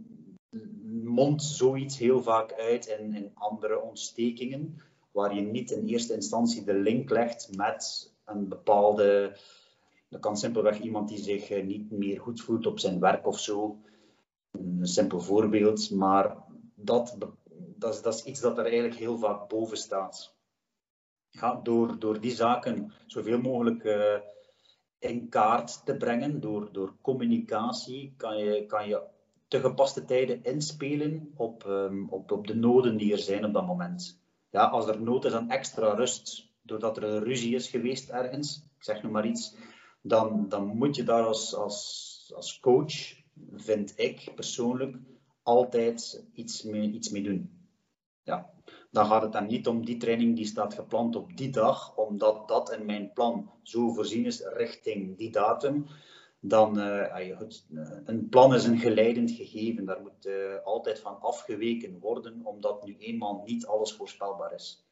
mondt 1.04 1.44
zoiets 1.44 1.98
heel 1.98 2.22
vaak 2.24 2.54
uit 2.54 2.86
in, 2.86 3.32
andere 3.34 3.82
ontstekingen 3.82 4.82
waar 5.12 5.36
je 5.36 5.42
niet 5.42 5.72
in 5.72 5.86
eerste 5.86 6.14
instantie 6.14 6.64
de 6.64 6.74
link 6.74 7.10
legt 7.10 7.56
met 7.56 8.14
een 8.26 8.48
bepaalde. 8.48 9.38
Dat 10.10 10.22
kan 10.22 10.38
simpelweg 10.38 10.80
iemand 10.80 11.08
die 11.10 11.18
zich 11.18 11.50
eh, 11.50 11.66
niet 11.66 11.92
meer 11.92 12.20
goed 12.20 12.42
voelt 12.42 12.66
op 12.66 12.80
zijn 12.80 13.00
werk 13.00 13.28
of 13.28 13.40
zo. 13.40 13.80
Een 14.52 14.80
simpel 14.88 15.20
voorbeeld, 15.20 15.92
maar 15.92 16.38
dat, 16.76 17.18
dat, 17.76 17.94
is, 17.94 18.02
dat 18.02 18.22
iets 18.26 18.40
dat 18.40 18.58
er 18.58 18.66
eigenlijk 18.66 18.96
heel 18.96 19.18
vaak 19.18 19.50
boven 19.50 19.78
staat. 19.78 20.36
Door, 21.64 22.00
door 22.00 22.20
die 22.20 22.36
zaken 22.36 22.92
zoveel 23.06 23.42
mogelijk 23.42 23.84
uh, 23.84 24.16
in 25.08 25.30
kaart 25.30 25.86
te 25.86 25.96
brengen, 25.98 26.40
door, 26.40 26.70
door 26.72 26.96
communicatie, 27.02 28.14
kan 28.18 28.38
je, 28.38 28.66
kan 28.66 28.88
je 28.88 29.02
te 29.48 29.60
gepaste 29.60 30.06
tijden 30.06 30.44
inspelen 30.44 31.32
op, 31.36 31.66
um, 31.68 32.10
op, 32.10 32.32
op 32.32 32.48
de 32.48 32.56
noden 32.56 32.98
die 32.98 33.12
er 33.12 33.18
zijn 33.20 33.46
op 33.46 33.54
dat 33.54 33.66
moment 33.66 34.24
ja, 34.56 34.66
als 34.66 34.88
er 34.88 35.02
nood 35.02 35.26
is 35.26 35.34
aan 35.34 35.50
extra 35.50 35.94
rust, 35.94 36.54
doordat 36.62 36.98
er 36.98 37.04
een 37.04 37.24
ruzie 37.24 37.56
is 37.56 37.70
geweest 37.70 38.10
ergens, 38.10 38.58
ik 38.78 38.84
zeg 38.84 39.04
nu 39.04 39.10
maar 39.10 39.26
iets, 39.26 39.56
dan, 40.02 40.50
dan 40.50 40.78
moet 40.78 40.96
je 40.96 41.04
daar 41.04 41.26
als, 41.26 41.56
als, 41.56 42.32
als 42.36 42.60
coach, 42.60 43.24
vind 43.54 43.94
ik 44.00 44.32
persoonlijk, 44.36 44.98
altijd 45.44 46.26
iets 46.34 46.64
mee, 46.64 46.92
iets 46.92 47.10
mee 47.10 47.24
doen. 47.24 47.68
Ja. 48.24 48.54
Dan 48.96 49.06
gaat 49.06 49.22
het 49.22 49.32
dan 49.32 49.48
niet 49.48 49.68
om 49.68 49.86
die 49.86 49.98
training 49.98 50.36
die 50.36 50.46
staat 50.46 50.74
gepland 50.74 51.16
op 51.16 51.38
die 51.38 51.50
dag, 51.50 51.96
omdat 51.96 52.48
dat 52.48 52.72
in 52.72 52.86
mijn 52.86 53.12
plan 53.14 53.50
zo 53.64 53.94
voorzien 53.94 54.26
is 54.26 54.42
richting 54.54 55.18
die 55.18 55.32
datum 55.32 55.86
dan 56.40 56.80
uh, 56.80 57.38
goed, 57.38 57.66
een 58.06 58.30
plan 58.30 58.54
is 58.54 58.66
een 58.66 58.78
geleidend 58.78 59.32
gegeven. 59.32 59.86
Daar 59.86 60.02
moet 60.02 60.26
uh, 60.26 60.64
altijd 60.64 61.00
van 61.00 61.22
afgeweken 61.22 62.00
worden, 62.00 62.42
omdat 62.44 62.86
nu 62.86 62.96
eenmaal 63.00 63.44
niet 63.46 63.66
alles 63.66 63.94
voorspelbaar 63.94 64.54
is. 64.54 64.86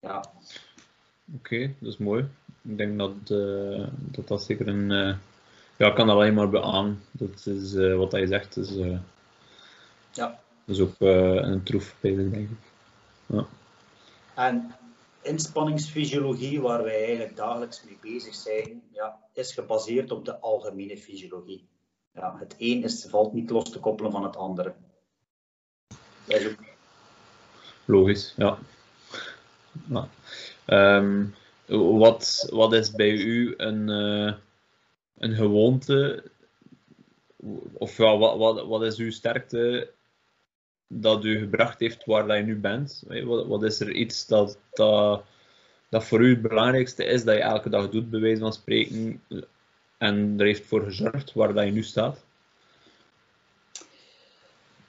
Ja. 0.00 0.18
Oké, 0.18 1.36
okay, 1.36 1.74
dat 1.78 1.92
is 1.92 1.98
mooi. 1.98 2.28
Ik 2.62 2.78
denk 2.78 2.98
dat 2.98 3.30
uh, 3.30 3.88
dat, 3.92 4.28
dat 4.28 4.42
zeker 4.42 4.68
een. 4.68 4.88
ja, 5.76 5.88
ik 5.88 5.94
kan 5.94 6.08
alleen 6.08 6.34
maar 6.34 6.48
beamen. 6.48 7.02
Dat 7.10 7.46
is 7.46 7.74
wat 7.74 8.12
hij 8.12 8.26
zegt. 8.26 8.56
Is, 8.56 8.70
ja. 10.12 10.44
Dat 10.66 10.76
is 10.76 10.80
ook 10.80 10.94
een 10.98 11.62
troef, 11.62 11.94
denk 12.00 12.34
ik. 12.34 12.48
Ja. 13.26 13.46
En 14.34 14.74
inspanningsfysiologie, 15.22 16.60
waar 16.60 16.82
wij 16.82 17.04
eigenlijk 17.04 17.36
dagelijks 17.36 17.84
mee 17.84 17.98
bezig 18.00 18.34
zijn, 18.34 18.82
ja, 18.92 19.18
is 19.32 19.52
gebaseerd 19.52 20.10
op 20.10 20.24
de 20.24 20.38
algemene 20.38 20.98
fysiologie. 20.98 21.66
Ja, 22.14 22.36
het 22.38 22.54
een 22.58 22.82
is, 22.82 23.06
valt 23.08 23.32
niet 23.32 23.50
los 23.50 23.70
te 23.70 23.80
koppelen 23.80 24.12
van 24.12 24.22
het 24.22 24.36
andere. 24.36 24.74
Dat 26.24 26.40
is 26.40 26.46
ook... 26.46 26.58
Logisch, 27.84 28.34
ja. 28.36 28.58
ja. 29.88 30.08
Um, 30.98 31.34
wat, 31.98 32.48
wat 32.50 32.72
is 32.72 32.90
bij 32.90 33.10
u 33.10 33.54
een, 33.56 33.88
uh, 33.88 34.34
een 35.18 35.34
gewoonte? 35.34 36.24
Of 37.72 37.96
ja, 37.96 38.18
wat, 38.18 38.36
wat, 38.36 38.66
wat 38.66 38.82
is 38.82 38.96
uw 38.96 39.10
sterkte 39.10 39.94
dat 40.88 41.24
u 41.24 41.38
gebracht 41.38 41.80
heeft 41.80 42.04
waar 42.04 42.26
dat 42.26 42.36
je 42.36 42.42
nu 42.42 42.56
bent? 42.56 43.02
Wat, 43.24 43.46
wat 43.46 43.62
is 43.62 43.80
er 43.80 43.92
iets 43.92 44.26
dat, 44.26 44.58
dat, 44.72 45.24
dat 45.88 46.04
voor 46.04 46.20
u 46.20 46.30
het 46.30 46.42
belangrijkste 46.42 47.04
is 47.04 47.24
dat 47.24 47.34
je 47.34 47.42
elke 47.42 47.68
dag 47.68 47.90
doet, 47.90 48.10
bij 48.10 48.20
wijze 48.20 48.40
van 48.40 48.52
spreken, 48.52 49.22
en 49.98 50.34
er 50.38 50.46
heeft 50.46 50.66
voor 50.66 50.82
gezorgd 50.82 51.32
waar 51.32 51.54
dat 51.54 51.64
je 51.64 51.70
nu 51.70 51.82
staat? 51.82 52.24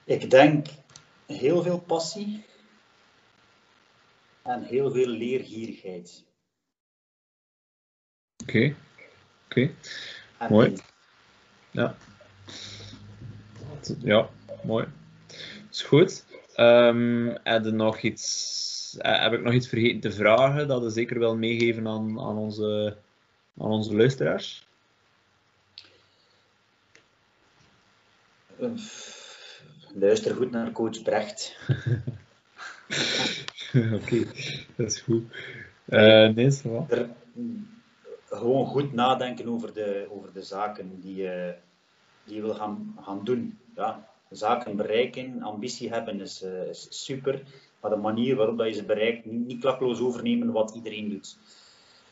Ik 0.04 0.30
denk 0.30 0.68
heel 1.26 1.62
veel 1.62 1.80
passie 1.80 2.46
en 4.42 4.64
heel 4.64 4.92
veel 4.92 5.08
leergierigheid. 5.08 6.24
Oké, 8.44 8.76
oké. 9.46 9.72
Mooi. 10.50 10.76
Ja. 11.72 11.96
Ja, 14.04 14.30
mooi 14.64 14.88
is 15.78 15.84
goed. 15.84 16.26
Um, 16.56 17.38
heb, 17.44 17.66
nog 17.66 18.02
iets, 18.02 18.98
eh, 19.00 19.22
heb 19.22 19.34
ik 19.34 19.44
nog 19.44 19.54
iets 19.54 19.68
vergeten 19.68 20.00
te 20.00 20.12
vragen 20.12 20.68
dat 20.68 20.82
we 20.82 20.90
zeker 20.90 21.20
wel 21.20 21.36
meegeven 21.36 21.88
aan, 21.88 22.20
aan, 22.20 22.38
onze, 22.38 22.98
aan 23.58 23.70
onze 23.70 23.96
luisteraars? 23.96 24.68
Luister 29.94 30.36
goed 30.36 30.52
naar 30.52 30.72
coach 30.72 31.02
Brecht. 31.02 31.58
Oké, 33.94 34.24
dat 34.76 34.92
is 34.92 35.00
goed. 35.00 35.24
Uh, 35.86 36.28
nee, 36.28 36.52
er, 36.90 37.10
gewoon 38.30 38.66
goed 38.66 38.94
nadenken 38.94 39.48
over 39.48 39.74
de, 39.74 40.08
over 40.10 40.34
de 40.34 40.42
zaken 40.42 41.00
die 41.00 41.16
je, 41.16 41.56
die 42.24 42.36
je 42.36 42.42
wil 42.42 42.54
gaan, 42.54 42.96
gaan 43.02 43.24
doen. 43.24 43.60
Ja, 43.76 44.07
zaken 44.30 44.76
bereiken, 44.76 45.42
ambitie 45.42 45.90
hebben 45.90 46.22
is, 46.22 46.42
is 46.42 46.88
super. 46.90 47.42
Maar 47.80 47.92
de 47.92 47.98
manier 47.98 48.36
waarop 48.36 48.58
dat 48.58 48.68
je 48.68 48.74
ze 48.74 48.84
bereikt, 48.84 49.26
niet, 49.26 49.46
niet 49.46 49.60
klakloos 49.60 50.00
overnemen 50.00 50.52
wat 50.52 50.76
iedereen 50.76 51.10
doet. 51.10 51.38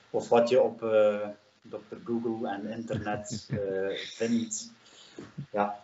Of 0.09 0.29
wat 0.29 0.49
je 0.49 0.61
op 0.61 0.79
Dr. 1.61 1.95
Google 2.03 2.49
en 2.49 2.65
internet 2.65 3.49
vindt. 4.17 4.71
Ja. 5.51 5.83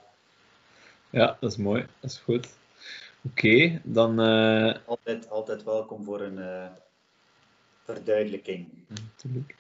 ja, 1.10 1.38
dat 1.40 1.52
is 1.52 1.58
mooi. 1.58 1.86
Dat 2.00 2.12
is 2.12 2.18
goed. 2.18 2.48
Oké, 3.22 3.82
dan... 3.84 4.20
Altijd, 4.86 5.30
altijd 5.30 5.64
welkom 5.64 6.04
voor 6.04 6.22
een 6.22 6.70
verduidelijking. 7.84 8.68
Natuurlijk. 8.88 9.56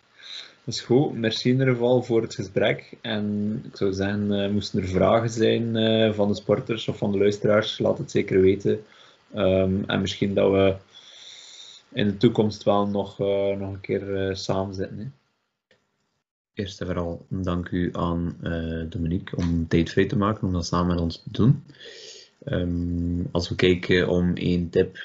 Is 0.65 0.81
goed. 0.81 1.13
Merci 1.13 1.49
in 1.49 1.59
ieder 1.59 1.73
geval 1.73 2.03
voor 2.03 2.21
het 2.21 2.35
gesprek. 2.35 2.97
En 3.01 3.61
ik 3.65 3.77
zou 3.77 3.93
zeggen, 3.93 4.31
uh, 4.31 4.49
moesten 4.49 4.81
er 4.81 4.87
vragen 4.87 5.29
zijn 5.29 5.75
uh, 5.75 6.13
van 6.13 6.27
de 6.27 6.35
sporters 6.35 6.87
of 6.87 6.97
van 6.97 7.11
de 7.11 7.17
luisteraars, 7.17 7.79
laat 7.79 7.97
het 7.97 8.11
zeker 8.11 8.41
weten. 8.41 8.83
Um, 9.35 9.83
en 9.87 10.01
misschien 10.01 10.33
dat 10.33 10.51
we 10.51 10.75
in 11.93 12.07
de 12.07 12.17
toekomst 12.17 12.63
wel 12.63 12.87
nog, 12.87 13.19
uh, 13.19 13.57
nog 13.57 13.73
een 13.73 13.81
keer 13.81 14.35
samen 14.35 14.75
zitten. 14.75 14.97
Hè. 14.97 15.05
Eerst 16.53 16.81
en 16.81 16.85
vooral 16.85 17.25
dank 17.27 17.69
u 17.69 17.89
aan 17.93 18.37
Dominique 18.89 19.37
om 19.37 19.67
tijd 19.67 19.89
vrij 19.89 20.07
te 20.07 20.17
maken 20.17 20.47
om 20.47 20.53
dat 20.53 20.65
samen 20.65 20.87
met 20.87 21.03
ons 21.03 21.23
te 21.23 21.31
doen. 21.31 21.63
Um, 22.45 23.27
als 23.31 23.49
we 23.49 23.55
kijken 23.55 24.09
om 24.09 24.35
één 24.35 24.69
tip 24.69 24.97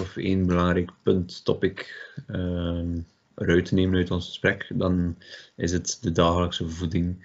of 0.00 0.16
één 0.16 0.46
belangrijk 0.46 0.90
punt, 1.02 1.44
topic 1.44 2.10
eruit 3.34 3.64
te 3.64 3.74
nemen 3.74 3.98
uit 3.98 4.10
ons 4.10 4.26
gesprek, 4.26 4.70
dan 4.74 5.16
is 5.56 5.72
het 5.72 5.98
de 6.00 6.12
dagelijkse 6.12 6.68
voeding 6.68 7.24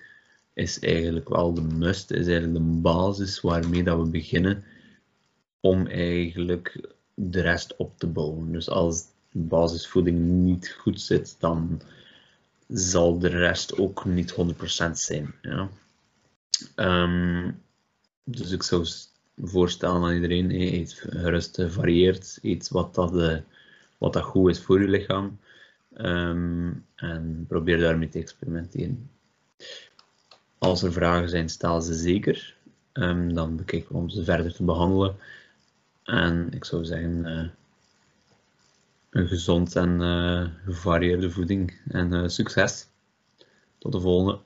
is 0.53 0.79
eigenlijk 0.79 1.29
wel 1.29 1.53
de 1.53 1.61
must, 1.61 2.11
is 2.11 2.27
eigenlijk 2.27 2.53
de 2.53 2.79
basis 2.81 3.41
waarmee 3.41 3.83
dat 3.83 3.99
we 3.99 4.09
beginnen 4.09 4.63
om 5.59 5.87
eigenlijk 5.87 6.89
de 7.13 7.41
rest 7.41 7.75
op 7.75 7.99
te 7.99 8.07
bouwen. 8.07 8.51
Dus 8.51 8.69
als 8.69 9.03
de 9.31 9.39
basisvoeding 9.39 10.19
niet 10.19 10.75
goed 10.79 11.01
zit, 11.01 11.35
dan 11.39 11.81
zal 12.67 13.19
de 13.19 13.27
rest 13.27 13.77
ook 13.77 14.05
niet 14.05 14.35
100% 14.87 14.91
zijn. 14.91 15.33
Ja. 15.41 15.69
Um, 16.75 17.61
dus 18.23 18.51
ik 18.51 18.63
zou 18.63 18.87
voorstellen 19.37 20.03
aan 20.03 20.13
iedereen, 20.13 20.51
eet 20.51 20.93
gerust 20.93 21.63
varieert, 21.67 22.39
eet 22.41 22.69
wat 22.69 22.95
dat, 22.95 23.13
uh, 23.13 23.37
wat 23.97 24.13
dat 24.13 24.23
goed 24.23 24.49
is 24.49 24.59
voor 24.59 24.81
je 24.81 24.87
lichaam. 24.87 25.39
Um, 26.01 26.85
en 26.95 27.45
probeer 27.47 27.79
daarmee 27.79 28.09
te 28.09 28.19
experimenteren. 28.19 29.09
Als 30.57 30.83
er 30.83 30.91
vragen 30.91 31.29
zijn, 31.29 31.49
stel 31.49 31.81
ze 31.81 31.93
zeker. 31.93 32.55
Um, 32.93 33.33
dan 33.33 33.55
bekijken 33.55 33.91
we 33.91 33.97
om 33.97 34.09
ze 34.09 34.23
verder 34.23 34.53
te 34.53 34.63
behandelen. 34.63 35.15
En 36.03 36.51
ik 36.51 36.65
zou 36.65 36.85
zeggen, 36.85 37.25
uh, 37.25 37.49
een 39.09 39.27
gezond 39.27 39.75
en 39.75 40.01
uh, 40.01 40.47
gevarieerde 40.65 41.31
voeding. 41.31 41.79
En 41.87 42.13
uh, 42.13 42.27
succes. 42.27 42.87
Tot 43.77 43.91
de 43.91 43.99
volgende. 43.99 44.39